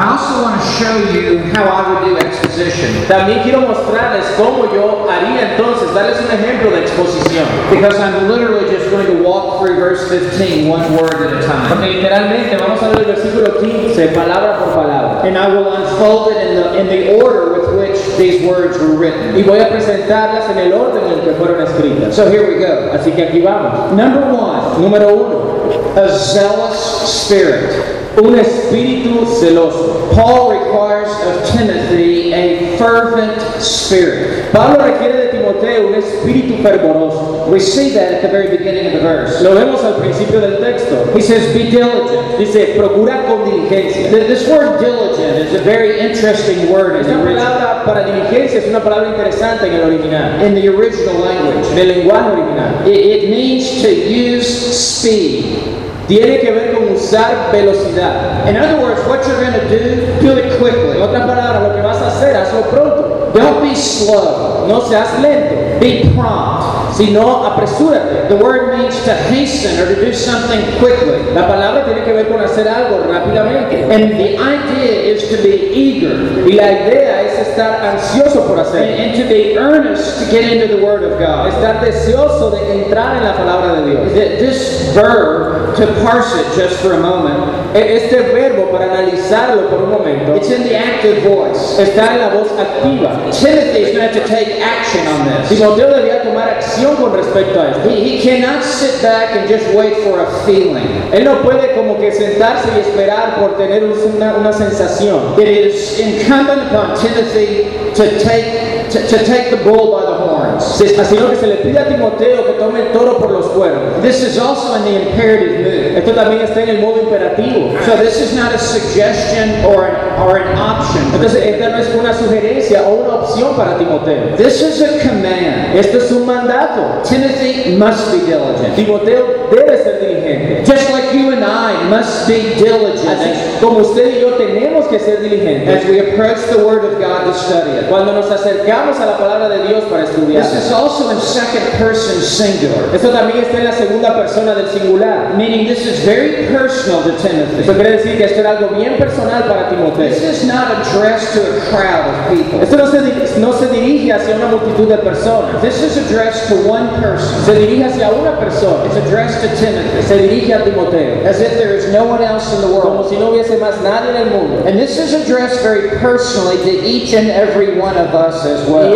I 0.00 0.16
also 0.16 0.40
want 0.40 0.56
to 0.56 0.66
show 0.80 0.96
you 1.12 1.36
how 1.52 1.68
I 1.68 1.92
would 1.92 2.08
do 2.08 2.16
exposition. 2.16 3.04
También 3.04 3.42
quiero 3.42 3.60
mostrarles 3.68 4.24
cómo 4.34 4.64
yo 4.72 5.06
haría 5.06 5.52
entonces, 5.52 5.92
darles 5.92 6.16
un 6.24 6.32
ejemplo 6.32 6.70
de 6.70 6.80
exposición. 6.80 7.44
Because 7.68 8.00
I'm 8.00 8.26
literally 8.26 8.70
just 8.70 8.90
going 8.90 9.06
to 9.08 9.22
walk 9.22 9.60
through 9.60 9.76
verse 9.76 10.08
15 10.08 10.68
one 10.68 10.96
word 10.96 11.20
at 11.20 11.44
a 11.44 11.46
time. 11.46 11.68
Porque 11.68 12.00
literalmente 12.00 12.56
vamos 12.56 12.82
a 12.82 12.88
ver 12.88 13.00
el 13.00 13.04
versículo 13.12 13.60
15, 13.60 14.08
palabra 14.14 14.58
por 14.58 14.72
palabra. 14.72 15.20
And 15.22 15.36
I 15.36 15.48
will 15.48 15.70
unfold 15.70 16.32
it 16.32 16.48
in 16.48 16.54
the, 16.56 16.80
in 16.80 16.86
the 16.86 17.22
order 17.22 17.60
with 17.60 17.76
which 17.76 18.16
these 18.16 18.42
words 18.48 18.78
were 18.78 18.96
written. 18.96 19.36
Y 19.36 19.42
voy 19.42 19.60
a 19.60 19.68
presentarlas 19.68 20.48
en 20.48 20.60
el 20.60 20.72
orden 20.72 21.12
en 21.12 21.20
que 21.20 21.34
fueron 21.34 21.60
escritas. 21.60 22.14
So 22.14 22.30
here 22.30 22.48
we 22.48 22.54
go. 22.58 22.90
Así 22.94 23.12
que 23.12 23.24
aquí 23.24 23.42
vamos. 23.42 23.92
Number 23.92 24.32
one, 24.32 24.80
Número 24.80 25.12
uno, 25.14 25.92
a 25.94 26.08
zealous 26.08 27.04
spirit. 27.04 27.89
Un 28.22 28.34
espíritu 28.38 29.26
celoso. 29.26 30.10
Paul 30.14 30.50
requires 30.50 31.10
of 31.26 31.44
Timothy 31.56 32.32
a 32.34 32.76
fervent 32.78 33.40
spirit. 33.62 34.50
Pablo 34.52 34.84
requiere 34.84 35.26
de 35.26 35.38
Timoteo 35.38 35.88
un 35.88 35.94
espíritu 35.94 36.62
fervoroso. 36.62 37.48
We 37.50 37.58
see 37.60 37.90
that 37.94 38.12
at 38.12 38.22
the 38.22 38.28
very 38.28 38.48
beginning 38.56 38.86
of 38.86 38.92
the 38.92 39.00
verse. 39.00 39.40
Lo 39.42 39.54
vemos 39.54 39.82
al 39.82 39.94
principio 40.00 40.40
del 40.40 40.58
texto. 40.60 41.04
He 41.16 41.20
says, 41.22 41.52
Be 41.54 41.70
diligent. 41.70 42.38
Dice, 42.38 42.74
procura 42.76 43.26
con 43.26 43.44
diligencia. 43.44 44.10
Th- 44.10 44.26
This 44.28 44.48
word 44.48 44.78
diligent 44.80 45.38
is 45.38 45.54
a 45.54 45.62
very 45.62 46.00
interesting 46.00 46.70
word 46.70 46.96
in 47.00 47.06
the 47.06 47.22
original, 47.22 47.84
para 47.84 48.04
diligencia 48.04 48.60
es 48.60 48.68
una 48.68 48.80
palabra 48.80 49.08
interesante 49.10 49.66
en 49.66 49.74
el 49.74 49.82
original, 49.84 50.42
in 50.44 50.54
the 50.54 50.68
original 50.68 51.14
language. 51.20 51.66
en 51.72 51.78
el 51.78 51.88
lenguaje 51.88 52.30
original. 52.32 52.86
It, 52.86 53.24
it 53.24 53.30
means 53.30 53.82
to 53.82 53.88
use 53.90 54.46
speed. 54.76 55.79
Tiene 56.10 56.40
que 56.40 56.50
ver 56.50 56.74
con 56.74 56.92
usar 56.92 57.52
velocidad. 57.52 58.44
In 58.48 58.56
other 58.56 58.80
words, 58.82 59.00
what 59.06 59.24
you're 59.28 59.40
going 59.40 59.52
to 59.52 59.68
do, 59.68 60.20
do 60.20 60.36
it 60.38 60.44
En 60.54 60.58
quickly. 60.58 61.00
otras 61.00 61.24
palabras, 61.24 61.62
lo 61.68 61.72
que 61.72 61.82
vas 61.82 61.98
a 62.02 62.08
hacer, 62.08 62.34
hazlo 62.34 62.62
pronto. 62.62 63.30
Don't 63.32 63.62
be 63.62 63.76
slow. 63.76 64.66
No 64.66 64.80
seas 64.80 65.20
lento, 65.22 65.78
Be 65.78 66.10
prompt. 66.16 66.59
Sino 67.00 67.44
apresúrate. 67.46 68.28
The 68.28 68.36
word 68.36 68.76
means 68.78 69.02
to 69.04 69.14
hasten 69.14 69.78
or 69.80 69.86
to 69.94 70.00
do 70.04 70.12
something 70.12 70.60
quickly. 70.78 71.18
La 71.34 71.46
palabra 71.48 71.84
tiene 71.86 72.04
que 72.04 72.12
ver 72.12 72.28
con 72.28 72.40
hacer 72.40 72.68
algo 72.68 73.00
rápidamente. 73.10 73.84
And 73.90 74.12
the 74.18 74.36
idea 74.38 75.14
is 75.14 75.28
to 75.30 75.36
be 75.42 75.70
eager 75.72 76.10
Y 76.46 76.52
la 76.52 76.70
idea 76.72 77.22
es 77.22 77.48
estar 77.48 77.80
ansioso 77.84 78.46
por 78.46 78.58
and, 78.58 78.66
hacerlo. 78.66 79.02
and 79.02 79.14
to 79.16 79.24
be 79.28 79.56
earnest 79.56 80.18
to 80.20 80.30
get 80.30 80.52
into 80.52 80.68
the 80.76 80.82
Word 80.84 81.02
of 81.04 81.18
God. 81.18 81.48
Estar 81.48 81.80
deseoso 81.80 82.50
de 82.50 82.84
entrar 82.84 83.16
en 83.16 83.24
la 83.24 83.34
palabra 83.34 83.80
de 83.80 83.90
Dios. 83.90 84.12
Th- 84.12 84.38
This 84.38 84.92
verb, 84.94 85.74
to 85.76 85.86
parse 86.04 86.34
it 86.36 86.46
just 86.54 86.76
for 86.82 86.92
a 86.94 87.00
moment, 87.00 87.48
E- 87.74 87.96
Este 87.96 88.16
verbo, 88.34 88.70
para 88.72 88.86
analizarlo 88.90 89.68
por 89.70 89.82
un 89.84 89.90
momento, 89.90 90.34
it's 90.34 90.50
in 90.50 90.62
the 90.64 90.76
active 90.76 91.22
voice. 91.22 91.78
está 91.80 92.14
en 92.14 92.18
la 92.20 92.28
voz 92.30 92.48
activa. 92.58 93.30
Timothy 93.32 93.78
is 93.82 93.96
going 93.96 94.08
to 94.08 94.12
have 94.12 94.12
to 94.14 94.26
take 94.28 94.60
action 94.60 95.06
on 95.06 95.26
this. 95.26 95.48
Timoteo 95.48 95.88
debía 95.94 96.22
tomar 96.22 96.48
acción 96.48 96.89
con 96.96 97.12
respecto 97.12 97.60
a 97.60 97.70
esto. 97.70 97.88
He, 97.88 98.18
he 98.18 98.22
cannot 98.22 98.62
sit 98.64 99.02
back 99.02 99.36
and 99.36 99.48
just 99.48 99.66
wait 99.74 99.96
for 100.04 100.20
a 100.20 100.30
feeling. 100.44 100.86
Él 101.12 101.24
no 101.24 101.42
puede 101.42 101.74
como 101.74 101.98
que 101.98 102.12
sentarse 102.12 102.68
y 102.76 102.80
esperar 102.80 103.40
por 103.40 103.56
tener 103.56 103.84
una, 103.84 104.36
una 104.36 104.52
sensación. 104.52 105.38
It 105.38 105.48
is 105.48 105.98
incumbent 105.98 106.70
upon 106.70 106.96
Timothy 106.98 107.70
to 107.94 108.18
take, 108.20 108.90
to, 108.90 109.06
to 109.06 109.24
take 109.24 109.50
the 109.50 109.58
bull 109.62 109.92
by 109.92 110.06
the 110.06 110.19
horns. 110.60 110.76
Se- 110.76 111.04
Sino 111.04 111.30
que 111.30 111.36
se 111.36 111.46
le 111.46 111.56
pide 111.56 111.78
a 111.78 111.88
Timoteo 111.88 112.46
que 112.46 112.52
tome 112.52 112.80
el 112.80 112.92
toro 112.92 113.18
por 113.18 113.30
los 113.30 113.46
cuernos. 113.46 114.00
This 114.02 114.22
is 114.22 114.38
also 114.38 114.76
in 114.76 114.84
the 114.84 115.10
imperative 115.10 115.58
mood. 115.64 115.96
Esto 115.98 116.12
también 116.12 116.42
está 116.42 116.62
en 116.62 116.68
el 116.68 116.78
modo 116.80 117.00
imperativo. 117.02 117.72
So 117.84 117.96
this 118.02 118.20
is 118.20 118.34
not 118.34 118.52
a 118.54 118.58
suggestion 118.58 119.64
or 119.64 119.84
an, 119.84 119.94
or 120.22 120.36
an 120.38 120.56
option. 120.58 121.02
Entonces, 121.14 121.44
esta 121.46 121.68
no 121.70 121.78
es 121.78 121.88
una 121.98 122.14
sugerencia 122.14 122.82
o 122.86 122.94
una 123.04 123.14
opción 123.16 123.56
para 123.56 123.76
Timoteo. 123.76 124.36
This 124.36 124.60
is 124.62 124.80
a 124.82 124.98
command. 125.08 125.74
Esto 125.76 125.98
es 125.98 126.10
un 126.12 126.26
mandato. 126.26 127.00
Timothy 127.08 127.76
must 127.76 128.12
be 128.12 128.18
diligent. 128.26 128.74
Timoteo 128.76 129.48
debe 129.50 129.76
ser 129.82 129.98
diligente. 130.00 130.62
Just 130.66 130.90
like 130.92 131.12
you 131.16 131.30
and 131.32 131.44
I 131.44 131.69
must 131.90 132.26
be 132.28 132.54
diligent 132.56 133.08
Así 133.08 133.30
as, 133.30 133.60
como 133.60 133.78
usted 133.80 134.16
y 134.16 134.20
yo 134.20 134.34
tenemos 134.36 134.86
que 134.88 134.98
ser 134.98 135.20
diligentes 135.20 135.82
as 135.82 135.84
we 135.88 135.98
approach 136.00 136.38
the 136.48 136.64
Word 136.64 136.84
of 136.84 136.98
God 137.00 137.24
to 137.26 137.34
study 137.34 137.70
it. 137.78 137.88
cuando 137.88 138.12
nos 138.12 138.30
acercamos 138.30 138.98
a 139.00 139.06
la 139.06 139.18
palabra 139.18 139.48
de 139.48 139.66
Dios 139.68 139.84
para 139.90 140.04
estudiar. 140.04 140.42
This 140.42 140.66
is 140.66 140.72
also 140.72 141.10
in 141.10 141.20
second 141.20 141.66
person 141.78 142.20
singular, 142.22 142.94
Esto 142.94 143.10
también 143.10 143.44
está 143.44 143.58
en 143.58 143.64
la 143.64 143.72
segunda 143.72 144.14
persona 144.14 144.54
del 144.54 144.68
singular. 144.70 145.34
meaning 145.36 145.66
this 145.66 145.84
is 145.86 146.04
very 146.04 146.46
personal 146.48 147.02
to 147.02 147.12
Timothy. 147.20 147.60
Esto 147.60 147.74
quiere 147.74 147.90
decir 147.98 148.16
que 148.16 148.24
esto 148.24 148.40
era 148.40 148.50
algo 148.58 148.68
bien 148.76 148.96
personal 148.98 149.42
para 149.44 149.68
Timoteo. 149.68 150.08
This 150.08 150.22
is 150.22 150.44
not 150.46 150.70
addressed 150.80 151.34
to 151.34 151.40
a 151.40 151.60
crowd 151.70 152.06
of 152.08 152.30
people. 152.30 152.60
Esto 152.62 152.76
no 152.76 152.86
se, 152.90 153.00
di- 153.02 153.40
no 153.40 153.52
se 153.52 153.66
dirige 153.68 154.12
hacia 154.12 154.36
una 154.36 154.46
multitud 154.46 154.88
de 154.88 154.98
personas. 154.98 155.60
This 155.62 155.82
is 155.82 155.96
addressed 155.96 156.48
to 156.48 156.56
one 156.68 156.88
person. 157.00 157.44
Se 157.44 157.54
dirige 157.54 157.84
hacia 157.84 158.10
una 158.10 158.36
persona. 158.38 158.84
It's 158.86 158.96
addressed 158.96 159.40
to 159.42 159.48
Timothy, 159.56 160.02
Se 160.02 160.16
dirige 160.18 160.54
a 160.54 160.64
Timoteo. 160.64 161.24
as 161.26 161.40
if 161.40 161.56
there 161.58 161.74
is 161.84 161.92
no 161.92 162.04
one 162.04 162.22
else 162.22 162.52
in 162.54 162.60
the 162.60 162.66
Como 162.68 162.96
world. 162.96 163.08
si 163.08 163.16
no 163.16 163.30
hubiese 163.32 163.58
más 163.58 163.82
nadie 163.82 164.10
en 164.10 164.16
el 164.16 164.30
mundo. 164.30 164.66
And 164.66 164.78
this 164.78 164.98
is 164.98 165.12
addressed 165.14 165.62
very 165.62 165.98
personally 165.98 166.56
to 166.56 166.86
each 166.86 167.14
and 167.14 167.28
every 167.28 167.78
one 167.78 167.96
of 167.96 168.14
us 168.14 168.44
as 168.44 168.68
well. 168.68 168.92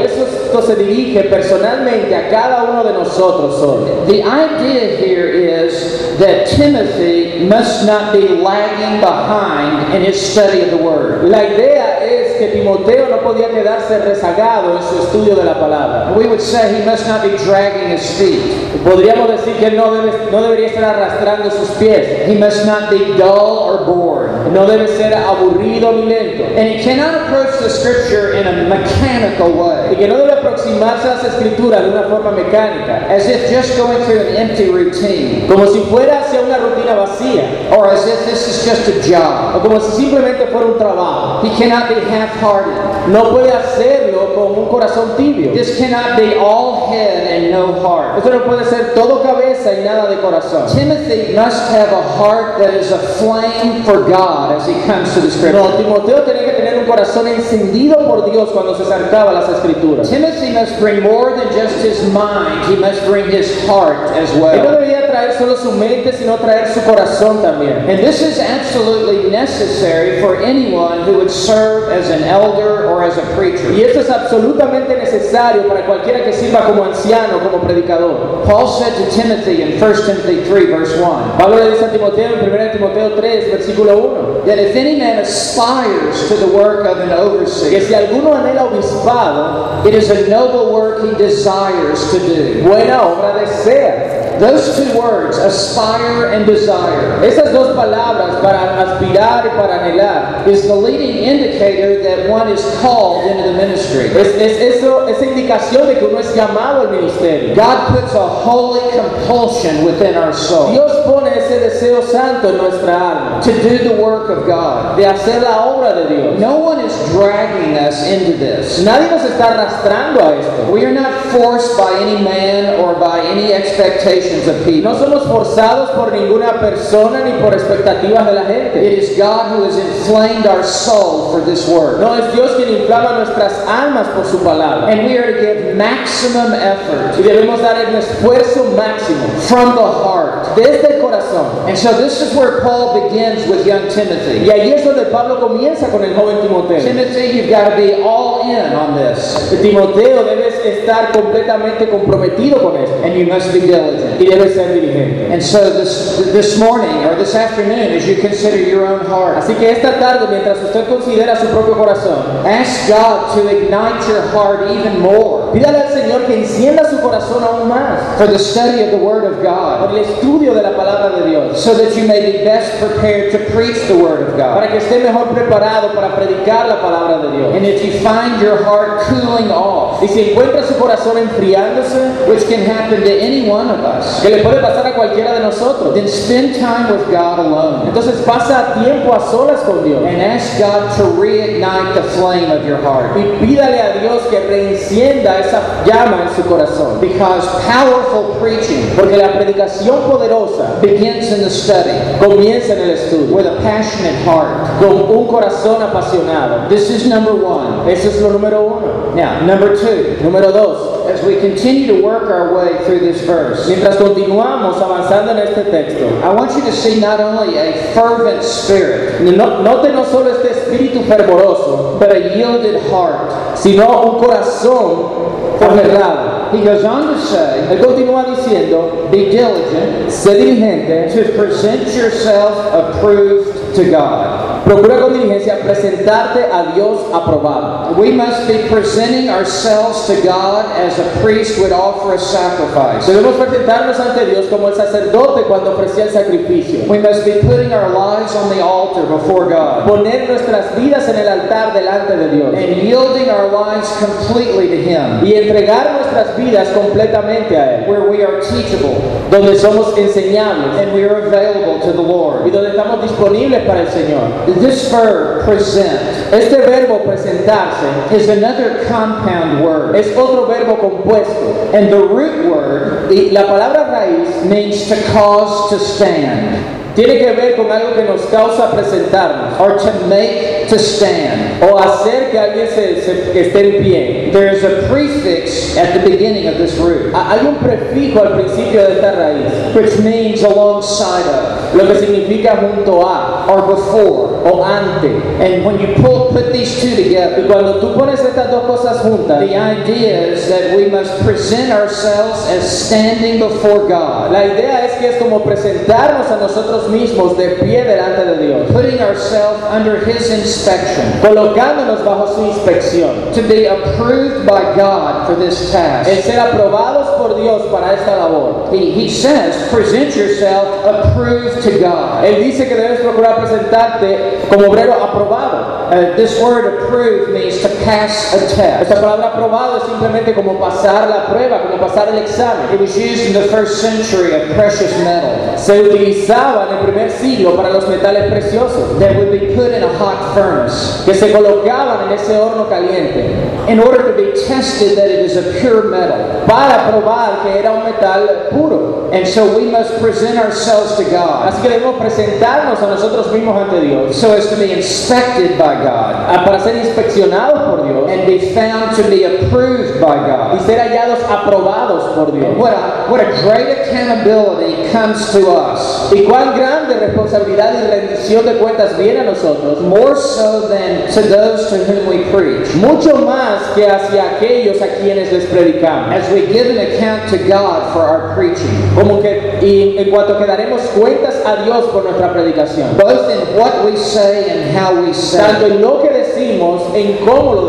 Esto 0.54 0.72
se 0.72 0.76
dirige 0.76 1.24
personalmente 1.24 2.14
a 2.14 2.28
cada 2.28 2.62
uno 2.64 2.84
de 2.84 2.92
nosotros 2.92 3.60
hoy. 3.60 3.90
The 4.06 4.22
idea 4.22 4.96
here 4.96 5.28
is 5.28 6.16
that 6.18 6.46
Timothy 6.46 7.44
must 7.48 7.86
not 7.86 8.12
be 8.12 8.28
lagging 8.28 9.00
behind 9.00 9.92
in 9.94 10.02
his 10.02 10.14
study 10.14 10.62
of 10.62 10.70
the 10.70 10.76
Word. 10.76 11.28
La 11.28 11.42
idea 11.42 12.04
es 12.04 12.36
que 12.38 12.48
Timoteo 12.48 13.08
no 13.08 13.18
podía 13.18 13.48
quedarse 13.48 13.98
rezagado 13.98 14.76
en 14.76 14.82
su 14.82 15.02
estudio 15.02 15.34
de 15.34 15.44
la 15.44 15.58
palabra. 15.58 16.14
We 16.16 16.28
would 16.28 16.40
say 16.40 16.80
he 16.80 16.84
must 16.84 17.08
not 17.08 17.22
be 17.22 17.36
dragging 17.44 17.90
his 17.90 18.08
feet. 18.16 18.40
Podríamos 18.84 19.30
decir 19.30 19.56
que 19.56 19.72
no, 19.72 19.92
debe, 19.92 20.30
no 20.30 20.40
debería 20.40 20.68
estar 20.68 20.84
arrastrando 20.84 21.50
sus 21.50 21.70
pies. 21.78 22.28
He 22.28 22.38
must 22.38 22.64
not 22.64 22.90
be 22.90 23.16
dull 23.18 23.58
or 23.58 23.84
bored. 23.84 24.30
No 24.52 24.66
debe 24.66 24.86
ser 24.88 25.14
aburrido 25.14 25.92
ni 25.92 26.06
lento. 26.06 26.44
And 26.56 26.68
he 26.68 26.82
cannot 26.82 27.14
approach 27.22 27.58
the 27.60 27.68
Scripture 27.70 28.32
in 28.34 28.46
a 28.46 28.68
mechanical 28.68 29.52
way. 29.52 29.92
Y 29.92 29.96
que 29.96 30.08
no 30.08 30.16
debe 30.18 30.32
aproximarse 30.32 31.08
a 31.08 31.14
las 31.14 31.24
escrituras 31.24 31.82
de 31.82 31.90
una 31.90 32.02
forma 32.04 32.30
mecánica. 32.32 33.06
as 33.08 33.26
if 33.28 33.50
just 33.50 33.76
going 33.76 33.98
through 34.04 34.20
an 34.20 34.36
empty 34.36 34.70
routine, 34.70 35.46
Como 35.48 35.66
si 35.66 35.80
fuera 35.90 36.20
hacia 36.20 36.40
una 36.40 36.58
rutina 36.58 36.94
vacía. 36.94 37.44
or 37.76 37.88
as 37.88 38.06
if 38.06 38.26
this 38.26 38.46
is 38.48 38.64
just 38.64 38.88
a 38.88 39.00
job. 39.08 39.56
O 39.56 39.60
como 39.60 39.80
si 39.80 40.02
simplemente 40.02 40.46
fuera 40.48 40.66
un 40.66 40.78
trabajo. 40.78 41.42
He 41.44 41.50
cannot 41.58 41.88
be 41.88 42.00
half-hearted. 42.00 43.08
No 43.08 43.30
puede 43.30 43.52
hacerlo 43.52 44.34
con 44.34 44.58
un 44.58 44.68
corazón 44.68 45.16
tibio. 45.16 45.52
This 45.52 45.78
cannot 45.78 46.16
be 46.16 46.34
all 46.36 46.88
head 46.90 47.26
and 47.28 47.50
no 47.50 47.72
heart. 47.80 48.18
Esto 48.18 48.30
no 48.30 48.44
puede 48.44 48.64
ser 48.64 48.94
todo 48.94 49.22
cabeza 49.22 49.72
y 49.72 49.84
nada 49.84 50.08
de 50.08 50.16
corazón. 50.16 50.66
Timothy 50.74 51.34
must 51.34 51.70
have 51.70 51.92
a 51.92 52.02
heart 52.02 52.58
that 52.58 52.74
is 52.74 52.90
aflame 52.92 53.82
for 53.84 54.00
God 54.08 54.33
as 54.34 54.66
he 54.66 54.74
comes 54.86 55.14
to 55.14 55.20
the 55.20 55.30
Scripture. 55.30 55.52
No, 55.52 55.76
Timoteo 55.76 56.22
tenía 56.22 56.44
que 56.44 56.52
tener 56.52 56.78
un 56.78 56.86
corazón 56.86 57.28
encendido 57.28 58.06
por 58.06 58.30
Dios 58.30 58.50
cuando 58.50 58.74
se 58.76 58.82
acercaba 58.82 59.30
a 59.30 59.34
las 59.34 59.48
escrituras. 59.48 60.08
Timothy 60.08 60.33
must 60.52 60.78
bring 60.78 61.02
more 61.02 61.36
than 61.36 61.52
just 61.52 61.76
his 61.84 62.10
mind, 62.12 62.68
he 62.68 62.76
must 62.76 63.04
bring 63.06 63.30
his 63.30 63.66
heart 63.66 64.10
as 64.16 64.30
Él 64.30 64.38
no 64.38 64.42
well. 64.42 64.80
debía 64.80 65.06
traer 65.06 65.32
solo 65.38 65.56
su 65.56 65.72
mente, 65.72 66.12
sino 66.12 66.36
traer 66.38 66.68
su 66.72 66.80
corazón 66.80 67.42
también. 67.42 67.88
And 67.88 67.98
this 68.00 68.20
is 68.22 68.38
absolutely 68.38 69.30
necessary 69.30 70.20
for 70.20 70.36
anyone 70.36 71.02
who 71.04 71.14
would 71.14 71.30
serve 71.30 71.90
as 71.92 72.10
an 72.10 72.24
elder 72.24 72.88
or 72.88 73.02
as 73.02 73.16
a 73.16 73.22
preacher. 73.36 73.72
Y 73.72 73.82
esto 73.82 74.00
es 74.00 74.10
absolutamente 74.10 74.96
necesario 74.96 75.66
para 75.68 75.86
cualquiera 75.86 76.24
que 76.24 76.32
sirva 76.32 76.64
como 76.66 76.84
anciano, 76.84 77.38
como 77.40 77.60
predicador. 77.60 78.44
Paul 78.44 78.66
said 78.68 78.94
to 78.96 79.10
Timothy 79.10 79.62
in 79.62 79.80
1 79.80 80.06
Timothy 80.06 80.44
3, 80.44 80.66
verse 80.66 80.98
1, 81.00 81.38
Pablo 81.38 81.56
le 81.56 81.70
dice 81.70 81.84
a 81.84 81.90
Timoteo 81.90 82.34
en 82.34 82.50
1 82.50 82.72
Timoteo 82.72 83.14
3, 83.14 83.50
versículo 83.52 83.98
1, 83.98 84.33
that 84.46 84.58
if 84.58 84.76
any 84.76 84.98
man 84.98 85.18
aspires 85.18 86.28
to 86.28 86.36
the 86.36 86.46
work 86.48 86.86
of 86.86 86.98
an 86.98 87.08
que 87.08 87.16
overseer, 87.16 87.80
si 87.80 87.94
alguno 87.94 88.34
anhela 88.34 88.64
obispado, 88.64 89.84
it 89.86 89.94
is 89.94 90.10
a 90.10 90.28
noble 90.28 90.72
work 90.72 91.02
he 91.04 91.14
desires 91.16 92.10
to 92.10 92.18
do. 92.18 92.62
buena 92.62 93.02
obra 93.02 93.40
desea. 93.40 94.13
Those 94.38 94.76
two 94.76 94.98
words, 94.98 95.38
aspire 95.38 96.32
and 96.32 96.46
desire, 96.46 97.22
Esas 97.24 97.52
dos 97.52 97.74
palabras 97.76 98.36
para 98.42 98.80
aspirar 98.80 99.46
y 99.46 99.50
para 99.56 99.80
anhelar 99.80 100.46
is 100.46 100.66
the 100.66 100.74
leading 100.74 101.16
indicator 101.24 102.02
that 102.02 102.28
one 102.28 102.48
is 102.48 102.62
called 102.80 103.24
into 103.30 103.42
the 103.44 103.52
ministry. 103.54 104.06
es, 104.06 104.34
es 104.36 104.76
eso, 104.76 105.06
esa 105.08 105.24
indicación 105.24 105.86
de 105.86 105.98
que 105.98 106.04
uno 106.04 106.18
es 106.18 106.34
llamado 106.34 106.82
al 106.82 106.90
ministerio. 106.90 107.54
God 107.54 107.88
puts 107.88 108.14
a 108.14 108.26
holy 108.26 108.80
compulsion 108.90 109.84
within 109.84 110.16
our 110.16 110.32
soul 110.32 110.70
Dios 110.72 110.92
pone 111.06 111.28
ese 111.36 111.60
deseo 111.60 112.02
santo 112.02 112.48
en 112.48 112.58
nuestra 112.58 113.10
alma 113.10 113.40
to 113.42 113.52
do 113.62 113.78
the 113.78 113.94
work 114.02 114.28
of 114.30 114.46
God. 114.46 114.96
de 114.96 115.06
hacer 115.06 115.42
la 115.42 115.66
obra 115.66 115.94
de 115.94 116.14
Dios. 116.14 116.38
No 116.40 116.58
one 116.58 116.80
is 116.80 116.92
dragging 117.12 117.76
us 117.76 118.02
into 118.06 118.32
this. 118.36 118.82
Nadie 118.84 119.10
nos 119.10 119.22
está 119.24 119.52
arrastrando 119.52 120.20
a 120.20 120.36
esto. 120.38 120.72
We 120.72 120.84
are 120.84 120.92
not 120.92 121.12
forced 121.32 121.76
by 121.76 121.92
any 122.00 122.22
man 122.22 122.80
or 122.80 122.94
by 122.94 123.20
any 123.20 123.52
expectation 123.52 124.23
expectations 124.24 124.48
of 124.48 124.64
people. 124.64 124.92
No 124.92 124.98
somos 124.98 125.26
forzados 125.26 125.90
por 125.90 126.12
ninguna 126.12 126.60
persona 126.60 127.24
ni 127.24 127.32
por 127.40 127.52
expectativas 127.54 128.26
de 128.26 128.32
la 128.32 128.44
gente. 128.44 128.84
It 128.84 128.98
is 128.98 129.16
God 129.18 129.52
who 129.52 129.64
has 129.64 129.76
inflamed 129.78 130.46
our 130.46 130.62
soul 130.62 131.32
for 131.32 131.40
this 131.44 131.68
work. 131.68 132.00
No 132.00 132.14
es 132.14 132.32
Dios 132.32 132.52
quien 132.56 132.68
inflama 132.68 133.18
nuestras 133.18 133.66
almas 133.66 134.08
por 134.08 134.24
su 134.24 134.38
palabra. 134.42 134.88
And 134.88 135.06
we 135.06 135.18
are 135.18 135.32
to 135.32 135.40
give 135.40 135.74
maximum 135.74 136.52
effort 136.54 137.18
Y 137.18 137.22
debemos 137.22 137.60
dar 137.60 137.76
el 137.78 137.94
esfuerzo 137.96 138.64
máximo 138.76 139.26
from 139.48 139.74
the 139.74 139.82
heart. 139.82 140.56
desde 140.56 140.94
el 140.94 141.00
corazón. 141.00 141.68
And 141.68 141.76
so 141.76 141.92
this 142.00 142.20
is 142.20 142.34
where 142.36 142.60
Paul 142.62 143.08
begins 143.08 143.46
with 143.48 143.66
young 143.66 143.88
Timothy. 143.88 144.44
Y 144.44 144.50
ahí 144.50 144.72
es 144.72 144.84
donde 144.84 145.06
Pablo 145.06 145.40
comienza 145.40 145.88
con 145.88 146.02
el 146.04 146.14
joven 146.14 146.40
Timoteo. 146.42 146.80
Timothy, 146.80 147.36
you've 147.38 147.50
got 147.50 147.70
to 147.70 147.76
be 147.76 148.02
all 148.02 148.42
in 148.42 148.72
on 148.74 148.96
this. 148.96 149.50
Timoteo 149.62 150.24
debes 150.24 150.54
estar 150.64 151.12
completamente 151.12 151.88
comprometido 151.88 152.62
con 152.62 152.76
esto 152.76 152.94
And 153.04 153.14
you 153.14 153.26
must 153.26 153.52
be 153.52 153.60
diligent. 153.60 154.13
Y 154.18 154.26
debes 154.26 154.54
ser 154.54 154.72
diligente. 154.72 155.32
And 155.32 155.42
so 155.42 155.70
this 155.70 156.30
this 156.32 156.58
morning 156.58 157.04
or 157.04 157.16
this 157.16 157.34
afternoon, 157.34 157.92
as 157.92 158.06
you 158.06 158.16
consider 158.16 158.56
your 158.56 158.86
own 158.86 159.04
heart, 159.06 159.36
Así 159.38 159.54
que 159.54 159.70
esta 159.70 159.98
tarde, 159.98 160.26
mientras 160.30 160.62
usted 160.62 160.86
considera 160.88 161.36
su 161.36 161.46
propio 161.48 161.74
corazón, 161.74 162.46
ask 162.46 162.88
God 162.88 163.34
to 163.34 163.48
ignite 163.48 164.08
your 164.08 164.22
heart 164.32 164.70
even 164.70 165.00
more 165.00 165.52
pídale 165.52 165.82
al 165.82 165.92
Señor 165.92 166.22
que 166.26 166.38
encienda 166.38 166.88
su 166.88 167.00
corazón 167.00 167.44
aún 167.44 167.68
más 167.68 168.16
for 168.16 168.26
the 168.26 168.38
study 168.38 168.82
of 168.82 168.90
the 168.90 168.96
Word 168.96 169.24
of 169.24 169.34
por 169.34 169.42
God, 169.42 169.90
el 169.90 170.04
estudio 170.04 170.54
de 170.54 170.62
la 170.62 170.76
palabra 170.76 171.10
de 171.18 171.30
Dios, 171.30 171.62
so 171.62 171.74
that 171.74 171.96
you 171.96 172.06
may 172.06 172.20
be 172.20 172.44
best 172.44 172.78
prepared 172.80 173.32
to 173.32 173.38
preach 173.52 173.86
the 173.88 173.96
Word 173.96 174.28
of 174.28 174.36
God. 174.36 174.54
para 174.54 174.68
que 174.68 174.78
esté 174.78 175.00
mejor 175.02 175.28
preparado 175.34 175.94
para 175.94 176.14
predicar 176.16 176.66
la 176.68 176.80
palabra 176.80 177.18
de 177.18 177.36
Dios. 177.36 177.54
And 177.54 177.66
if 177.66 177.84
you 177.84 177.92
find 178.00 178.40
your 178.40 178.62
heart 178.64 179.00
cooling 179.02 179.50
off, 179.50 180.02
Y 180.02 180.08
si 180.08 180.30
encuentra 180.30 180.62
su 180.62 180.74
corazón 180.74 181.18
enfriándose, 181.18 182.26
which 182.28 182.46
can 182.48 182.64
happen 182.64 183.02
to 183.02 183.10
any 183.10 183.48
one 183.48 183.70
of 183.70 183.80
us, 183.80 184.03
que 184.22 184.28
le 184.30 184.42
puede 184.42 184.60
pasar 184.60 184.86
a 184.86 184.94
cualquiera 184.94 185.32
de 185.34 185.40
nosotros, 185.40 185.94
then 185.94 186.08
spend 186.08 186.54
time 186.54 186.90
with 186.90 187.06
God 187.10 187.38
alone 187.38 187.88
entonces 187.88 188.22
pasa 188.26 188.74
tiempo 188.82 189.12
a 189.14 189.20
solas 189.20 189.60
con 189.60 189.84
Dios 189.84 190.02
and 190.04 190.20
ask 190.22 190.58
God 190.58 190.96
to 190.96 191.04
reignite 191.20 191.94
the 191.94 192.02
flame 192.16 192.50
of 192.50 192.66
your 192.66 192.78
heart. 192.82 193.16
y 193.16 193.22
pídale 193.44 193.80
a 193.80 193.98
Dios 194.00 194.22
que 194.30 194.40
reencienda 194.40 195.38
esa 195.38 195.60
llama 195.86 196.24
en 196.28 196.34
su 196.36 196.48
corazón. 196.48 197.00
Because 197.00 197.46
powerful 197.66 198.36
preaching 198.40 198.90
Porque 198.96 199.16
la 199.16 199.32
predicación 199.32 200.02
poderosa 200.10 200.80
begins 200.80 201.30
in 201.30 201.42
the 201.42 201.50
study 201.50 201.90
comienza 202.20 202.74
en 202.74 202.80
el 202.80 202.90
estudio, 202.90 203.34
with 203.34 203.46
a 203.46 203.56
passionate 203.62 204.16
heart. 204.24 204.78
con 204.80 205.10
un 205.10 205.26
corazón 205.26 205.82
apasionado. 205.82 206.68
This 206.68 206.90
is 206.90 207.06
number 207.06 207.34
one. 207.34 207.90
Eso 207.90 208.08
es 208.08 208.20
lo 208.20 208.30
número 208.30 208.62
uno. 208.62 209.14
Now, 209.14 209.40
number 209.46 209.76
two, 209.76 210.16
Número 210.22 210.52
dos, 210.52 210.93
as 211.08 211.24
we 211.24 211.40
continue 211.40 211.86
to 211.86 212.02
work 212.02 212.30
our 212.30 212.54
way 212.54 212.84
through 212.84 213.00
this 213.00 213.22
verse, 213.22 213.68
mientras 213.68 213.96
continuamos 213.96 214.80
avanzando 214.80 215.32
en 215.32 215.38
este 215.38 215.70
texto, 215.70 216.20
I 216.22 216.32
want 216.32 216.52
you 216.56 216.62
to 216.64 216.72
see 216.72 217.00
not 217.00 217.20
only 217.20 217.56
a 217.56 217.92
fervent 217.94 218.42
spirit, 218.42 219.22
no, 219.22 219.62
note 219.62 219.92
no 219.92 220.04
solo 220.04 220.30
este 220.30 220.50
espíritu 220.50 221.04
fervoroso, 221.06 221.98
but 221.98 222.10
a 222.10 222.36
yielded 222.36 222.90
heart. 222.90 223.44
sino 223.56 224.02
un 224.02 224.18
corazón 224.18 225.54
aferrado. 225.60 226.52
He 226.52 226.62
goes 226.62 226.84
on 226.84 227.14
to 227.14 227.18
say, 227.18 227.66
Él 227.70 227.80
continúa 227.80 228.24
diciendo, 228.24 229.08
be 229.10 229.30
diligent 229.30 230.08
sé 230.08 230.36
diligente, 230.36 231.12
to 231.14 231.32
present 231.36 231.86
yourself 231.94 232.54
approved 232.72 233.74
to 233.74 233.90
God. 233.90 234.43
Procura 234.64 235.00
con 235.00 235.12
diligencia 235.12 235.58
presentarte 235.60 236.44
a 236.52 236.72
Dios 236.74 237.00
aprobado. 237.12 237.94
We 237.96 238.12
must 238.12 238.48
be 238.48 238.66
presenting 238.70 239.28
ourselves 239.28 240.06
to 240.06 240.14
God 240.22 240.64
as 240.76 240.98
a 240.98 241.04
priest 241.22 241.58
would 241.58 241.72
offer 241.72 242.14
a 242.14 242.18
sacrifice. 242.18 243.06
Debemos 243.06 243.34
presentarnos 243.36 243.98
ante 244.00 244.26
Dios 244.26 244.46
como 244.46 244.68
el 244.68 244.74
sacerdote 244.74 245.42
cuando 245.42 245.72
ofrecía 245.72 246.04
el 246.04 246.10
sacrificio. 246.10 246.80
We 246.88 246.98
must 246.98 247.24
be 247.24 247.40
putting 247.46 247.72
our 247.72 247.90
lives 247.90 248.34
on 248.34 248.48
the 248.48 248.62
altar 248.62 249.02
before 249.06 249.46
God 249.48 249.86
Poner 249.86 250.28
nuestras 250.28 250.74
vidas 250.76 251.08
en 251.08 251.16
el 251.16 251.28
altar 251.28 251.72
delante 251.74 252.16
de 252.16 252.28
Dios. 252.30 252.54
and 252.54 252.82
yielding 252.82 253.28
our 253.30 253.48
lives 253.50 253.88
completely 253.98 254.68
to 254.68 254.76
Him, 254.76 255.24
Y 255.24 255.34
entregar 255.34 255.92
nuestras 255.92 256.36
vidas 256.36 256.68
completamente 256.70 257.56
a 257.56 257.80
Él. 257.80 257.86
where 257.88 258.08
we 258.10 258.22
are 258.24 258.40
teachable 258.40 258.94
Donde 259.30 259.56
somos 259.58 259.96
enseñables 259.98 260.78
and 260.80 260.92
we 260.94 261.04
are 261.04 261.26
available 261.26 261.80
to 261.80 261.92
the 261.92 262.02
y 262.02 262.06
Lord. 262.06 262.50
donde 262.52 262.70
estamos 262.70 263.02
disponibles 263.02 263.62
para 263.66 263.80
el 263.82 263.88
Señor. 263.88 264.20
This 264.60 264.90
verb, 264.90 265.44
present, 265.44 266.32
Este 266.32 266.56
verbo 266.64 267.00
presentarse 267.04 268.12
is 268.12 268.28
another 268.28 268.84
compound 268.86 269.64
word, 269.64 269.94
es 269.96 270.16
otro 270.16 270.46
verbo 270.46 270.76
compuesto. 270.76 271.72
and 271.74 271.90
the 271.92 271.98
root 271.98 272.46
word 272.46 273.10
Y 273.10 273.30
la 273.32 273.42
palabra 273.42 273.90
raíz 273.90 274.44
means 274.46 274.88
to 274.88 274.96
cause 275.12 275.70
to 275.70 275.78
stand. 275.78 276.58
Tiene 276.94 277.18
que 277.18 277.32
ver 277.34 277.56
con 277.56 277.66
algo 277.72 277.92
que 277.96 278.04
nos 278.04 278.24
causa 278.26 278.70
presentarnos. 278.70 279.58
Or 279.58 279.76
to 279.78 280.06
make 280.06 280.68
to 280.68 280.78
stand. 280.78 281.60
o 281.62 281.76
hacer 281.76 282.30
que 282.30 282.38
alguien 282.38 282.68
se, 282.68 283.02
se- 283.02 283.32
que 283.32 283.40
esté 283.50 283.76
en 283.76 283.82
pie. 283.82 284.30
There 284.32 284.46
is 284.54 284.62
a 284.62 284.86
prefix 284.88 285.76
at 285.76 285.92
the 285.94 286.08
beginning 286.08 286.46
of 286.46 286.56
this 286.56 286.78
root, 286.78 287.12
Hay 287.12 287.44
un 287.46 287.56
prefijo 287.56 288.20
al 288.22 288.34
principio 288.38 288.82
de 288.86 288.94
esta 288.94 289.12
raíz, 289.12 289.74
which 289.74 289.98
means 290.04 290.44
alongside 290.44 291.26
of 291.26 291.63
lo 291.74 291.86
que 291.88 291.98
significa 291.98 292.56
junto 292.56 293.06
a 293.06 293.46
or 293.48 293.66
before. 293.66 294.34
o 294.44 294.62
ante. 294.62 295.08
And 295.40 295.64
when 295.64 295.80
you 295.80 295.94
pull, 296.02 296.30
put 296.30 296.52
these 296.52 296.80
two 296.80 296.94
Y 296.94 297.02
together, 297.02 297.46
cuando 297.46 297.80
tú 297.80 297.94
pones 297.94 298.20
estas 298.20 298.50
dos 298.50 298.64
cosas 298.64 298.98
juntas, 298.98 299.40
the 299.40 299.56
idea 299.56 300.28
is 300.28 300.48
that 300.48 300.76
we 300.76 300.88
must 300.88 301.18
present 301.24 301.72
ourselves 301.72 302.46
as 302.48 302.86
standing 302.86 303.38
before 303.38 303.88
God, 303.88 304.30
la 304.30 304.44
idea 304.44 304.84
es 304.84 304.98
que 304.98 305.08
es 305.08 305.16
como 305.16 305.42
presentarnos 305.42 306.30
a 306.30 306.36
nosotros 306.36 306.90
mismos 306.90 307.36
de 307.36 307.56
pie 307.60 307.84
delante 307.84 308.24
de 308.24 308.46
Dios, 308.46 308.70
putting 308.70 309.00
ourselves 309.00 309.62
under 309.70 310.04
His 310.04 310.30
inspection, 310.30 311.04
colocándonos 311.22 312.04
bajo 312.04 312.34
su 312.34 312.44
inspección, 312.44 313.32
to 313.32 313.42
be 313.42 313.66
approved 313.66 314.46
by 314.46 314.74
God 314.76 315.26
for 315.26 315.36
this 315.36 315.60
el 315.66 315.72
task. 315.72 316.10
ser 316.22 316.38
aprobados 316.38 317.08
por 317.16 317.34
Dios 317.40 317.62
para 317.72 317.94
esta 317.94 318.16
labor. 318.16 318.68
He, 318.70 318.90
he 318.90 319.08
says, 319.08 319.68
present 319.70 320.14
yourself 320.14 320.68
approved 320.84 321.63
to 321.64 321.78
God. 321.78 322.24
Él 322.24 322.42
dice 322.42 322.68
que 322.68 322.74
debes 322.74 323.00
procurar 323.00 323.36
presentarte 323.40 324.40
como 324.48 324.68
obrero 324.68 324.94
aprobado. 325.02 325.88
Uh, 325.90 326.14
this 326.16 326.38
word 326.40 326.66
approved 326.66 327.32
means 327.32 327.60
to 327.60 327.68
pass 327.84 328.34
a 328.34 328.38
test. 328.40 328.82
Esta 328.82 329.00
palabra 329.00 329.28
aprobado 329.28 329.78
es 329.78 329.84
simplemente 329.84 330.34
como 330.34 330.58
pasar 330.58 331.08
la 331.08 331.26
prueba, 331.26 331.62
como 331.62 331.78
pasar 331.78 332.08
el 332.08 332.18
examen. 332.18 332.72
It 332.72 332.80
was 332.80 332.96
used 332.96 333.26
in 333.26 333.32
the 333.32 333.48
first 333.48 333.80
century 333.80 334.32
of 334.32 334.54
precious 334.54 334.96
metal 335.04 335.58
Se 335.58 335.80
utilizaba 335.80 336.68
en 336.68 336.76
el 336.76 336.84
primer 336.84 337.10
siglo 337.10 337.56
para 337.56 337.70
los 337.70 337.88
metales 337.88 338.30
preciosos, 338.30 338.98
that 338.98 339.16
would 339.16 339.30
be 339.30 339.54
put 339.54 339.72
in 339.72 339.82
a 339.82 339.98
hot 339.98 340.34
furnace 340.34 341.02
que 341.04 341.14
se 341.14 341.32
colocaban 341.32 342.06
en 342.06 342.18
ese 342.18 342.36
horno 342.36 342.68
caliente 342.68 343.24
in 343.68 343.78
order 343.78 344.02
to 344.02 344.12
be 344.12 344.32
tested 344.46 344.96
that 344.98 345.10
it 345.10 345.24
is 345.24 345.36
a 345.36 345.60
pure 345.60 345.84
metal. 345.84 346.44
para 346.46 346.90
probar 346.90 347.42
que 347.42 347.58
era 347.58 347.72
un 347.72 347.84
metal 347.84 348.48
puro. 348.50 349.10
And 349.12 349.26
so 349.26 349.56
we 349.56 349.70
must 349.70 350.00
present 350.00 350.38
ourselves 350.38 350.96
to 350.96 351.04
God 351.04 351.46
Así 351.46 351.62
que 351.62 351.68
debemos 351.68 351.96
presentarnos 352.00 352.82
a 352.82 352.86
nosotros 352.88 353.32
mismos 353.32 353.56
ante 353.56 353.80
Dios 353.80 354.16
so 354.16 354.32
as 354.32 354.48
to 354.48 354.56
be 354.56 354.72
inspected 354.72 355.56
by 355.56 355.76
God 355.76 356.14
ah, 356.28 356.42
para 356.44 356.58
ser 356.58 356.76
inspeccionados 356.76 357.70
por 357.70 357.73
Dios 357.82 358.10
and 358.10 358.26
be 358.26 358.38
found 358.54 358.94
to 358.96 359.02
be 359.10 359.24
approved 359.24 360.00
by 360.00 360.14
y 360.16 360.26
God. 360.26 360.60
ser 360.66 360.78
hallados 360.78 361.18
aprobados 361.28 362.14
por 362.14 362.30
Dios. 362.32 362.56
What 362.56 362.72
a, 362.72 363.10
what 363.10 363.20
a 363.20 363.30
great 363.42 363.68
accountability 363.78 364.90
comes 364.92 365.32
to 365.32 365.50
us, 365.50 366.12
Y 366.12 366.22
cuán 366.24 366.54
grande 366.56 366.94
responsabilidad 367.00 367.72
y 367.74 367.86
rendición 367.90 368.44
de 368.44 368.54
cuentas 368.58 368.96
viene 368.98 369.20
a 369.20 369.24
nosotros, 369.24 369.80
more 369.80 370.14
so 370.16 370.68
than 370.68 371.08
to 371.12 371.22
those 371.22 371.68
to 371.70 371.76
whom 371.84 372.06
we 372.06 372.24
preach. 372.30 372.74
mucho 372.76 373.16
más 373.16 373.62
que 373.74 373.86
hacia 373.88 374.36
aquellos 374.36 374.80
a 374.82 374.86
quienes 375.00 375.32
les 375.32 375.46
predicamos. 375.46 376.12
As 376.14 376.30
we 376.32 376.46
give 376.46 376.66
an 376.70 376.78
account 376.78 377.28
to 377.30 377.38
God 377.38 377.92
for 377.92 378.02
our 378.02 378.34
preaching, 378.34 378.70
Como 378.94 379.20
que 379.20 379.58
y 379.62 379.96
en 379.98 380.10
cuanto 380.10 380.38
que 380.38 380.46
daremos 380.46 380.80
cuentas 380.96 381.34
a 381.44 381.64
Dios 381.64 381.86
por 381.86 382.04
nuestra 382.04 382.32
predicación, 382.32 382.96
both 382.96 383.28
in 383.30 383.58
what 383.58 383.84
we 383.84 383.96
say 383.96 384.50
and 384.50 384.76
how 384.76 384.94
we 384.94 385.12
say. 385.12 385.38
tanto 385.38 385.66
en 385.66 385.80
lo 385.80 386.00
que 386.02 386.10
decimos, 386.10 386.82
en 386.94 387.16
cómo 387.24 387.54
lo. 387.54 387.63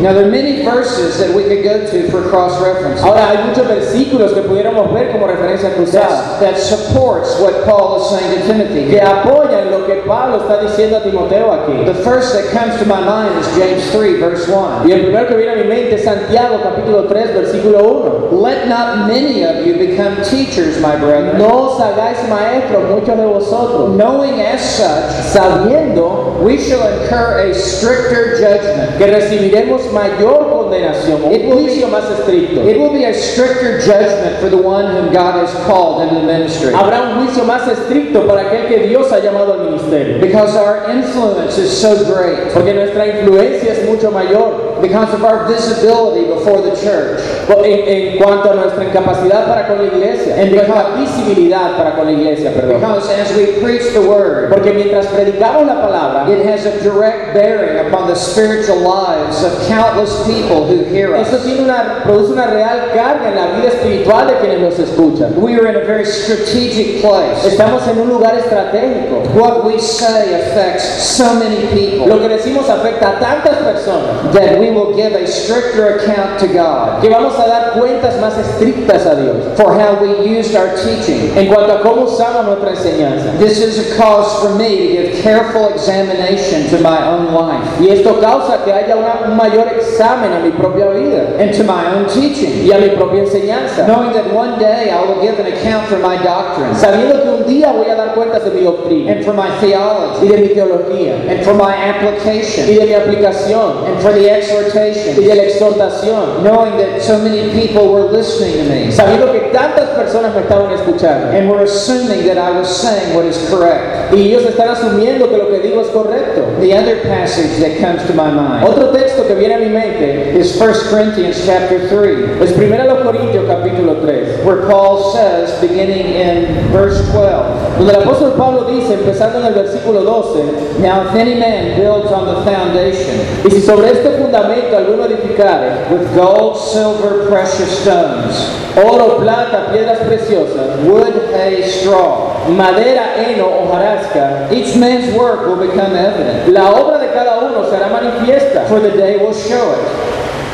Now, 0.00 0.12
there 0.12 0.26
are 0.26 0.30
many 0.30 0.62
verses 0.62 1.18
that 1.18 1.34
we 1.34 1.44
could 1.44 1.64
go 1.64 1.84
to 1.90 2.10
for 2.10 2.28
cross 2.28 2.60
reference 2.62 3.00
Ahora 3.02 3.30
hay 3.30 3.48
muchos 3.48 3.66
versículos 3.66 4.32
que 4.34 4.42
pudiéramos 4.42 4.92
ver 4.92 5.10
como 5.10 5.26
referencia 5.26 5.74
cruzada 5.74 6.38
that, 6.40 6.56
supports 6.58 7.38
what 7.40 7.64
Paul 7.64 8.00
is 8.00 8.10
saying 8.10 8.40
to 8.40 8.46
Timothy. 8.46 8.90
que 8.90 9.00
apoyan 9.00 9.70
lo 9.70 9.86
que 9.86 10.02
Pablo 10.06 10.38
está 10.38 10.60
diciendo 10.60 10.98
a 10.98 11.02
Timoteo 11.02 11.50
aquí. 11.52 11.84
The 11.84 11.94
first 12.04 12.34
that 12.34 12.50
comes 12.52 12.78
to 12.78 12.86
my 12.86 13.00
mind 13.00 13.38
is 13.38 13.46
James 13.56 13.90
3, 13.90 14.20
verse 14.20 14.48
1. 14.48 14.86
Y 14.86 14.92
el 14.92 15.02
primero 15.02 15.26
que 15.28 15.36
viene 15.36 15.52
a 15.52 15.56
mi 15.56 15.64
mente 15.64 15.94
es 15.94 16.04
Santiago 16.04 16.60
capítulo 16.62 17.06
3 17.08 17.34
versículo 17.34 17.82
1. 18.30 18.40
Let 18.42 18.68
not 18.68 19.08
many 19.08 19.42
of 19.44 19.66
you 19.66 19.74
become 19.76 20.16
teachers, 20.22 20.80
my 20.80 20.96
brethren, 20.96 21.38
No 21.38 21.70
os 21.70 21.80
hagáis 21.80 22.18
maestros 22.28 22.90
muchos 22.90 23.16
de 23.16 23.26
vosotros, 23.26 23.96
knowing 23.96 24.40
as 24.40 24.60
such 24.60 25.10
sabiendo 25.32 26.36
we 26.42 26.58
shall 26.58 26.86
incur 27.00 27.38
a 27.38 27.54
stricter 27.54 28.36
judgment. 28.36 28.98
que 28.98 29.06
recibiremos 29.30 29.92
mayor 29.92 30.48
condenación, 30.50 31.22
un 31.24 31.32
It 31.32 31.44
will 31.46 31.56
be- 31.56 31.62
juicio 31.64 31.88
más 31.88 32.04
estricto. 32.10 32.66
It 32.68 32.78
will 32.78 32.92
be 32.92 33.04
a 33.04 33.14
stricter 33.14 33.78
judgment 33.80 34.38
for 34.40 34.48
the 34.48 34.56
one 34.56 34.86
whom 34.86 35.12
God 35.12 35.34
has 35.44 35.52
called 35.66 36.02
into 36.02 36.14
the 36.20 36.26
ministry. 36.26 36.72
Habrá 36.72 37.02
un 37.02 37.26
juicio 37.26 37.44
más 37.44 37.66
estricto 37.68 38.26
para 38.26 38.42
aquel 38.42 38.68
que 38.68 38.86
Dios 38.88 39.10
ha 39.12 39.18
llamado 39.18 39.52
al 39.54 39.60
ministerio. 39.70 40.20
Because 40.20 40.56
our 40.56 40.90
influence 40.90 41.58
is 41.58 41.70
so 41.70 41.94
great. 42.04 42.52
Porque 42.52 42.72
nuestra 42.74 43.06
influencia 43.06 43.72
es 43.72 43.88
mucho 43.88 44.10
mayor 44.10 44.76
Because 44.80 45.14
of 45.14 45.24
our 45.24 45.46
visibility 45.48 46.26
before 46.26 46.60
the 46.60 46.76
church. 46.76 47.20
En, 47.48 47.88
en 47.88 48.18
cuanto 48.18 48.50
a 48.50 48.54
nuestra 48.54 48.84
incapacidad 48.84 49.46
para 49.46 49.68
con 49.68 49.78
la 49.78 49.84
iglesia, 49.84 50.40
en 50.40 50.50
visibilidad 50.98 51.76
para 51.76 51.94
con 51.94 52.06
la 52.06 52.12
iglesia, 52.12 52.52
perdón. 52.52 52.80
Because 52.80 53.08
as 53.10 53.36
we 53.36 53.60
preach 53.60 53.92
the 53.92 54.00
word, 54.00 54.50
Porque 54.50 54.72
mientras 54.72 55.06
predicamos 55.06 55.66
la 55.66 55.80
palabra, 55.80 56.28
it 56.28 56.44
has 56.46 56.66
a 56.66 56.80
direct 56.82 57.34
bearing 57.34 57.86
upon 57.86 58.08
the 58.08 58.14
spiritual 58.14 58.78
lives 58.78 59.42
of 59.44 59.52
countless 59.68 60.26
people 60.26 60.66
who 60.66 60.84
hear 60.84 61.14
eso 61.14 61.36
us. 61.36 61.44
tiene 61.44 61.62
una, 61.62 62.02
produce 62.04 62.32
una 62.32 62.46
real 62.46 62.90
carga 62.92 63.28
en 63.28 63.36
la 63.36 63.46
vida 63.56 63.68
espiritual 63.68 64.26
de 64.26 64.34
quienes 64.40 64.60
nos 64.60 64.78
escuchan. 64.78 65.34
We 65.36 65.54
are 65.54 65.68
in 65.68 65.76
a 65.76 65.84
very 65.84 66.04
strategic 66.04 67.00
place. 67.00 67.46
Estamos 67.46 67.86
en 67.88 68.00
un 68.00 68.08
lugar 68.08 68.36
estratégico. 68.36 69.22
What 69.34 69.64
we 69.64 69.78
say 69.78 70.34
affects 70.34 70.84
so 70.84 71.34
many 71.34 71.56
Lo 71.56 71.70
people 71.70 72.20
que 72.20 72.28
decimos 72.28 72.68
afecta 72.68 73.16
a 73.16 73.20
tantas 73.20 73.56
personas 73.58 74.32
that 74.32 74.58
we 74.58 74.70
will 74.70 74.94
give 74.94 75.14
a 75.14 75.26
stricter 75.26 75.96
account 75.96 76.38
to 76.40 76.46
God 76.48 77.00
que 77.00 77.08
vamos 77.10 77.35
a 77.38 77.46
dar 77.46 77.72
cuentas 77.78 78.18
más 78.20 78.36
estrictas 78.38 79.06
a 79.06 79.14
Dios. 79.14 79.36
For 79.56 79.72
how 79.72 79.96
we 80.00 80.38
used 80.38 80.54
our 80.56 80.70
teaching. 80.76 81.32
en 81.36 81.46
cuanto 81.48 81.72
a 81.72 81.80
cómo 81.82 82.02
usamos 82.04 82.44
nuestra 82.46 82.70
enseñanza. 82.70 83.30
This 83.38 83.58
is 83.60 83.78
a 83.92 83.96
cause 83.96 84.40
for 84.40 84.50
me 84.56 84.68
to 84.76 84.92
give 84.92 85.22
careful 85.22 85.68
examination 85.74 86.68
to 86.70 86.78
my 86.82 86.98
own 87.08 87.32
life. 87.34 87.66
Y 87.80 87.88
esto 87.90 88.18
causa 88.20 88.64
que 88.64 88.72
haya 88.72 88.96
una- 88.96 89.20
un 89.30 89.36
mayor 89.36 89.68
examen 89.76 90.32
a 90.32 90.40
mi 90.40 90.50
propia 90.50 90.86
vida. 90.90 91.36
And 91.38 91.52
to 91.56 91.64
my 91.64 91.84
own 91.94 92.06
teaching, 92.06 92.64
y 92.66 92.72
a 92.72 92.78
mi 92.78 92.90
propia 92.90 93.22
enseñanza, 93.22 93.86
knowing 93.86 94.12
that 94.12 94.32
one 94.32 94.58
day 94.58 94.90
I 94.90 95.02
will 95.06 95.20
give 95.20 95.38
an 95.40 95.46
account 95.46 95.86
for 95.88 95.98
my 95.98 96.16
doctrines 96.22 96.78
sabiendo 96.78 97.22
que 97.22 97.28
un 97.30 97.46
día 97.46 97.72
voy 97.72 97.88
a 97.90 97.94
dar 97.94 98.14
cuentas 98.14 98.44
de 98.44 98.50
mi 98.50 98.62
doctrina. 98.62 99.12
And 99.12 99.24
for 99.24 99.34
my 99.34 99.48
y 99.48 99.60
theology 99.60 100.28
de 100.28 100.36
mi 100.38 100.48
teología. 100.48 101.14
And 101.30 101.42
for 101.44 101.54
my 101.54 101.72
y 101.72 101.90
application 101.90 102.66
de 102.66 102.86
mi 102.86 102.92
aplicación. 102.94 103.86
And 103.86 104.00
for 104.00 104.12
the 104.12 104.22
y 104.22 104.28
exhortation, 104.28 105.16
de 105.16 105.34
la 105.34 105.42
exhortación, 105.42 106.42
knowing 106.42 106.76
that 106.78 107.00
so 107.02 107.18
many 107.28 107.52
people 107.52 107.92
were 107.92 108.10
listening 108.10 108.52
to 108.52 108.64
me 108.70 108.92
sabiendo 108.92 109.32
que 109.32 109.50
tantas 109.52 109.90
personas 109.90 110.34
me 110.34 110.42
estaban 110.42 110.70
escuchando 110.72 111.28
and 111.36 111.48
were 111.48 111.62
assuming 111.62 112.26
that 112.26 112.38
I 112.38 112.50
was 112.50 112.68
saying 112.68 113.14
what 113.14 113.24
is 113.24 113.36
correct. 113.50 114.12
y 114.12 114.28
ellos 114.28 114.44
están 114.44 114.68
asumiendo 114.68 115.28
que 115.28 115.36
lo 115.36 115.48
que 115.50 115.58
digo 115.60 115.80
es 115.80 115.88
correcto. 115.88 116.42
The 116.60 116.72
other 116.74 117.02
passage 117.02 117.58
that 117.60 117.78
comes 117.80 118.06
to 118.06 118.14
my 118.14 118.30
mind 118.30 118.64
Otro 118.64 118.90
texto 118.90 119.26
que 119.26 119.34
viene 119.34 119.54
a 119.54 119.58
mi 119.58 119.68
mente 119.68 120.38
is 120.38 120.60
1 120.60 120.90
Corinthians 120.90 121.42
chapter 121.44 121.88
3, 121.88 122.42
es 122.42 122.52
1 122.56 123.02
Corintios 123.02 123.44
capítulo 123.46 124.00
3, 124.00 124.44
where 124.44 124.66
Paul 124.68 125.12
says, 125.12 125.60
beginning 125.60 126.06
in 126.06 126.70
verse 126.70 127.00
12, 127.12 127.78
donde 127.78 127.92
el 127.92 128.02
apóstol 128.02 128.34
Pablo 128.36 128.64
dice, 128.64 128.94
empezando 128.94 129.40
en 129.40 129.46
el 129.46 129.54
versículo 129.54 130.02
12, 130.02 130.80
Now 130.80 131.08
if 131.08 131.14
any 131.14 131.34
man 131.34 131.78
builds 131.78 132.12
on 132.12 132.26
the 132.26 132.50
foundation 132.50 133.20
y 133.44 133.50
si 133.50 133.60
sobre 133.60 133.90
este 133.90 134.10
fundamento 134.18 134.76
alguno 134.76 135.04
edificare 135.06 135.86
with 135.90 136.14
gold, 136.14 136.56
silver, 136.56 137.15
precious 137.24 137.80
stones, 137.80 138.36
oro, 138.76 139.18
plata, 139.18 139.72
piedras 139.72 139.98
preciosas, 140.00 140.84
wood, 140.84 141.32
hay, 141.34 141.62
straw, 141.62 142.48
madera, 142.48 143.16
heno, 143.16 143.46
hojarasca, 143.46 144.52
each 144.52 144.76
man's 144.76 145.12
work 145.16 145.46
will 145.46 145.56
become 145.56 145.96
evident, 145.96 146.52
la 146.52 146.70
obra 146.72 146.98
de 146.98 147.08
cada 147.08 147.40
uno 147.40 147.64
será 147.70 147.88
manifiesta, 147.88 148.66
for 148.68 148.80
the 148.80 148.90
day 148.90 149.16
will 149.16 149.34
show 149.34 149.72
it, 149.72 150.05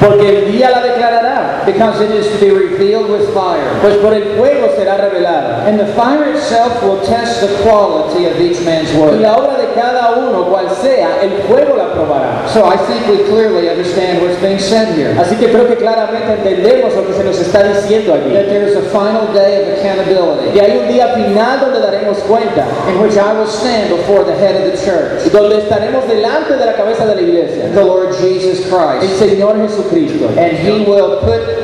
porque 0.02 0.28
el 0.28 0.52
día 0.52 0.70
la 0.70 0.82
declarará, 0.82 1.62
because 1.64 2.00
it 2.00 2.10
is 2.10 2.26
to 2.32 2.38
be 2.44 2.50
revealed 2.50 3.08
with 3.08 3.32
fire. 3.32 3.62
pues 3.80 3.96
por 3.96 4.12
el 4.14 4.24
fuego 4.36 4.68
será 4.76 4.96
revelada. 4.96 5.64
And 5.66 5.78
the 5.78 5.86
fire 5.94 6.24
itself 6.32 6.82
will 6.82 7.00
test 7.02 7.40
the 7.40 7.48
quality 7.62 8.26
of 8.26 8.40
each 8.40 8.60
man's 8.64 8.92
Y 8.92 8.98
work. 8.98 9.20
la 9.20 9.36
obra 9.36 9.58
de 9.58 9.72
cada 9.74 10.16
uno, 10.16 10.44
cual 10.50 10.68
sea, 10.70 11.22
el 11.22 11.30
fuego 11.48 11.76
la 11.76 11.92
probará. 11.92 12.48
So 12.48 12.66
I 12.66 12.76
think 12.76 13.06
we 13.06 13.24
clearly 13.30 13.68
understand 13.68 14.22
what's 14.22 14.40
being 14.42 14.58
said 14.58 14.94
here. 14.96 15.14
Así 15.18 15.36
que 15.36 15.48
creo 15.50 15.68
que 15.68 15.76
claramente 15.76 16.32
entendemos 16.32 16.94
lo 16.94 17.06
que 17.06 17.14
se 17.14 17.24
nos 17.24 17.38
está 17.38 17.62
diciendo 17.62 18.14
aquí. 18.14 18.32
That 18.32 18.46
there 18.48 18.66
is 18.66 18.76
a 18.76 18.82
final 18.90 19.32
day 19.32 19.62
of 19.62 19.78
accountability 19.78 20.50
Que 20.52 20.60
hay 20.60 20.78
un 20.78 20.88
día 20.88 21.08
final 21.14 21.60
donde 21.60 21.80
daremos 21.80 22.18
cuenta, 22.26 22.66
in 22.90 23.00
which 23.00 23.16
I 23.16 23.32
will 23.32 23.46
stand 23.46 23.90
before 23.90 24.24
the 24.24 24.34
head 24.34 24.56
of 24.56 24.72
the 24.72 24.76
church, 24.84 25.30
donde 25.32 25.58
estaremos 25.58 26.06
delante 26.08 26.56
de 26.56 26.66
la 26.66 26.74
cabeza 26.74 27.06
de 27.06 27.14
la 27.14 27.20
iglesia, 27.22 27.70
the 27.72 27.84
Lord 27.84 28.12
Jesus 28.18 28.66
el 28.66 28.70
Christ. 28.70 29.18
Señor 29.18 29.56
Jesucristo. 29.56 29.91
And 29.94 30.56
he 30.56 30.70
will 30.88 31.20
put 31.20 31.61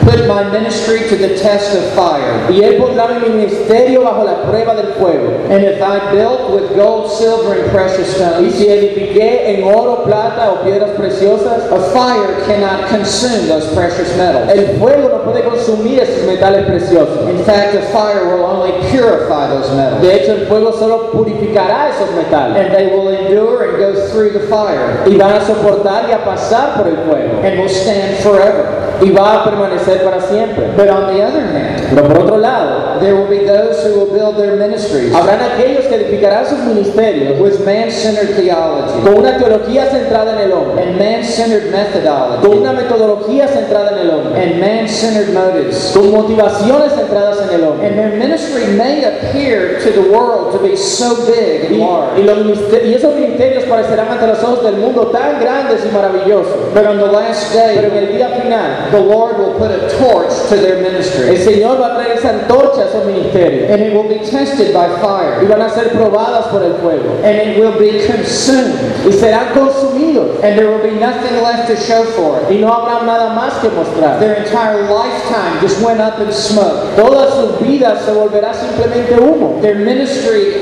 put 0.00 0.26
my 0.26 0.44
ministry 0.50 1.00
to 1.08 1.16
the 1.16 1.36
test 1.38 1.74
of 1.76 1.84
fire. 1.94 2.46
Y 2.50 2.62
Él 2.62 2.78
pondrá 2.78 3.08
mi 3.08 3.28
ministerio 3.28 4.02
bajo 4.02 4.24
la 4.24 4.42
prueba 4.42 4.74
del 4.74 4.92
fuego. 4.94 5.30
And 5.50 5.64
if 5.64 5.80
I 5.82 5.98
built 6.12 6.50
with 6.50 6.74
gold, 6.76 7.10
silver, 7.10 7.54
and 7.60 7.70
precious 7.70 8.08
Y 8.08 8.20
stones, 8.20 8.54
si 8.54 8.68
edifiqué 8.68 9.54
en 9.56 9.64
oro, 9.64 10.04
plata 10.04 10.50
o 10.52 10.64
piedras 10.64 10.90
preciosas, 10.90 11.70
a 11.70 11.78
fire 11.92 12.36
cannot 12.46 12.88
consume 12.88 13.48
those 13.48 13.66
precious 13.74 14.16
metals. 14.16 14.48
el 14.50 14.78
fuego 14.78 15.08
no 15.08 15.22
puede 15.24 15.42
consumir 15.44 16.00
esos 16.00 16.24
metales 16.26 16.66
preciosos. 16.66 17.28
In 17.28 17.42
fact, 17.44 17.72
the 17.72 17.82
fire 17.92 18.26
will 18.26 18.44
only 18.44 18.72
purify 18.90 19.48
those 19.48 19.70
metals. 19.74 20.00
De 20.02 20.14
hecho, 20.14 20.32
el 20.32 20.46
fuego 20.46 20.72
solo 20.72 21.10
purificará 21.12 21.90
esos 21.90 22.10
metales. 22.14 22.56
And 22.56 22.74
they 22.74 22.86
will 22.86 23.08
endure 23.08 23.64
and 23.68 23.78
go 23.78 24.08
through 24.08 24.30
the 24.32 24.40
fire 24.48 25.02
Y 25.06 25.16
van 25.16 25.32
a 25.34 25.40
soportar 25.44 26.08
y 26.08 26.12
a 26.12 26.24
pasar 26.24 26.76
por 26.76 26.88
el 26.88 26.96
fuego. 27.06 27.40
and 27.42 27.58
will 27.58 27.68
stand 27.68 28.16
forever. 28.22 28.79
Y 29.02 29.10
va 29.10 29.40
a 29.40 29.44
permanecer 29.44 30.02
para 30.02 30.20
siempre. 30.20 30.66
But 30.76 30.88
on 30.90 31.06
the 31.14 31.22
other 31.22 31.40
hand, 31.42 31.80
Pero 31.94 32.06
por 32.08 32.18
otro 32.20 32.36
lado, 32.38 32.98
there 33.00 33.14
will 33.14 33.28
be 33.28 33.44
those 33.46 33.82
who 33.84 33.98
will 33.98 34.12
build 34.12 34.36
their 34.36 34.56
ministries 34.56 35.14
habrán 35.14 35.40
aquellos 35.40 35.86
que 35.86 35.94
edificarán 35.96 36.46
sus 36.46 36.58
ministerios 36.60 37.40
with 37.40 37.60
man-centered 37.64 38.36
theology 38.36 39.00
con 39.02 39.14
una 39.18 39.38
teología 39.38 39.86
centrada 39.86 40.34
en 40.34 40.50
el 40.50 40.52
hombre, 40.52 40.82
and 40.84 40.98
man-centered 40.98 41.70
con 41.70 41.80
methodology 41.80 42.58
una 42.58 42.72
metodología 42.72 43.48
centrada 43.48 43.92
en 43.92 43.98
el 43.98 44.10
hombre, 44.10 44.42
and 44.42 44.60
man-centered 44.60 45.32
motives. 45.32 45.90
con 45.94 46.10
motivaciones 46.10 46.92
centradas 46.92 47.38
en 47.48 47.54
el 47.54 47.64
hombre. 47.64 47.86
And 47.86 47.96
their 47.96 48.12
ministry 48.18 48.66
may 48.76 49.04
appear 49.04 49.78
to 49.82 49.90
the 49.92 50.10
world 50.10 50.52
to 50.52 50.58
be 50.58 50.76
so 50.76 51.14
big 51.26 51.66
and 51.66 51.76
Y, 51.76 51.78
y 51.78 51.80
large. 51.80 52.24
los 52.24 52.38
ministerios- 52.44 52.86
y 52.90 52.94
esos 52.94 53.14
ministerios 53.14 53.64
parecerán 53.64 54.08
ante 54.10 54.26
los 54.26 54.42
ojos 54.42 54.62
del 54.64 54.76
mundo 54.76 55.06
tan 55.08 55.40
grandes 55.40 55.80
y 55.84 55.94
maravillosos. 55.94 56.74
But 56.74 56.86
on 56.86 56.98
the 56.98 57.06
last 57.06 57.52
Pero 57.54 57.86
en 57.88 57.90
day, 57.90 57.98
el 57.98 58.12
día 58.16 58.28
final, 58.28 58.89
the 58.90 59.00
Lord 59.00 59.38
will 59.38 59.54
put 59.58 59.70
a 59.70 59.88
torch 59.98 60.32
to 60.48 60.56
their 60.56 60.76
el 60.76 60.82
ministry. 60.82 61.36
Señor 61.36 61.80
va 61.80 61.94
a 61.94 61.94
traer 61.96 62.18
esa 62.18 62.30
antorcha 62.30 62.82
a 62.82 62.88
esos 62.88 63.04
ministerios 63.06 63.70
And 63.70 63.82
it 63.82 63.92
will 63.94 64.08
be 64.08 64.18
tested 64.18 64.72
by 64.74 64.88
fire. 65.00 65.42
y 65.42 65.46
van 65.46 65.62
a 65.62 65.70
ser 65.70 65.90
probadas 65.90 66.46
por 66.48 66.62
el 66.62 66.74
fuego 66.80 67.20
And 67.24 67.36
it 67.36 67.58
will 67.58 67.78
be 67.78 68.04
consumed. 68.06 68.74
y 69.06 69.12
serán 69.12 69.52
consumidos 69.54 70.42
And 70.42 70.58
there 70.58 70.68
will 70.68 70.82
be 70.82 70.98
nothing 70.98 71.42
left 71.42 71.68
to 71.68 71.76
show 71.76 72.04
for 72.16 72.40
it. 72.40 72.50
y 72.50 72.58
no 72.60 72.72
habrá 72.72 73.02
nada 73.04 73.34
más 73.34 73.54
que 73.60 73.68
mostrar. 73.70 74.18
Their 74.20 74.36
entire 74.44 74.82
lifetime 74.88 75.60
just 75.60 75.80
went 75.82 76.00
up 76.00 76.20
in 76.20 76.32
smoke. 76.32 76.94
Toda 76.96 77.30
su 77.30 77.64
vida 77.64 77.98
se 78.04 78.12
volverá 78.12 78.52
simplemente 78.54 79.14
humo 79.20 79.60
Their 79.60 79.76
ministry 79.76 80.60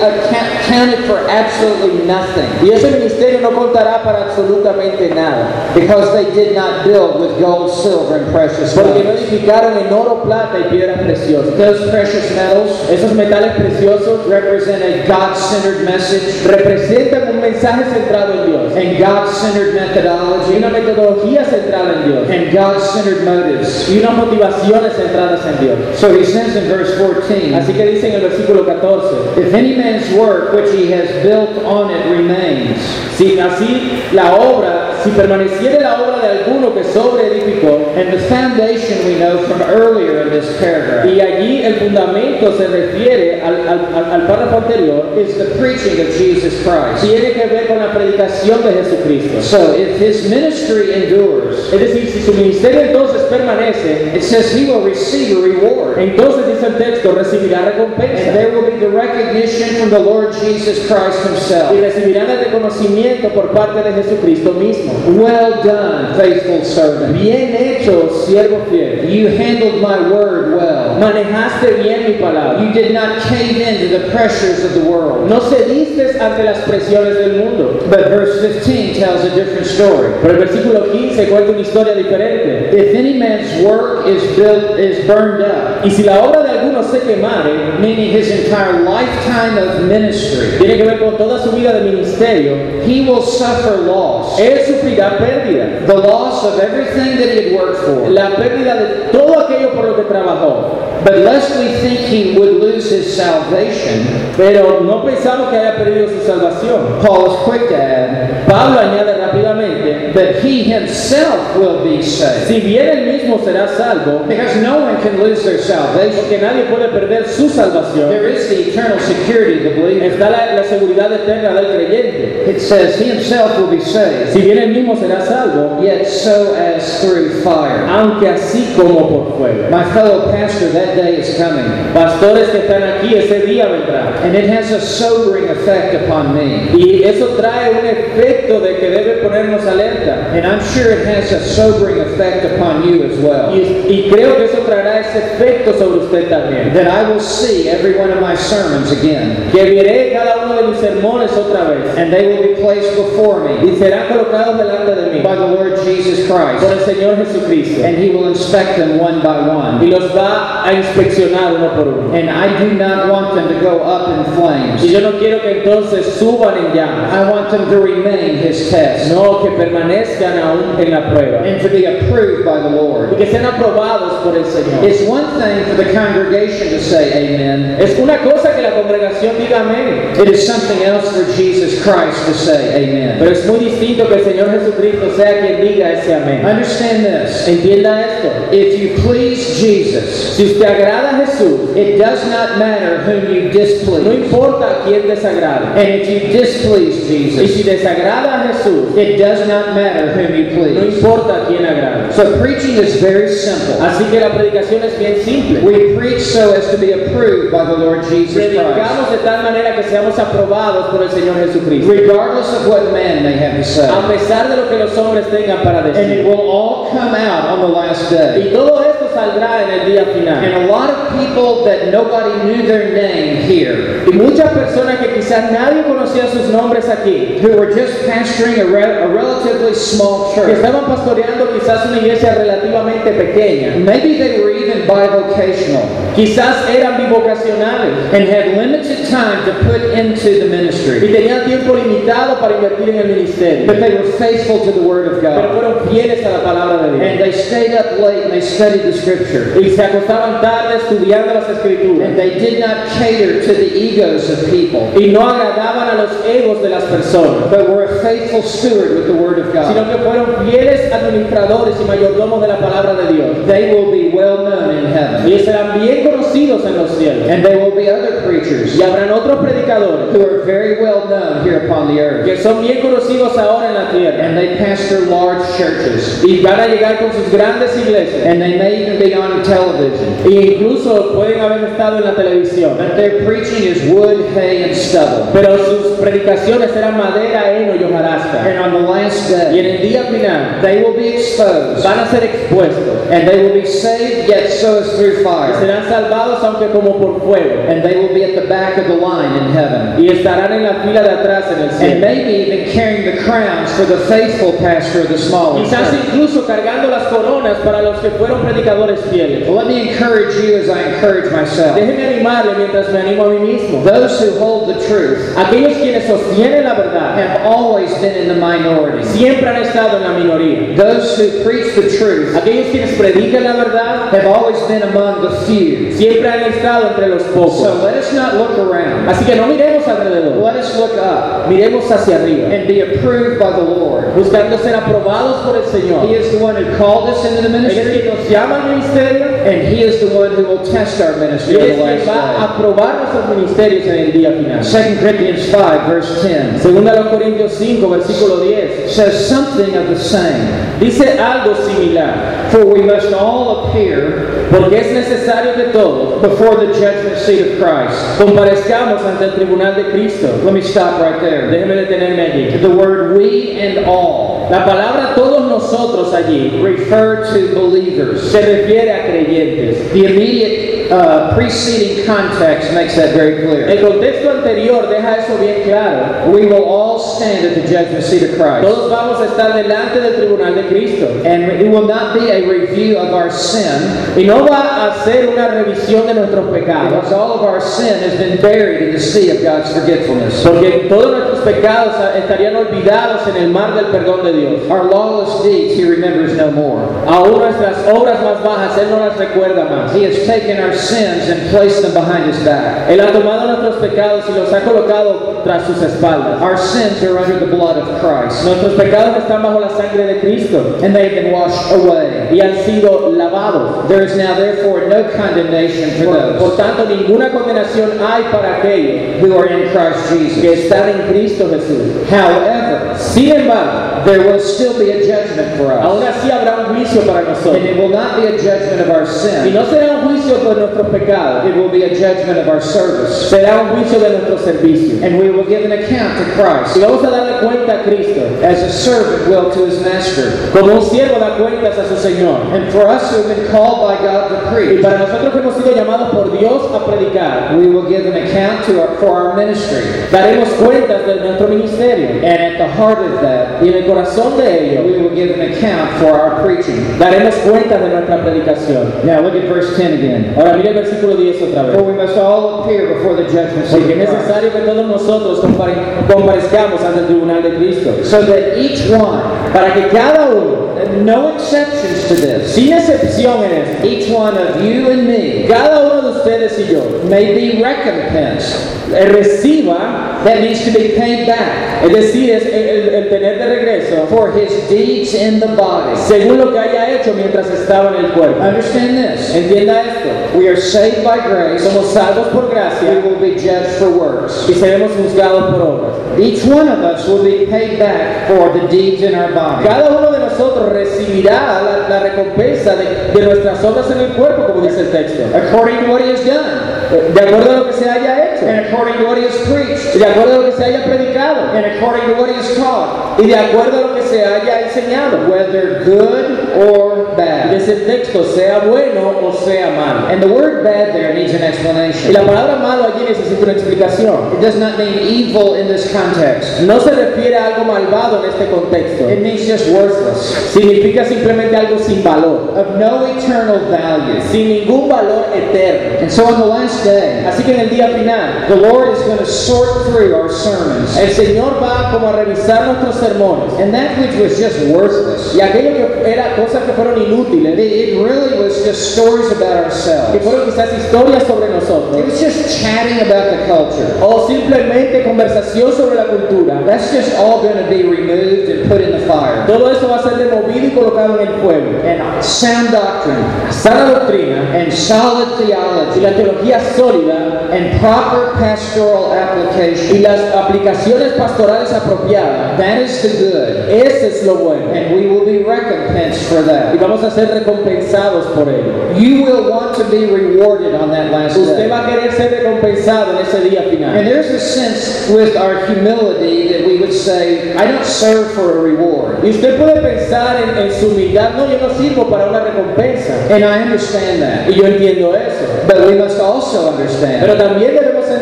counted 0.69 1.05
for 1.07 1.19
absolutely 1.29 2.07
nothing 2.07 2.47
y 2.63 2.71
ese 2.73 2.91
ministerio 2.91 3.41
no 3.41 3.51
contará 3.53 4.03
para 4.03 4.25
absolutamente 4.25 5.09
nada 5.15 5.49
because 5.75 6.13
they 6.13 6.31
did 6.35 6.55
not 6.55 6.85
build 6.85 7.21
with 7.21 7.39
gold, 7.41 7.71
silver, 7.71 8.18
and 8.19 8.33
precious 8.33 8.75
porque 8.75 9.05
no 9.05 9.13
edificaron 9.13 9.79
en 9.79 9.93
oro, 9.93 10.23
plata 10.23 10.59
y 10.59 10.65
piedras 10.71 11.01
preciosas. 11.01 11.57
Those 11.57 11.91
precious 11.91 12.31
metals 12.35 12.71
Esos 12.91 13.13
metales 13.15 13.53
preciosos 13.57 14.27
represent 14.27 14.83
a 14.83 15.07
God-centered 15.07 15.85
message 15.85 16.45
representan 16.47 17.31
un 17.31 17.41
mensaje 17.41 17.85
centrado 17.93 18.35
en 18.35 18.51
Dios 18.51 18.77
and 18.77 18.99
God-centered 18.99 19.75
methodology 19.75 20.57
una 20.57 20.71
metodología 20.71 21.45
centrada 21.45 21.95
en 21.95 22.11
Dios 22.11 22.29
and 22.31 22.53
God-centered 22.53 23.25
motives. 23.25 23.89
y 23.89 23.99
unas 23.99 24.17
motivaciones 24.17 24.93
centradas 24.95 25.41
en 25.47 25.65
Dios. 25.65 25.99
So 25.99 26.11
he 26.13 26.25
says 26.25 26.57
in 26.57 26.69
verse 26.69 26.97
14, 26.99 27.55
Así 27.55 27.73
que 27.73 27.87
dice 27.87 28.09
en 28.09 28.15
el 28.17 28.21
versículo 28.23 28.65
14, 28.67 29.41
If 29.41 29.55
any 29.55 29.77
man's 29.77 30.11
work 30.15 30.53
which 30.53 30.71
he 30.73 30.91
has 30.93 31.09
built 31.23 31.51
on 31.65 31.91
it 31.91 32.05
remains, 32.11 32.79
si 33.17 33.39
así 33.39 34.03
la 34.13 34.35
obra, 34.37 34.88
si 35.03 35.11
permaneciere 35.11 35.81
la 35.81 36.03
obra 36.03 36.19
de 36.21 36.39
alguno 36.39 36.75
que 36.75 36.85
sobre 36.85 37.27
edificó, 37.29 37.93
and 37.97 38.11
the 38.13 38.19
foundation 38.29 38.99
we 39.07 39.15
know 39.17 39.39
from 39.47 39.61
earlier 39.63 40.23
in 40.23 40.31
this 40.31 40.57
paragraph 40.61 41.05
y 41.07 41.21
allí 41.21 41.63
el 41.65 41.75
fundamento 41.77 42.57
se 42.57 42.67
refiere 42.69 43.41
al, 43.43 43.55
al, 43.69 44.13
al- 44.13 44.27
párrafo 44.27 44.59
anterior, 44.59 45.07
is 45.19 45.37
the 45.39 45.47
preaching 45.59 46.01
of 46.01 46.09
Jesus 46.17 46.55
Christ. 46.63 47.03
tiene 47.03 47.33
que 47.33 47.47
ver 47.47 47.67
con 47.67 47.79
la 47.79 47.93
predicación 47.93 48.63
de 48.63 48.73
Jesucristo. 48.83 49.41
So 49.43 49.75
if 49.75 49.99
his 50.01 50.29
ministry 50.29 50.93
endures, 50.95 51.73
Es 51.73 51.81
decir, 51.81 52.09
si 52.11 52.21
su 52.23 52.33
ministerio 52.35 52.81
entonces 52.83 53.23
permanece, 53.31 54.15
it 54.17 54.23
says 54.23 54.53
he 54.55 54.67
will 54.67 54.83
receive 54.85 55.37
a 55.37 55.41
reward. 55.41 55.99
entonces 55.99 56.47
dice 56.47 56.67
el 56.67 56.75
texto, 56.77 57.13
recibirá 57.13 57.59
And 57.59 57.67
recompensa. 57.69 58.33
there 58.33 58.51
will 58.53 58.71
be 58.71 58.79
the 58.79 58.89
recognition 58.89 59.77
from 59.77 59.91
the 59.91 59.99
Lord 59.99 60.33
Jesus 60.35 60.87
Christ 60.87 61.19
Y 61.25 61.29
himself 61.29 61.71
recibirán 61.81 62.31
el 62.31 62.39
reconocimiento 62.45 63.29
por 63.31 63.53
parte 63.53 63.83
de 63.83 63.93
Jesucristo 64.03 64.53
mismo. 64.53 64.88
Well 65.09 65.63
done, 65.63 66.19
faithful 66.19 66.65
servant. 66.65 67.15
Bien 67.15 67.55
hecho, 67.55 68.09
siervo 68.25 68.69
fiel. 68.71 69.09
You 69.09 69.29
handled 69.29 69.83
my 69.83 70.11
word 70.11 70.57
well. 70.57 70.78
Manejaste 70.99 71.83
bien 71.83 72.05
mi 72.05 72.19
palabra. 72.19 72.63
You 72.63 72.73
did 72.73 72.93
not 72.93 73.23
cave 73.23 73.57
into 73.57 73.99
the 73.99 74.11
pressures 74.11 74.65
of 74.65 74.75
the 74.75 74.89
world. 74.89 75.29
No 75.29 75.41
cediste 75.41 76.19
ante 76.21 76.45
las 76.45 76.59
presiones 76.65 77.17
del 77.17 77.39
mundo. 77.39 77.81
But 77.89 78.09
verse 78.09 78.41
15 78.41 78.95
tells 78.95 79.25
a 79.25 79.35
different 79.35 79.67
story. 79.67 80.13
Pero 80.23 80.35
el 80.35 80.47
versículo 80.47 80.91
15 80.93 81.29
cuenta 81.29 81.51
una 81.53 81.61
historia 81.61 81.95
diferente. 81.95 82.77
If 82.77 82.95
any 82.95 83.19
man's 83.19 83.63
work 83.65 84.07
is 84.07 84.23
built 84.37 84.79
is 84.79 85.07
burned 85.07 85.43
up, 85.43 85.85
Y 85.85 85.91
si 85.91 86.03
la 86.03 86.23
obra 86.25 86.43
de 86.43 86.51
alguno 86.51 86.83
se 86.83 87.01
quemare, 87.01 87.79
meaning 87.79 88.11
his 88.11 88.31
entire 88.31 88.83
lifetime 88.83 89.57
of 89.57 89.83
ministry, 89.83 90.59
tiene 90.59 90.77
que 90.77 90.85
ver 90.85 90.99
con 90.99 91.17
toda 91.17 91.43
su 91.43 91.53
vida 91.53 91.73
de 91.73 91.91
ministerio, 91.91 92.57
he 92.85 93.03
will 93.03 93.23
suffer 93.23 93.77
loss. 93.79 94.39
él 94.39 94.67
sufrirá 94.67 95.19
pérdida. 95.19 95.87
The 95.87 95.95
loss 95.95 96.45
of 96.45 96.61
everything 96.61 97.19
that 97.19 97.29
he 97.29 97.51
had 97.51 97.55
worked 97.55 97.79
for. 97.85 98.11
La 98.11 98.31
pérdida 98.31 98.75
de 98.75 99.13
todo 99.13 99.39
aquello 99.41 99.73
por 99.73 99.85
lo 99.87 99.97
que 99.97 100.03
trabajó. 100.03 100.88
But 101.05 101.19
lest 101.19 101.57
we 101.59 101.69
think 101.81 102.01
he 102.01 102.39
would 102.39 102.61
lose 102.61 102.91
his 102.91 103.17
salvation, 103.17 104.07
Pero 104.37 104.81
no 104.85 105.03
pensamos 105.05 105.51
que 105.51 105.59
haya 105.59 105.77
perdido 105.77 106.09
su 106.09 106.25
salvación. 106.27 107.01
Paul 107.03 107.27
is 107.33 107.37
quick 107.45 107.69
to 107.69 107.77
add 107.77 108.47
Pablo 108.47 108.81
añade 108.81 109.17
rápidamente, 109.19 110.13
that 110.15 110.43
he 110.43 110.63
himself 110.63 111.57
will 111.57 111.83
be 111.85 112.03
saved. 112.03 112.47
si 112.49 112.61
bien 112.61 112.89
él 112.89 113.07
mismo 113.07 113.39
será 113.45 113.69
salvo, 113.69 114.25
Because 114.29 114.57
no 114.63 114.79
one 114.79 114.97
can 115.03 115.19
lose 115.23 115.43
their 115.45 115.59
salvation. 115.61 116.21
porque 116.21 116.39
nadie 116.39 116.65
puede 116.65 116.89
perder 116.89 117.27
su 117.29 117.49
salvación, 117.49 118.09
There 118.09 118.29
is 118.29 118.49
the 118.49 118.71
eternal 118.71 118.99
security 119.01 119.59
of 119.59 119.75
the 119.75 119.81
believer. 119.81 120.07
está 120.07 120.31
la, 120.31 120.55
la 120.55 120.65
seguridad 120.65 121.13
eterna 121.13 121.53
del 121.55 121.67
creyente. 121.75 122.45
It 122.49 122.61
says 122.61 122.99
he 122.99 123.11
himself 123.11 123.59
will 123.59 123.69
be 123.71 123.81
saved, 123.81 124.33
Si 124.33 124.41
bien 124.43 124.59
él 124.59 124.71
mismo 124.73 124.97
será 124.97 125.21
salvo, 125.21 125.83
yet 125.83 126.07
so 126.07 126.55
as 126.55 127.01
through 127.01 127.43
fire. 127.43 127.87
aunque 127.89 128.29
así 128.29 128.73
como 128.77 129.09
por 129.09 129.37
fuego. 129.39 129.69
My 129.71 129.85
fellow 129.93 130.31
pastor, 130.31 130.69
that 130.73 130.88
day 130.97 131.17
is 131.21 131.37
coming, 131.37 131.65
Pastores 131.95 132.49
que 132.51 132.59
están 132.59 132.83
aquí, 132.83 133.15
ese 133.15 133.41
día 133.47 133.67
vendrá. 133.67 134.23
and 134.25 134.35
it 134.35 134.49
has 134.49 134.71
a 134.73 134.81
sobering 134.81 135.49
effect 135.49 135.95
upon 135.95 136.35
me. 136.35 136.69
Y 136.77 137.03
eso 137.05 137.27
trae 137.37 137.71
un 137.71 137.87
efecto 137.87 138.61
de 138.61 138.77
que 138.77 138.91
debe 138.91 139.23
ponernos 139.23 139.65
alerta. 139.67 140.33
And 140.35 140.45
I'm 140.47 140.61
sure 140.75 140.91
it 140.93 141.07
has 141.07 141.33
a 141.33 141.41
sobering 141.41 142.01
effect 142.01 142.45
upon 142.45 142.83
you 142.89 143.05
as 143.05 143.19
well. 143.19 143.55
Y, 143.55 143.87
y 143.89 144.11
creo 144.11 144.37
que 144.37 144.45
eso 144.47 144.59
traerá 144.67 145.01
ese 145.01 145.19
efecto 145.19 145.75
sobre 145.79 146.01
usted 146.05 146.29
también. 146.29 146.73
That 146.75 146.89
I 146.89 147.11
will 147.11 147.21
see 147.21 147.69
every 147.69 147.97
one 147.99 148.11
of 148.13 148.21
my 148.21 148.35
sermons 148.37 148.91
again, 148.93 149.49
Que 149.53 149.63
veré 149.65 150.13
cada 150.13 150.45
uno 150.45 150.57
de 150.63 150.69
mis 150.69 150.79
sermones 150.81 151.31
otra 151.33 151.65
vez. 151.69 151.97
and 151.97 152.13
they 152.13 152.27
will 152.29 152.43
be 152.55 152.61
placed 152.61 152.97
before 152.97 153.41
me 153.45 153.71
Y 153.73 153.77
serán 153.77 154.09
colocados 154.09 154.59
delante 154.59 154.95
de 154.95 155.11
mí 155.13 155.23
by 155.23 155.35
the 155.37 155.47
Lord 155.47 155.79
Jesus 155.85 156.27
Christ. 156.27 156.63
por 156.63 156.73
el 156.73 156.81
Señor 156.85 157.17
Jesucristo. 157.17 157.85
and 157.85 157.99
He 157.99 158.11
will 158.11 158.29
inspect 158.29 158.77
them 158.77 158.99
one 158.99 159.21
by 159.23 159.49
one. 159.49 159.79
Y 159.85 159.91
los 159.91 160.15
va 160.15 160.65
a 160.65 160.73
inspeccionar 160.79 161.53
uno 161.55 161.71
por 161.77 161.89
uno. 161.89 162.15
And 162.15 162.29
I 162.31 162.59
do 162.59 162.75
not 162.75 163.09
want 163.11 163.35
them 163.35 163.49
to 163.49 163.61
go 163.61 163.83
up 163.83 164.09
in 164.09 164.21
Y 164.21 164.37
flames. 164.37 164.83
yo 164.83 165.01
no 165.01 165.19
quiero 165.19 165.41
que 165.43 165.59
entonces 165.63 166.07
suban 166.19 166.55
en 166.59 166.75
llamas. 166.75 167.13
I 167.13 167.31
want 167.31 167.51
them 167.51 167.69
to 167.71 167.81
remain 167.81 168.39
His 168.39 168.71
test 168.71 169.11
No, 169.13 169.43
que 169.43 169.51
permanezcan 169.53 170.39
aún 170.39 170.79
en 170.79 170.91
la 170.91 171.11
prueba. 171.11 171.43
and 171.45 171.61
to 171.61 171.69
be 171.69 171.85
approved 171.87 172.45
by 172.45 172.61
the 172.63 172.69
Y 172.69 172.75
Lord. 172.75 173.17
que 173.17 173.27
sean 173.27 173.45
aprobados 173.47 174.23
por 174.25 174.37
el 174.37 174.45
Señor. 174.45 174.85
It's 174.85 175.03
one 175.09 175.25
thing 175.39 175.65
for 175.67 175.77
the 175.83 175.93
congregation 175.93 176.71
to 176.71 176.81
say 176.81 177.11
amen. 177.13 177.77
Es 177.81 177.99
una 177.99 178.19
cosa 178.19 178.55
que 178.55 178.63
la 178.63 178.71
congregación 178.81 179.37
diga 179.39 179.61
amén. 179.61 180.13
It 180.21 180.29
is 180.29 180.47
something 180.47 180.83
else 180.85 181.11
for 181.11 181.25
Jesus 181.37 181.83
Christ 181.83 182.27
to 182.27 182.35
say 182.35 182.75
amen. 182.75 183.17
Pero 183.19 183.31
es 183.33 183.47
muy 183.47 183.59
distinto 183.59 184.09
que 184.09 184.15
el 184.15 184.25
Señor 184.25 184.51
Jesucristo 184.51 185.11
sea 185.17 185.41
quien 185.41 185.61
diga 185.61 185.93
ese 185.93 186.15
amén. 186.15 186.45
Understand 186.45 187.05
this. 187.05 187.49
Entienda 187.49 188.01
esto. 188.01 188.29
If 188.53 188.79
you 188.79 189.03
please 189.03 189.59
Jesus, 189.59 190.35
Si 190.37 190.45
usted 190.45 190.68
agrada 190.69 191.11
a 191.17 191.27
Jesús, 191.27 191.75
it 191.77 191.99
does 191.99 192.25
not 192.31 192.59
matter 192.59 193.03
whom 193.05 193.33
you 193.33 193.51
displease. 193.51 194.05
no 194.05 194.13
importa 194.13 194.83
quién 194.85 195.07
desagrade. 195.07 195.77
And 195.77 195.89
if 196.03 196.09
you 196.09 196.21
displease 196.39 197.09
Y 197.43 197.49
si 197.49 197.63
desagrada 197.63 198.43
a 198.45 198.53
Jesús, 198.53 198.97
it 198.97 199.17
does 199.19 199.47
not 199.49 199.75
matter 199.75 200.13
whom 200.13 200.35
you 200.35 200.45
please. 200.55 200.75
no 200.75 200.85
importa 200.85 201.45
quién 201.49 201.65
agrade. 201.65 202.13
So 202.13 202.39
preaching 202.41 202.77
is 202.77 203.01
very 203.01 203.29
simple. 203.29 203.81
Así 203.85 204.05
que 204.11 204.21
la 204.21 204.31
predicación 204.31 204.83
es 204.85 204.99
bien 204.99 205.17
simple. 205.25 205.61
We 205.65 205.97
preach 205.97 206.23
so 206.23 206.53
as 206.53 206.71
to 206.71 206.77
be 206.79 206.93
approved 206.93 207.51
by 207.53 207.65
the 207.65 207.77
Lord 207.77 208.05
Jesus 208.09 208.35
Christ, 208.37 208.59
Predicamos 208.59 209.11
de 209.11 209.19
tal 209.19 209.43
manera 209.45 209.75
que 209.77 209.83
seamos 209.85 210.19
aprobados 210.19 210.91
por 210.91 211.03
el 211.03 211.11
Señor 211.11 211.37
Jesucristo. 211.37 211.91
regardless 211.91 212.53
of 212.53 212.67
what 212.69 212.93
man 212.93 213.23
may 213.23 213.37
have 213.37 213.55
to 213.55 213.61
A 213.61 213.65
say. 213.65 213.89
pesar 214.09 214.49
de 214.49 214.57
lo 214.57 214.69
que 214.69 214.79
los 214.79 214.97
hombres 214.97 215.27
tengan 215.31 215.63
para 215.63 215.83
decir. 215.83 216.03
And 216.03 216.13
it 216.13 216.27
will 216.27 216.51
all 216.51 216.91
come 216.91 217.15
out 217.15 217.49
on 217.49 217.61
the 217.61 217.69
last 217.69 218.11
day. 218.11 218.49
Y 218.49 218.53
todo 218.53 218.83
esto 218.83 218.98
saldrá 219.19 219.63
en 219.65 219.81
el 219.81 219.87
día 219.87 220.05
final. 220.15 220.45
And 220.45 220.55
a 220.55 220.67
lot 220.67 220.91
of 220.91 221.19
people 221.19 221.65
that 221.65 221.91
nobody 221.91 222.33
knew 222.45 222.67
their 222.67 222.93
name 222.95 223.43
here, 223.43 224.05
Y 224.07 224.13
muchas 224.13 224.51
personas 224.53 224.99
que 225.01 225.15
quizás 225.15 225.51
nadie 225.51 225.83
conocía 225.85 226.27
sus 226.29 226.49
nombres 226.51 226.89
aquí, 226.89 227.39
who 227.43 227.57
were 227.57 227.73
just 227.75 228.07
pastoring 228.07 228.61
a, 228.61 228.65
re- 228.65 229.03
a 229.03 229.09
relatively 229.09 229.75
small 229.75 230.33
que 230.35 230.41
church, 230.43 230.55
estaban 230.57 230.87
pastoreando 230.87 231.51
quizás 231.53 231.87
una 231.87 231.99
iglesia 231.99 232.35
relativamente 232.35 233.11
pequeña, 233.13 233.77
maybe 233.77 234.19
they 234.19 234.41
were 234.41 234.51
even 234.51 234.87
bivocational, 234.87 235.83
quizás 236.19 236.69
eran 236.69 236.97
bivocacionales 236.99 238.13
and 238.13 238.27
had 238.29 238.57
limited 238.59 239.09
time 239.09 239.45
to 239.47 239.53
put 239.65 239.81
into 239.95 240.41
the 240.41 240.47
y 240.47 240.51
ministry. 240.51 241.13
tenían 241.13 241.45
tiempo 241.47 241.77
limitado 241.77 242.41
para 242.41 242.57
invertir 242.57 242.89
en 242.91 242.97
el 242.99 243.07
ministerio, 243.07 243.67
But 243.67 243.79
they 243.81 243.95
were 243.95 244.11
faithful 244.19 244.59
to 244.65 244.73
the 244.73 244.81
Word 244.83 245.07
of 245.13 245.21
pero 245.21 245.49
God. 245.49 245.53
fueron 245.55 245.89
fieles 245.89 246.25
a 246.27 246.31
la 246.31 246.39
palabra 246.43 246.83
de 246.89 246.89
And 247.09 247.19
Dios. 247.19 247.21
they 247.21 247.33
stayed 247.33 247.75
up 247.75 247.99
late 248.01 248.25
and 248.25 248.33
they 248.33 248.41
studied 248.41 248.83
the 248.83 248.93
Scripture. 248.93 249.55
Y 249.61 249.71
se 249.71 249.83
acostaban 249.85 250.41
tarde 250.41 250.77
estudiando 250.79 251.35
las 251.35 251.49
escrituras 251.49 252.09
And 252.09 252.19
they 252.19 252.31
did 252.39 252.59
not 252.61 252.89
cater 252.99 253.41
to 253.47 253.53
the 253.55 253.79
egos 253.79 254.29
of 254.29 254.51
people, 254.51 254.91
y 254.97 255.13
no 255.13 255.21
agradaban 255.29 255.89
a 255.91 255.95
los 256.03 256.11
egos 256.27 256.61
de 256.63 256.69
las 256.71 256.83
personas, 256.85 257.49
but 257.51 257.69
were 257.69 257.85
a 257.85 258.03
faithful 258.03 258.43
steward 258.43 258.91
with 258.97 259.07
the 259.07 259.15
Word 259.15 259.39
of 259.39 259.53
sino 259.53 259.85
God. 259.85 259.91
que 259.93 259.99
fueron 260.03 260.27
fieles 260.51 260.93
administradores 260.93 261.77
y 261.81 261.85
mayordomos 261.85 262.41
de 262.41 262.49
la 262.49 262.59
palabra 262.59 262.95
de 262.95 263.13
Dios. 263.15 263.47
They 263.47 263.73
will 263.75 263.91
be 263.93 264.09
well 264.09 264.39
known 264.45 264.77
in 264.79 264.87
heaven. 264.93 265.29
Y 265.31 265.39
serán 265.41 265.79
bien 265.81 266.08
conocidos 266.11 266.65
en 266.65 266.77
los 266.77 266.91
cielos. 266.97 267.29
And 267.29 267.45
there 267.45 267.59
will 267.59 267.75
be 267.75 267.89
other 267.91 268.23
preachers 268.27 268.75
Y 268.77 268.83
habrán 268.83 269.11
otros 269.13 269.41
predicadores 269.41 270.15
who 270.15 270.23
are 270.23 270.43
very 270.45 270.81
well 270.83 271.07
known 271.09 271.45
here 271.45 271.67
upon 271.67 271.95
the 271.95 272.01
earth. 272.01 272.25
que 272.25 272.37
son 272.39 272.61
bien 272.63 272.81
conocidos 272.81 273.37
ahora 273.39 273.69
en 273.69 273.75
la 273.75 273.91
tierra 273.91 274.25
And 274.27 274.37
they 274.37 274.57
pastor 274.57 275.01
large 275.09 275.45
churches. 275.57 276.23
y 276.25 276.41
van 276.43 276.61
a 276.61 276.67
llegar 276.67 276.99
con 276.99 277.13
sus 277.13 277.31
grandes 277.33 277.77
iglesias 277.77 278.27
And 278.27 278.41
they 278.41 278.57
may 278.59 278.83
even 278.83 278.99
be 278.99 279.15
on 279.15 279.43
television. 279.43 280.17
e 280.25 280.55
incluso 280.55 281.13
pueden 281.15 281.41
haber 281.41 281.65
estado 281.71 281.99
en 281.99 282.05
la 282.05 282.15
televisión. 282.15 282.77
But 282.77 282.97
their 282.97 283.25
preaching 283.25 283.65
is 283.65 283.91
wood, 283.93 284.25
hay, 284.37 284.63
and 284.65 284.75
stubble. 284.75 285.27
Pero 285.33 285.57
sus 285.59 285.99
predicaciones 286.01 286.75
eran 286.77 286.97
madera, 286.97 287.51
heno 287.57 287.75
y 287.77 287.83
hojarasca. 287.85 288.45
And 288.45 288.59
on 288.59 288.73
the 288.73 288.89
last 288.91 289.31
Y 289.31 289.59
en 289.59 289.65
day, 289.65 289.77
el 289.77 289.83
día 289.83 290.03
final 290.05 290.61
they 290.63 290.83
will 290.83 290.95
be 290.97 291.09
exposed. 291.15 291.83
van 291.85 291.99
a 292.01 292.07
ser 292.11 292.25
expuestos 292.25 293.11
And 293.11 293.27
they 293.29 293.43
will 293.43 293.55
be 293.55 293.67
saved, 293.67 294.29
yet 294.29 294.51
so 294.51 294.79
as 294.81 294.93
through 294.97 295.21
y 295.21 295.25
fire. 295.25 295.55
serán 295.61 295.89
salvados 295.99 296.43
aunque 296.45 296.69
como 296.69 296.99
por 296.99 297.21
fuego. 297.21 297.69
And 297.69 297.83
they 297.83 297.97
will 297.99 298.15
be 298.15 298.25
at 298.25 298.35
the 298.41 298.47
back 298.49 298.79
of 298.79 298.87
the 298.87 298.95
line 298.95 299.35
in 299.37 299.53
heaven. 299.53 300.03
Y 300.03 300.09
estarán 300.09 300.53
en 300.53 300.63
la 300.63 300.75
fila 300.85 301.03
de 301.03 301.11
atrás 301.11 301.45
en 301.53 301.63
el 301.63 301.69
And 301.93 302.01
maybe 302.01 302.31
even 302.47 302.71
carrying 302.73 303.05
the 303.05 303.23
crowns 303.25 303.71
for 303.73 303.85
the 303.85 303.99
faithful 304.07 304.53
pastor 304.59 305.03
of 305.03 305.09
the 305.09 305.19
smaller 305.19 305.65
Quizás 305.65 305.91
church. 305.91 306.05
incluso 306.07 306.47
cargando 306.47 306.89
las 306.91 307.09
coronas 307.09 307.59
para 307.65 307.83
los 307.83 307.99
que 308.01 308.11
fueron 308.11 308.43
predicadores 308.43 309.01
fieles. 309.11 309.47
Well, 309.49 309.57
let 309.57 309.67
me 309.67 309.91
encourage 309.91 310.37
you 310.37 310.57
as 310.57 310.69
I 310.69 310.95
encourage 310.95 311.31
myself. 311.33 311.77
Déjeme 311.77 312.07
animarle 312.07 312.55
mientras 312.57 312.91
me 312.93 313.01
animo 313.01 313.25
a 313.25 313.29
mí 313.31 313.41
mismo. 313.41 313.83
Those 313.85 314.21
who 314.21 314.39
hold 314.39 314.69
the 314.69 314.87
truth 314.87 315.37
Aquellos 315.37 315.75
quienes 315.79 316.05
sostienen 316.07 316.65
la 316.65 316.75
verdad 316.75 317.19
have 317.19 317.47
always 317.47 317.91
been 318.01 318.17
in 318.17 318.29
the 318.29 318.35
minority. 318.35 319.05
siempre 319.05 319.49
han 319.49 319.63
estado 319.63 319.97
en 319.99 320.03
la 320.05 320.19
minoría. 320.19 320.77
Those 320.77 321.17
who 321.17 321.43
preach 321.45 321.75
the 321.75 321.89
truth 321.99 322.35
Aquellos 322.37 322.71
quienes 322.71 322.93
predican 322.99 323.45
la 323.45 323.55
verdad 323.57 324.13
have 324.13 324.27
always 324.27 324.61
been 324.69 324.83
among 324.83 325.23
the 325.23 325.31
few. 325.47 325.78
Siempre 325.93 326.29
han 326.29 326.43
estado 326.53 326.89
entre 326.89 327.09
los 327.09 327.23
So 327.23 327.33
pocos. 327.35 327.83
let 327.85 327.95
us 327.99 328.13
not 328.13 328.35
look 328.35 328.59
around. 328.59 329.09
Así 329.09 329.25
que 329.25 329.37
no 329.37 329.47
miremos 329.47 329.87
alrededor, 329.87 330.37
Let 330.43 330.61
us 330.63 330.77
look 330.77 330.93
up 330.99 331.49
miremos 331.49 331.91
hacia 331.91 332.17
arriba, 332.17 332.49
and 332.55 332.67
be 332.67 332.81
approved 332.83 333.39
by 333.39 333.53
the 333.53 333.63
Lord. 333.63 334.15
buscando 334.17 334.59
ser 334.59 334.75
aprobados 334.75 335.45
por 335.45 335.57
el 335.57 335.63
He 335.63 335.81
Señor. 335.81 336.11
is 336.11 336.31
the 336.33 336.39
one 336.39 336.57
who 336.57 336.77
called 336.77 337.09
us 337.11 337.25
into 337.25 337.43
the 337.43 337.49
Él 337.49 337.67
es 337.67 337.75
ministry, 337.75 338.09
nos 338.09 338.29
llama 338.31 338.57
al 338.63 338.71
ministerio 338.71 339.27
and 339.47 339.69
He 339.69 339.83
is 339.83 340.01
the 340.01 340.15
one 340.17 340.31
who 340.35 340.43
will 340.45 340.65
test 340.65 341.01
our 341.01 341.17
ministry 341.17 341.55
Él 341.57 341.61
es 341.63 341.77
quien 341.77 342.07
va 342.07 342.15
a 342.15 342.33
last 342.33 342.51
aprobar 342.55 342.95
nuestros 343.03 343.37
ministerios 343.37 343.87
en 343.87 343.95
el 343.99 344.13
día 344.13 344.33
final. 344.33 344.63
day. 344.63 344.95
2 344.95 345.01
Corinthians 345.01 345.43
5, 345.51 345.89
verse 345.89 346.29
10 346.29 346.63
Segunda 346.63 346.95
los 346.95 347.07
Corintios 347.09 347.53
5, 347.53 347.89
versículo 347.89 348.41
10, 348.41 348.91
says 348.91 349.29
something 349.29 349.77
of 349.77 349.89
the 349.89 349.99
same. 349.99 350.79
dice 350.81 351.19
algo 351.19 351.55
similar, 351.67 352.49
For 352.51 352.65
we 352.65 352.81
must 352.83 353.13
all 353.13 353.67
appear 353.69 354.47
porque 354.51 354.79
es 354.81 354.93
necesario 354.93 355.55
que 355.55 355.68
before 355.73 356.57
the 356.57 356.73
judgment 356.79 357.19
seat 357.19 357.41
of 357.41 357.59
Christ. 357.59 358.19
comparezcamos 358.19 359.03
ante 359.03 359.25
el 359.25 359.35
tribunal 359.35 359.75
de 359.75 359.91
Cristo. 359.91 360.29
Let 360.45 360.53
me 360.53 360.63
stop 360.63 361.01
right 361.01 361.21
there. 361.21 361.51
Déjeme 361.51 361.75
detenerme 361.75 362.33
allí. 362.33 362.61
The 362.61 362.71
word 362.71 363.17
we 363.17 363.61
and 363.61 363.87
all 363.87 364.49
La 364.51 364.65
palabra 364.65 365.15
todos 365.15 365.47
nosotros 365.47 366.15
allí 366.15 366.63
refer 366.63 367.27
to 367.33 367.55
believers. 367.55 368.31
se 368.31 368.41
refiere 368.41 368.93
a 368.93 369.07
creyentes. 369.07 369.93
The 369.93 370.07
immediate 370.07 370.78
uh, 370.91 371.35
preceding 371.35 372.05
context 372.07 372.73
makes 372.73 372.97
that 372.97 373.15
very 373.15 373.47
clear. 373.47 373.69
El 373.69 373.83
contexto 373.83 374.39
anterior 374.39 374.89
deja 374.89 375.17
eso 375.19 375.39
bien 375.39 375.65
claro. 375.65 376.31
We 376.31 376.47
will 376.47 376.65
all 376.65 376.99
stand 376.99 377.47
at 377.47 377.55
the 377.55 377.69
judgment 377.69 378.05
seat 378.05 378.23
of 378.23 378.37
Christ. 378.37 378.67
Todos 378.67 378.91
vamos 378.91 379.21
a 379.21 379.27
estar 379.27 379.55
delante 379.55 380.01
del 380.01 380.17
tribunal 380.17 380.55
de 380.55 380.69
Cristo. 380.69 381.23
And 381.25 381.45
it 381.45 381.71
will 381.71 381.87
not 381.87 382.19
be 382.19 382.31
a 382.31 382.47
review 382.49 382.99
of 382.99 383.13
our 383.13 383.31
sin, 383.31 384.17
Y 384.17 384.25
no 384.25 384.47
va 384.47 384.87
a 384.91 385.05
ser 385.05 385.29
una 385.29 385.49
revisión 385.49 386.07
de 386.07 386.15
nuestros 386.15 386.51
pecados, 386.51 386.93
because 386.93 387.13
all 387.13 387.33
of 387.33 387.43
our 387.43 387.61
sin 387.61 387.99
has 388.03 388.19
been 388.19 388.41
buried 388.41 388.89
in 388.89 388.93
the 388.95 389.01
sea 389.01 389.31
of 389.31 389.43
God's 389.43 389.73
forgetfulness. 389.73 390.45
porque 390.45 390.87
todos 390.89 391.19
nuestros 391.19 391.38
pecados 391.49 391.95
estarían 392.15 392.57
olvidados 392.57 393.27
en 393.29 393.37
el 393.37 393.51
mar 393.51 393.75
del 393.75 393.87
perdón 393.87 394.23
de 394.23 394.33
Dios. 394.33 394.71
Our 394.71 394.85
lawless 394.85 395.43
deeds 395.43 395.79
He 395.79 395.85
remembers 395.89 396.37
no 396.37 396.51
more. 396.51 396.83
Aún 397.07 397.39
nuestras 397.39 397.89
obras 397.89 398.23
más 398.23 398.43
bajas, 398.43 398.77
Él 398.77 398.91
no 398.91 398.99
las 398.99 399.17
recuerda 399.17 399.65
más. 399.65 399.95
He 399.95 400.05
has 400.05 400.27
taken 400.27 400.61
our 400.61 400.75
sins 400.75 401.31
and 401.31 401.51
placed 401.51 401.81
them 401.81 401.95
behind 401.95 402.29
His 402.29 402.45
back. 402.45 402.91
Él 402.91 403.01
ha 403.01 403.13
tomado 403.13 403.47
nuestros 403.47 403.77
pecados 403.77 404.25
y 404.29 404.33
los 404.33 404.53
ha 404.53 404.61
colocado 404.61 405.38
tras 405.45 405.67
sus 405.67 405.81
espaldas. 405.83 406.41
Our 406.43 406.57
sins 406.57 407.03
are 407.03 407.19
under 407.19 407.39
the 407.39 407.47
blood 407.47 407.77
of 407.79 408.01
Christ, 408.01 408.45
Nuestros 408.45 408.75
pecados 408.75 409.17
están 409.19 409.43
bajo 409.43 409.61
la 409.61 409.69
sangre 409.71 410.07
de 410.07 410.21
Cristo 410.21 410.79
and 410.83 410.95
they 410.95 411.09
have 411.09 411.23
been 411.23 411.33
washed 411.33 411.73
away. 411.73 412.29
y 412.33 412.41
han 412.41 412.55
sido 412.65 413.11
lavados. 413.17 413.89
There 413.89 414.03
is 414.05 414.17
now 414.17 414.35
therefore 414.35 414.87
no 414.89 415.05
condemnation 415.17 415.91
for 416.03 416.15
Por, 416.15 416.39
por 416.39 416.49
those 416.51 416.57
tanto, 416.57 416.85
ninguna 416.87 417.31
condenación 417.31 417.99
hay 418.01 418.25
para 418.31 418.57
aquellos 418.59 419.21
who 419.23 419.37
are 419.39 419.47
in 419.47 419.69
Christ 419.71 420.09
que 420.09 420.19
Jesus. 420.19 420.65
están 420.65 420.89
en 420.89 421.09
Cristo 421.09 421.49
Jesús. 421.49 422.09
However, 422.11 422.97
Sin 422.99 423.31
embargo, 423.31 424.05
there 424.05 424.21
will 424.21 424.41
still 424.41 424.77
be 424.79 424.91
a 424.91 425.01
judgment 425.07 425.57
for 425.57 425.71
aún 425.73 426.03
us, 426.03 426.17
así 426.17 426.31
habrá 426.31 426.59
un 426.67 426.75
juicio 426.77 427.03
para 427.07 427.21
and 427.21 427.29
nosotros. 427.29 427.65
it 427.65 427.77
will 427.77 427.89
not 427.91 428.17
be 428.17 428.27
a 428.27 428.33
judgment 428.39 428.81
of 428.81 428.91
our 428.91 429.03
Y 429.03 429.07
sin. 429.07 429.55
no 429.55 429.65
será 429.67 429.93
un 429.99 430.09
juicio 430.09 430.37
por 430.43 430.57
nuestros 430.57 430.89
pecados, 430.89 431.47
It 431.49 431.55
will 431.57 431.69
be 431.71 431.85
a 431.85 431.91
judgment 431.95 432.39
of 432.39 432.49
our 432.49 432.61
service, 432.61 433.31
será 433.31 433.61
un 433.63 433.69
juicio 433.77 434.01
de 434.01 434.11
nuestro 434.19 434.37
servicio. 434.39 435.03
and 435.05 435.19
we 435.19 435.28
will 435.33 435.45
give 435.45 435.65
an 435.65 435.73
account 435.73 436.19
to 436.19 436.25
Y 436.29 436.35
Christ 436.35 436.79
vamos 436.81 437.05
a 437.05 437.11
darle 437.11 437.41
cuenta 437.41 437.81
a 437.81 437.85
Cristo, 437.85 438.21
as 438.43 438.63
a 438.63 438.73
servant 438.73 439.29
will 439.29 439.51
to 439.51 439.67
his 439.67 439.81
master. 439.81 440.51
como 440.53 440.75
un 440.75 440.83
siervo 440.83 441.19
da 441.19 441.37
cuentas 441.37 441.79
a 441.79 441.89
su 441.89 441.97
Señor. 441.97 442.53
And 442.53 442.71
for 442.73 442.87
us 442.87 443.11
who 443.11 443.23
have 443.23 443.37
been 443.37 443.51
called 443.51 443.81
by 443.87 443.97
God 444.03 444.29
to 444.29 444.51
preach. 444.51 444.79
Y 444.79 444.83
para 444.83 444.99
nosotros 444.99 445.33
que 445.33 445.41
hemos 445.41 445.55
sido 445.55 445.75
llamados 445.75 446.11
por 446.11 446.31
Dios 446.37 446.73
a 446.73 446.85
predicar, 446.85 447.57
we 447.57 447.67
will 447.67 447.87
give 447.89 448.07
an 448.07 448.17
account 448.17 448.65
to 448.67 448.81
our, 448.81 448.97
for 448.99 449.11
our 449.11 449.37
ministry. 449.37 449.83
daremos 450.11 450.49
cuentas 450.51 451.07
de 451.07 451.17
nuestro 451.17 451.49
ministerio. 451.49 452.09
And 452.23 452.43
at 452.43 452.59
the 452.59 452.69
heart 452.69 452.99
of 452.99 453.21
that, 453.23 453.63
Y 453.63 453.69
en 453.69 453.75
el 453.75 453.87
corazón 453.87 454.37
de 454.37 454.73
ello, 454.73 454.83
we 454.85 454.99
will 455.03 455.15
give 455.15 455.31
an 455.31 455.53
account 455.53 455.91
for 455.99 456.19
our 456.19 456.43
preaching. 456.43 456.99
daremos 456.99 457.35
cuentas 457.37 457.81
de 457.81 457.89
nuestra 457.89 458.23
predicación. 458.23 459.05
Now 459.05 459.21
look 459.21 459.35
at 459.35 459.49
verse 459.49 459.77
10 459.77 459.95
again. 459.95 460.35
Ahora 460.37 460.57
mire 460.57 460.71
el 460.71 460.75
versículo 460.75 461.17
10 461.17 461.43
otra 461.43 461.63
vez. 461.65 461.75
For 461.77 461.83
we 461.83 461.93
must 461.93 462.17
all 462.17 462.63
appear 462.63 462.95
before 462.95 463.15
the 463.17 463.25
judgment 463.25 463.67
seat 463.67 463.79
Porque 463.79 463.93
es 463.93 464.11
necesario 464.11 464.53
que 464.53 464.61
todos 464.61 464.87
nosotros 464.87 465.18
compare- 465.41 465.75
comparezcamos 466.13 466.81
ante 466.83 467.01
el 467.01 467.07
tribunal 467.07 467.43
de 467.43 467.51
Cristo. 467.57 467.91
so 468.05 468.23
that 468.23 468.57
each 468.59 468.89
one, 468.91 469.23
Para 469.53 469.73
que 469.75 469.89
cada 469.89 470.27
uno, 470.31 470.77
and 470.79 471.05
no 471.07 471.35
exceptions 471.35 472.07
to 472.09 472.15
this, 472.15 472.53
sin 472.55 472.73
excepción 472.73 473.43
en 473.45 473.53
esto, 473.53 473.87
each 473.87 474.11
one 474.11 474.37
of 474.37 474.63
you 474.63 474.91
and 474.91 475.07
me 475.09 475.47
cada 475.49 475.81
uno 475.91 476.03
de 476.03 476.19
ustedes 476.19 476.59
y 476.59 476.73
yo, 476.73 476.83
may 477.09 477.35
be 477.35 477.63
recompensed. 477.63 478.55
eh, 478.95 479.05
reciba, 479.07 480.05
That 480.25 480.41
means 480.41 480.65
to 480.65 480.73
be 480.73 480.95
paid 480.99 481.29
back 481.29 481.85
es 481.85 481.93
decir, 481.93 482.31
es 482.31 482.45
el- 482.47 482.89
el 482.93 483.09
tener 483.09 483.39
de 483.39 483.47
regreso, 483.47 484.07
for 484.09 484.33
his 484.37 484.51
deeds 484.69 485.15
in 485.15 485.39
the 485.39 485.47
body. 485.47 485.95
según 486.09 486.39
lo 486.39 486.53
que 486.53 486.59
haya 486.59 486.91
hecho 486.91 487.13
mientras 487.15 487.49
estaba 487.51 487.91
en 487.97 488.05
el 488.07 488.13
cuerpo. 488.13 488.43
Understand 488.43 488.99
this. 488.99 489.33
Entienda 489.35 489.81
esto. 489.83 490.37
We 490.37 490.49
are 490.49 490.57
saved 490.61 491.05
by 491.05 491.19
grace. 491.29 491.63
Somos 491.63 491.93
salvos 491.93 492.27
por 492.33 492.51
gracia. 492.51 492.89
We 492.91 493.09
will 493.09 493.21
be 493.21 493.37
judged 493.39 493.79
for 493.79 493.91
works. 493.91 494.45
y 494.49 494.55
seremos 494.55 494.91
juzgados 495.09 495.45
por 495.55 495.63
obras. 495.63 495.93
Each 496.19 496.45
one 496.45 496.69
of 496.69 496.81
us 496.83 497.07
will 497.07 497.23
be 497.23 497.47
paid 497.47 497.79
back 497.79 498.29
for 498.29 498.53
the 498.59 498.67
deeds 498.69 499.03
in 499.03 499.15
our 499.15 499.33
body. 499.33 499.65
Cada 499.65 499.91
uno 499.91 500.11
de 500.11 500.19
nosotros 500.19 500.69
recibirá 500.71 501.63
la, 501.63 501.89
la 501.89 502.01
recompensa 502.01 502.75
de, 502.77 503.13
de 503.15 503.23
nuestras 503.25 503.63
obras 503.65 503.91
en 503.91 504.01
el 504.01 504.13
cuerpo, 504.13 504.47
como 504.53 504.67
dice 504.67 504.81
el 504.81 504.91
texto. 504.91 505.23
according 505.37 505.85
to 505.85 505.91
what 505.93 506.01
he 506.01 506.11
has 506.13 506.25
done, 506.25 506.69
De 507.15 507.21
acuerdo 507.21 507.51
a 507.51 507.57
lo 507.59 507.67
que 507.67 507.73
se 507.75 507.89
haya 507.89 508.25
hecho. 508.25 508.28
And 508.43 508.67
according 508.67 508.95
to 508.99 509.05
what 509.07 509.19
he 509.19 509.25
has 509.25 509.35
Y 509.35 509.53
preached, 509.53 509.95
de 509.99 510.05
acuerdo 510.05 510.35
a 510.35 510.39
lo 510.39 510.45
que 510.45 510.53
se 510.57 510.65
haya 510.65 510.85
predicado. 510.85 511.55
and 511.55 511.65
according 511.67 512.07
to 512.09 512.15
what 512.21 512.29
he 512.29 512.35
has 512.37 512.55
taught, 512.57 513.19
Y 513.21 513.27
de 513.27 513.35
acuerdo 513.37 513.79
a 513.79 513.81
lo 513.89 513.95
que 513.95 514.03
se 514.03 514.25
haya 514.25 514.61
enseñado. 514.63 515.29
whether 515.29 515.85
good 515.85 516.55
or 516.57 517.09
Y 517.13 517.17
bad. 517.17 517.53
ese 517.55 517.85
texto, 517.87 518.23
sea 518.25 518.61
bueno 518.61 519.13
o 519.27 519.33
sea 519.45 519.71
malo. 519.71 520.07
And 520.09 520.23
the 520.23 520.29
word 520.29 520.63
bad 520.63 520.93
there 520.95 521.15
needs 521.15 521.35
an 521.35 521.43
Y 521.43 521.47
explanation. 521.49 522.13
la 522.13 522.23
palabra 522.23 522.57
malo 522.57 522.85
allí 522.95 523.05
necesita 523.09 523.43
una 523.43 523.53
explicación. 523.53 524.33
It 524.35 524.41
does 524.41 524.57
not 524.57 524.79
mean 524.79 524.99
evil 525.01 525.55
in 525.55 525.67
this 525.69 525.93
context. 525.93 526.61
No 526.63 526.79
se 526.81 526.91
refiere 526.93 527.37
a 527.37 527.47
algo 527.49 527.65
malvado 527.65 528.23
en 528.25 528.31
este 528.31 528.47
contexto. 528.51 529.09
It 529.11 529.21
means 529.21 529.47
just 529.49 529.69
worthless, 529.71 530.53
Significa 530.53 531.05
simplemente 531.05 531.57
algo 531.57 531.79
sin 531.79 532.03
valor, 532.05 532.55
of 532.57 532.77
no 532.79 533.07
eternal 533.07 533.61
value. 533.71 534.21
sin 534.31 534.49
ningún 534.49 534.89
valor 534.89 535.27
eterno. 535.35 535.99
And 536.01 536.11
so 536.11 536.25
on 536.27 536.41
the 536.41 536.47
last 536.47 536.85
day, 536.85 537.25
Así 537.27 537.43
que 537.43 537.53
en 537.55 537.61
el 537.61 537.71
día 537.71 537.89
final, 537.89 538.28
the 538.49 538.57
Lord 538.57 538.89
is 538.97 539.01
going 539.05 539.19
to 539.19 539.27
sort 539.27 539.87
through 539.87 540.15
our 540.15 540.31
sermons. 540.31 540.97
el 540.97 541.09
Señor 541.11 541.61
va 541.63 541.91
como 541.93 542.09
a 542.09 542.13
revisar 542.25 542.67
nuestros 542.67 542.97
sermones. 542.97 543.59
And 543.61 543.73
that 543.75 543.99
which 543.99 544.15
was 544.21 544.39
just 544.39 544.59
worthless, 544.73 545.35
Y 545.35 545.41
aquello 545.41 545.75
que 545.77 546.13
era 546.13 546.37
cosas 546.37 546.63
que 546.65 546.73
fueron 546.73 547.01
it, 547.01 547.09
inútiles, 547.09 547.59
it 547.59 547.99
really 548.03 548.39
was 548.39 548.65
just 548.65 548.93
stories 548.97 549.31
about 549.33 549.39
que 549.55 549.65
ourselves. 549.65 550.23
fueron 550.25 550.45
quizás 550.47 550.73
historias 550.73 551.23
sobre 551.25 551.49
nosotros. 551.51 551.97
It 551.97 552.05
was 552.07 552.21
just 552.21 552.61
chatting 552.61 553.01
about 553.01 553.31
the 553.31 553.47
culture. 553.47 553.99
o 554.03 554.27
simplemente 554.27 555.05
conversación 555.05 555.73
sobre 555.73 555.97
la 555.97 556.05
cultura, 556.07 556.63
That's 556.67 556.93
just 556.93 557.15
all 557.17 557.43
going 557.43 557.57
to 557.57 557.69
be 557.69 557.83
removed 557.85 558.49
and 558.51 558.69
put 558.71 558.81
in 558.81 558.93
the 558.93 559.07
fire. 559.07 559.47
todo 559.47 559.71
eso 559.71 559.89
va 559.89 559.97
a 559.97 560.03
ser 560.03 560.19
removido 560.19 560.67
y 560.67 560.71
colocado 560.71 561.19
en 561.21 561.29
el 561.29 561.41
fuego. 561.41 561.81
And 561.85 562.23
sound 562.23 562.71
doctrine 562.73 563.25
Sana 563.51 563.91
doctrina 563.91 564.53
and 564.55 564.73
solid 564.73 565.29
y 565.41 565.47
theology 565.47 566.01
la 566.01 566.11
teología 566.11 566.61
sólida 566.77 567.49
and 567.53 567.81
proper 567.81 568.18
y 568.19 569.15
application. 569.15 570.03
las 570.03 570.21
aplicaciones 570.35 571.13
pastorales 571.13 571.73
apropiadas, 571.73 572.59
That 572.59 572.81
is 572.83 573.03
the 573.03 573.09
good. 573.09 573.69
ese 573.71 574.07
es 574.09 574.25
lo 574.25 574.35
bueno. 574.37 574.73
And 574.73 574.95
we 574.95 575.07
will 575.09 575.25
be 575.25 575.45
recompensed 575.45 576.23
for 576.29 576.41
Y 576.41 576.47
that. 576.47 576.81
vamos 576.81 577.03
a 577.05 577.11
ser 577.11 577.29
recompensados 577.29 578.27
por 578.35 578.49
ello. 578.49 578.93
You 578.97 579.25
will 579.25 579.51
want 579.51 579.77
to 579.77 579.85
be 579.85 580.07
rewarded 580.07 580.75
on 580.75 580.91
that 580.91 581.11
last 581.11 581.37
Usted 581.37 581.57
day. 581.57 581.69
va 581.69 581.87
a 581.87 581.91
querer 581.91 582.13
ser 582.13 582.31
recompensado 582.31 583.13
en 583.13 583.27
ese 583.27 583.41
día 583.49 583.61
And 583.63 583.71
final. 583.71 584.05
there's 584.05 584.31
a 584.31 584.39
sense 584.41 585.11
with 585.11 585.37
our 585.37 585.67
humility 585.67 586.49
that 586.53 586.67
we 586.67 586.79
would 586.81 586.93
say, 586.93 587.55
I 587.57 587.67
don't 587.71 587.85
serve 587.85 588.33
for 588.33 588.59
a 588.59 588.63
reward. 588.63 589.25
Y 589.25 589.31
usted 589.31 589.57
puede 589.59 589.81
pensar 589.81 590.37
en, 590.43 590.57
en 590.67 590.73
su 590.73 590.89
humildad, 590.91 591.31
no, 591.37 591.47
yo 591.51 591.59
no 591.67 591.75
sirvo 591.75 592.09
para 592.11 592.29
una 592.29 592.41
recompensa. 592.41 593.15
And 593.31 593.45
I 593.45 593.63
understand 593.63 594.23
that. 594.23 594.49
Y 594.49 594.55
yo 594.55 594.65
entiendo 594.67 595.15
eso. 595.15 595.45
But 595.67 595.87
we 595.87 595.95
must 595.97 596.19
also 596.21 596.71
understand 596.71 597.21
Pero 597.21 597.35
también 597.37 597.77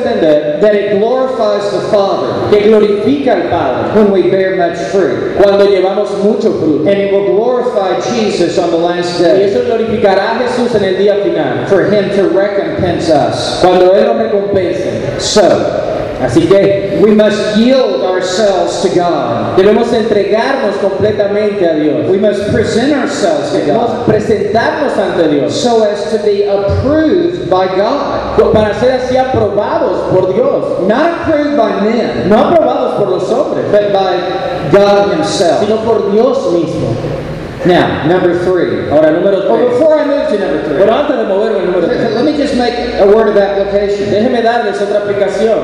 entender 0.06 0.60
that 0.60 0.74
it 0.74 0.98
glorifies 0.98 1.70
the 1.72 1.80
Father 1.90 2.50
que 2.50 2.68
glorifica 2.68 3.34
al 3.34 3.48
Padre 3.50 4.02
when 4.02 4.12
we 4.12 4.30
bear 4.30 4.56
much 4.56 4.78
fruit. 4.90 5.36
cuando 5.36 5.66
llevamos 5.66 6.10
mucho 6.22 6.52
fruto. 6.52 6.88
And 6.88 6.98
it 6.98 7.12
will 7.12 7.34
glorify 7.34 8.00
Jesus 8.00 8.58
on 8.58 8.70
the 8.70 8.76
last 8.78 9.20
Y 9.20 9.24
day 9.24 9.44
eso 9.44 9.64
glorificará 9.64 10.36
a 10.36 10.38
Jesús 10.40 10.74
en 10.74 10.84
el 10.84 10.96
día 10.96 11.22
final, 11.22 11.66
for 11.68 11.90
him 11.90 12.10
to 12.16 12.28
recompense 12.28 13.10
us. 13.10 13.60
cuando 13.60 13.94
Él 13.94 14.06
nos 14.06 14.16
recompense. 14.18 15.20
So, 15.20 15.85
Así 16.22 16.46
que 16.48 16.98
we 17.02 17.10
must 17.12 17.56
yield 17.58 18.02
ourselves 18.02 18.80
to 18.82 18.88
God. 18.88 19.54
debemos 19.56 19.92
entregarnos 19.92 20.76
completamente 20.80 21.66
a 21.68 21.74
Dios. 21.74 22.08
We 22.08 22.16
must 22.18 22.50
present 22.52 22.94
ourselves 22.94 23.50
to 23.52 23.58
Debemos 23.58 23.88
God 23.90 24.06
presentarnos 24.06 24.96
ante 24.96 25.28
Dios 25.28 25.54
so 25.54 25.82
as 25.84 26.10
to 26.10 26.18
be 26.24 26.44
approved 26.44 27.50
by 27.50 27.66
God. 27.76 28.36
para 28.54 28.72
ser 28.80 28.92
así 28.92 29.16
aprobados 29.16 30.10
por 30.10 30.32
Dios. 30.32 30.88
Not 30.88 31.20
approved 31.28 31.56
by 31.56 31.80
men, 31.82 32.28
No 32.30 32.36
aprobados 32.50 32.96
por 32.98 33.08
los 33.10 33.30
hombres, 33.30 33.66
but 33.70 33.92
by 33.92 34.16
God 34.72 35.12
Himself. 35.12 35.60
sino 35.60 35.84
por 35.84 36.10
Dios 36.12 36.38
mismo. 36.52 36.96
Now, 37.66 38.06
number 38.06 38.38
three. 38.44 38.88
Ahora, 38.90 39.10
número 39.10 39.42
Oh, 39.50 39.56
3. 39.56 39.68
before 39.70 39.98
I 39.98 40.06
move 40.06 40.28
to 40.28 40.38
number 40.38 40.62
three, 40.64 40.78
Pero 40.78 40.94
antes 40.94 41.16
de 41.16 41.24
moverme 41.24 41.58
al 41.60 41.66
número 41.66 41.86
3, 41.88 42.14
let 42.14 42.24
me 42.24 42.36
just 42.36 42.54
make 42.54 42.72
a 43.00 43.06
word 43.06 43.28
of 43.28 43.36
application. 43.36 44.08
déjeme 44.10 44.40
darles 44.42 44.80
otra 44.80 44.98
aplicación. 45.00 45.58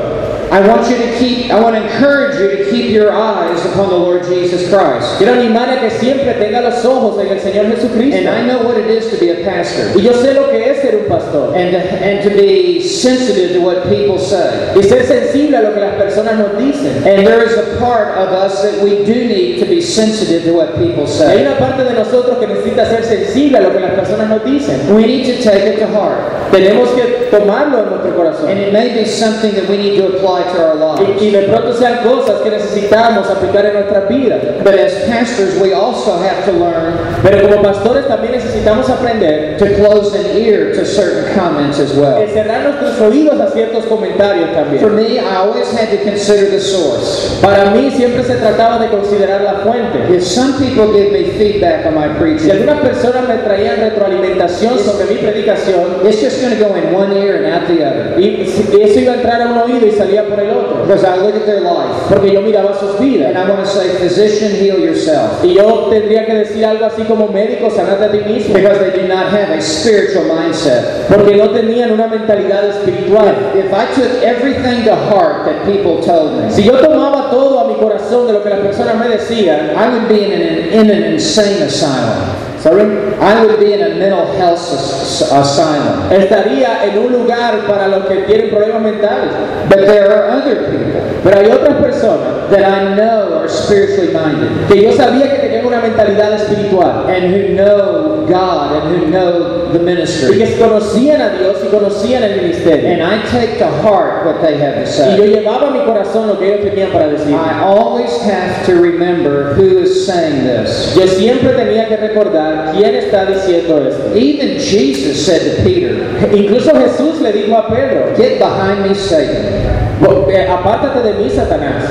I 0.53 0.61
want 0.69 0.85
you 0.91 0.99
to 0.99 1.19
keep, 1.19 1.51
I 1.51 1.59
want 1.59 1.77
to 1.77 1.83
encourage 1.83 2.37
you 2.39 2.63
to 2.65 2.71
keep 2.71 2.91
your 2.91 3.11
eyes 3.11 3.65
upon 3.65 3.89
the 3.89 3.97
Lord 3.97 4.23
Jesus 4.25 4.69
Christ. 4.69 5.17
Quiero 5.17 5.33
animar 5.33 5.71
a 5.71 5.81
que 5.81 5.89
siempre 5.91 6.35
tenga 6.35 6.61
los 6.61 6.85
ojos 6.85 7.19
en 7.25 7.29
el 7.33 7.41
Señor 7.41 7.75
Jesucristo. 7.75 8.19
And 8.19 8.29
I 8.29 8.45
know 8.45 8.63
what 8.63 8.77
it 8.77 8.85
is 8.91 9.09
to 9.13 9.17
be 9.19 9.31
a 9.31 9.43
pastor 9.43 9.97
Y 9.97 10.03
yo 10.03 10.13
sé 10.13 10.35
lo 10.35 10.51
que 10.51 10.63
es 10.71 10.83
ser 10.83 10.97
un 10.99 11.09
pastor. 11.09 11.57
and 11.57 11.73
to, 11.73 11.79
and 11.79 12.23
to 12.23 12.37
be 12.37 12.83
sensitive 12.87 13.55
to 13.55 13.61
what 13.63 13.89
people 13.89 14.19
say. 14.19 14.75
Y 14.77 14.83
ser 14.83 15.07
sensible 15.07 15.57
a 15.57 15.63
lo 15.63 15.73
que 15.73 15.81
las 15.81 15.95
personas 15.95 16.37
nos 16.37 16.59
dicen. 16.61 16.97
And 17.07 17.27
there 17.27 17.43
is 17.43 17.57
a 17.57 17.79
part 17.79 18.19
of 18.19 18.29
us 18.29 18.61
that 18.63 18.83
we 18.85 19.07
do 19.07 19.15
need 19.25 19.59
to 19.61 19.65
be 19.65 19.81
sensitive 19.81 20.45
to 20.45 20.53
what 20.53 20.77
people 20.77 21.07
Hay 21.07 21.39
say. 21.39 21.47
una 21.47 21.57
parte 21.57 21.83
de 21.83 21.95
nosotros 21.95 22.37
que 22.39 22.47
necesita 22.47 22.85
ser 22.91 23.05
sensible 23.05 23.57
a 23.57 23.63
lo 23.63 23.73
que 23.73 23.81
las 23.81 23.93
personas 23.93 24.29
nos 24.29 24.45
dicen. 24.45 24.95
We 24.95 25.07
need 25.07 25.25
to 25.35 25.43
take 25.43 25.65
it 25.65 25.79
to 25.79 25.87
heart. 25.87 26.21
Tenemos 26.53 26.91
que 26.91 27.22
tomarlo 27.33 27.79
en 27.83 27.89
nuestro 27.91 28.15
corazón. 28.15 28.51
And 28.51 28.61
it 28.61 28.73
may 28.73 28.93
be 28.95 29.05
something 29.07 29.55
that 29.55 29.69
we 29.69 29.77
need 29.79 29.97
to 29.99 30.07
apply 30.17 30.43
to 30.53 30.59
our 30.63 30.77
Y, 30.77 31.03
y 31.03 31.31
lives. 31.31 31.33
de 31.33 31.49
pronto 31.49 31.73
sean 31.73 32.03
cosas 32.05 32.41
que 32.43 32.51
necesitamos 32.51 33.29
aplicar 33.31 33.65
en 33.67 33.75
nuestras 33.75 34.09
vidas. 34.09 34.41
But 34.63 34.75
as 34.75 34.93
pastors, 35.09 35.59
we 35.61 35.73
also 35.73 36.19
have 36.19 36.45
to 36.45 36.53
learn 36.53 36.99
Pero 37.23 37.49
como 37.49 37.63
pastores 37.63 38.07
también 38.07 38.33
necesitamos 38.35 38.89
aprender 38.91 39.57
to 39.59 39.67
close 39.77 40.15
an 40.15 40.37
ear 40.37 40.73
to 40.75 40.85
certain 40.85 41.35
comments 41.35 41.79
as 41.81 41.95
well. 41.97 42.19
cerrar 42.29 42.65
nuestros 42.65 43.01
oídos 43.01 43.41
a 43.41 43.49
ciertos 43.51 43.85
comentarios 43.87 44.51
For 44.51 44.91
también. 44.91 44.95
me, 44.97 45.19
I 45.19 45.37
always 45.37 45.71
had 45.73 45.89
to 45.91 46.05
consider 46.05 46.51
the 46.51 46.61
source. 46.61 47.39
Para 47.41 47.71
mí 47.71 47.91
siempre 47.91 48.23
se 48.25 48.35
trataba 48.37 48.79
de 48.79 48.89
considerar 48.89 49.41
la 49.43 49.61
fuente. 49.65 49.99
If 50.15 50.23
some 50.23 50.55
people 50.59 50.93
give 50.93 51.13
me 51.13 51.31
feedback 51.39 51.87
on 51.87 51.95
my 51.95 52.09
Si 52.09 52.19
preaching, 52.21 52.51
algunas 52.51 52.81
personas 52.81 53.29
me 53.29 53.37
traían 53.39 53.77
retroalimentación 53.77 54.79
sobre 54.79 55.07
mi 55.07 55.17
predicación, 55.17 56.05
it's 56.05 56.21
just 56.21 56.43
going 56.43 56.55
to 56.57 56.63
go 56.63 56.75
in 56.77 56.93
one 56.95 57.17
ear 57.17 57.22
and 57.31 57.47
out 57.47 57.67
the 57.69 57.85
other. 57.85 58.21
y 58.21 58.45
y 58.73 58.81
eso 58.83 59.01
iba 59.01 59.13
a 59.13 59.17
entrar 59.17 59.43
a 59.43 59.47
un 59.47 59.59
oído 59.59 59.87
y 59.87 59.93
salía 59.93 60.25
por 60.25 60.41
el 60.41 60.51
otro. 60.51 60.83
Because 60.87 61.05
I 61.05 61.17
look 61.17 61.35
at 61.37 61.47
their 61.47 61.61
life 61.61 62.09
Porque 62.09 62.33
yo 62.33 62.41
miraba 62.43 62.79
sus 62.79 62.91
and 62.91 63.01
vidas. 63.01 63.37
I 63.37 63.49
want 63.49 63.65
to 63.65 63.67
say, 63.67 63.89
physician, 63.99 64.53
heal 64.53 64.79
yourself. 64.79 65.43
Y 65.45 65.55
yo 65.55 65.89
tendría 65.91 66.27
que 66.27 66.35
decir 66.35 66.65
algo 66.65 66.85
así 66.87 67.03
como 67.05 67.29
médico, 67.29 67.71
sanate 67.71 68.05
a 68.05 68.11
ti 68.11 68.19
mismo. 68.19 68.55
Because 68.55 68.79
they 68.79 69.03
do 69.03 69.09
not 69.09 69.33
have 69.33 69.51
a 69.51 69.61
spiritual 69.61 70.25
mindset. 70.25 71.07
Porque 71.09 71.37
no 71.37 71.51
tenían 71.51 71.93
una 71.93 72.07
mentalidad 72.07 72.69
espiritual. 72.69 73.35
If 73.55 73.73
I 73.73 73.87
took 73.95 74.23
everything 74.23 74.85
to 74.85 74.95
heart 74.95 75.47
that 75.47 75.65
people 75.65 76.03
told 76.03 76.43
me, 76.43 76.51
Si 76.51 76.63
yo 76.63 76.73
tomaba 76.79 77.31
todo 77.31 77.61
a 77.61 77.69
mi 77.69 77.75
corazón 77.75 78.27
de 78.27 78.33
lo 78.35 78.43
que 78.43 78.51
las 78.51 78.61
personas 78.61 78.97
me 78.97 79.09
decían, 79.09 79.71
I 79.77 79.89
would 79.89 80.09
be 80.09 80.25
in 80.25 80.33
an, 80.33 80.73
in 80.73 80.91
an 80.91 81.13
insane 81.15 81.63
asylum. 81.63 82.52
¿Saben? 82.63 83.15
I 83.21 83.45
would 83.45 83.59
be 83.59 83.75
in 83.75 83.83
a 83.83 83.89
mental 83.95 84.27
health 84.39 84.59
as- 84.73 85.23
asylum. 85.33 86.11
Estaría 86.11 86.85
en 86.85 86.99
un 86.99 87.13
lugar 87.13 87.67
para 87.67 87.89
los 87.89 88.07
que 88.07 88.17
tienen 88.27 88.51
problemas 88.51 88.83
mentales. 88.83 89.31
But 89.69 89.87
there 89.87 90.07
are 90.11 90.31
other 90.31 90.57
people 90.71 91.03
Pero 91.23 91.39
hay 91.39 91.47
otras 91.53 91.75
personas 91.77 92.51
that 92.51 92.65
I 92.65 92.95
know 92.97 93.39
are 93.39 93.49
spiritually 93.49 94.13
minded 94.13 94.49
que 94.69 94.83
yo 94.83 94.93
sabía 94.93 95.31
que 95.31 95.39
tenían 95.39 95.65
una 95.67 95.81
mentalidad 95.81 96.33
espiritual 96.35 97.07
and 97.09 97.33
who 97.33 97.55
know 97.55 98.27
God 98.29 98.77
and 98.77 98.91
who 98.97 99.07
know 99.11 99.71
the 99.73 99.79
y 99.79 99.83
ministry. 99.83 100.39
que 100.39 100.57
conocían 100.59 101.21
a 101.23 101.31
Dios 101.31 101.59
y 101.65 101.69
conocían 101.69 102.23
el 102.25 102.37
ministerio. 102.43 102.89
And 102.91 103.03
I 103.03 103.23
take 103.31 103.59
to 103.59 103.67
heart 103.83 104.27
what 104.27 104.43
they 104.43 104.59
have 104.59 104.75
to 104.75 104.81
Y 104.83 105.17
yo 105.17 105.23
say. 105.25 105.29
llevaba 105.29 105.69
a 105.69 105.71
mi 105.71 105.81
corazón 105.85 106.27
lo 106.27 106.39
que 106.39 106.55
ellos 106.55 106.65
tenían 106.69 106.91
para 106.91 107.09
decir. 107.09 107.33
I 107.35 107.63
always 107.63 108.11
have 108.23 108.67
to 108.67 108.75
remember 108.81 109.55
who 109.55 109.79
is 109.79 110.05
saying 110.07 110.45
this. 110.45 110.95
Yo 110.97 111.07
siempre 111.07 111.51
tenía 111.55 111.87
que 111.89 111.97
recordar 111.97 112.73
quién 112.75 112.95
está 112.97 113.27
diciendo 113.27 113.79
esto. 113.87 114.13
Even 114.15 114.59
Jesus 114.59 115.25
said 115.25 115.41
to 115.57 115.63
Peter, 115.63 115.95
Incluso 116.33 116.73
Jesús 116.75 117.21
le 117.21 117.33
dijo 117.33 117.57
a 117.57 117.69
Pedro, 117.69 118.15
Get 118.17 118.39
behind 118.39 118.87
me, 118.89 118.95
Satan. 118.95 119.93
"Eh, 120.31 120.49
apártate 120.49 121.01
de 121.01 121.12
mí, 121.19 121.31
Satanás. 121.31 121.85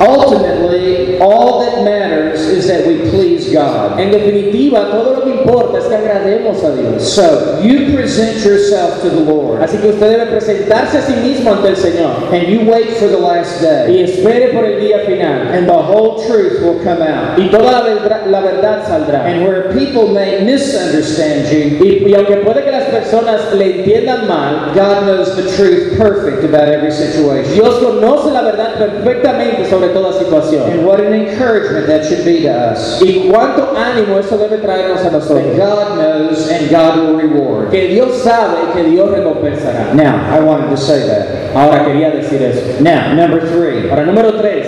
Ultimately, 0.00 1.18
all 1.20 1.60
that 1.60 1.84
matters 1.84 2.40
is 2.40 2.66
that 2.68 2.86
we 2.86 3.10
please 3.10 3.52
God. 3.52 4.00
En 4.00 4.10
definitiva, 4.10 4.90
todo 4.90 5.12
lo 5.16 5.24
que 5.24 5.30
importa 5.30 5.76
es 5.76 5.84
que 5.84 5.94
agrademos 5.94 6.64
a 6.64 6.74
Dios. 6.74 7.12
So, 7.12 7.60
you 7.60 7.94
present 7.94 8.42
yourself 8.42 9.02
to 9.02 9.10
the 9.10 9.20
Lord 9.20 9.60
Así 9.60 9.76
que 9.76 9.88
usted 9.88 10.10
debe 10.10 10.26
presentarse 10.30 10.96
a 10.96 11.02
sí 11.02 11.12
mismo 11.22 11.52
ante 11.52 11.68
el 11.68 11.76
Señor 11.76 12.32
and 12.32 12.48
you 12.48 12.60
wait 12.70 12.96
for 12.96 13.08
the 13.08 13.18
last 13.18 13.60
day, 13.60 13.92
y 13.92 14.02
espere 14.02 14.54
por 14.54 14.64
el 14.64 14.80
día 14.80 15.00
final. 15.04 15.52
and 15.52 15.68
the 15.68 15.72
whole 15.72 16.26
truth 16.26 16.62
will 16.62 16.82
come 16.82 17.02
out. 17.02 17.38
Y 17.38 17.50
toda 17.50 17.70
la 17.70 17.82
verdad, 17.82 18.26
la 18.26 18.86
saldrá. 18.86 19.26
And 19.26 19.44
where 19.44 19.70
people 19.74 20.08
may 20.08 20.42
misunderstand 20.44 21.46
you, 21.52 21.84
Y, 21.84 22.08
y 22.08 22.14
aunque 22.14 22.36
puede 22.38 22.64
que 22.64 22.70
las 22.70 22.79
personas 22.90 23.52
le 23.54 23.80
entiendan 23.80 24.26
mal, 24.28 24.72
God 24.74 25.04
knows 25.06 25.36
the 25.36 25.50
truth 25.56 25.96
perfect 25.98 26.44
about 26.44 26.68
every 26.68 26.90
situation. 26.90 27.54
Dios 27.54 27.78
conoce 27.78 28.32
la 28.32 28.42
verdad 28.42 28.74
perfectamente 28.78 29.68
sobre 29.68 29.88
toda 29.88 30.12
situación. 30.12 30.70
And 30.70 30.84
what 30.86 31.00
an 31.00 31.12
encouragement 31.14 31.86
that 31.86 32.04
should 32.04 32.24
be 32.24 32.42
to 32.42 32.50
us. 32.50 33.00
Y 33.02 33.28
cuánto 33.30 33.74
ánimo 33.76 34.18
eso 34.18 34.36
debe 34.36 34.58
traernos 34.58 35.00
a 35.00 35.04
That 35.04 35.12
nosotros. 35.12 35.56
God 35.56 35.96
knows 35.98 36.48
and 36.50 36.70
God 36.70 36.98
will 36.98 37.16
reward. 37.16 37.70
Que 37.70 37.88
Dios 37.88 38.22
sabe 38.22 38.72
que 38.74 38.84
Dios 38.84 39.10
recompensará. 39.10 39.94
Now, 39.94 40.26
I 40.30 40.40
wanted 40.40 40.70
to 40.70 40.76
say 40.76 41.06
that. 41.06 41.54
Ahora 41.54 41.84
quería 41.84 42.10
decir 42.10 42.42
eso. 42.42 42.80
Now, 42.82 43.14
number 43.14 43.40
three, 43.40 43.88
Ahora, 43.90 44.04
número 44.04 44.38
tres, 44.40 44.66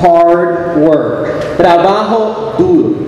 hard 0.00 0.78
work. 0.80 1.56
trabajo 1.56 2.54
duro. 2.58 3.07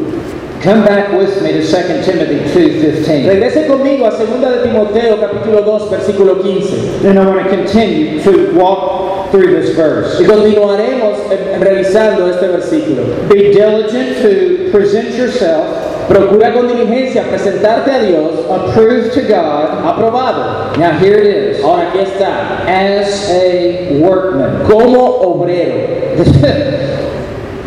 Come 0.60 0.84
back 0.84 1.10
with 1.12 1.42
me 1.42 1.52
to 1.52 1.62
2 1.62 2.04
Timothy 2.04 2.36
2.15. 2.52 3.26
Regrese 3.28 3.66
conmigo 3.66 4.06
a 4.06 4.10
2 4.10 4.40
de 4.40 4.62
Timoteo 4.68 5.16
capítulo 5.18 5.62
2 5.64 5.90
versículo 5.90 6.42
15 6.42 7.06
And 7.08 7.18
I 7.18 7.24
want 7.26 7.42
to 7.44 7.48
continue 7.56 8.22
to 8.22 8.52
walk 8.54 9.30
through 9.30 9.46
this 9.58 9.74
verse. 9.74 10.20
y 10.20 10.26
continuaremos 10.26 11.16
revisando 11.60 12.28
este 12.28 12.46
versículo. 12.48 13.04
Be 13.28 13.52
diligent 13.52 14.20
to 14.22 14.70
present 14.70 15.14
yourself 15.16 15.64
Procura 16.08 16.52
con 16.52 16.66
diligencia 16.66 17.22
presentarte 17.22 17.92
a 17.92 18.02
Dios 18.02 18.32
approved 18.50 19.12
to 19.14 19.22
God. 19.22 19.84
aprobado. 19.84 20.76
Now 20.76 20.98
here 20.98 21.18
it 21.22 21.56
is. 21.56 21.64
Ahora 21.64 21.88
aquí 21.88 22.00
está, 22.00 22.64
As 22.66 23.30
a 23.30 23.96
workman. 24.00 24.64
como 24.68 25.20
obrero. 25.22 25.76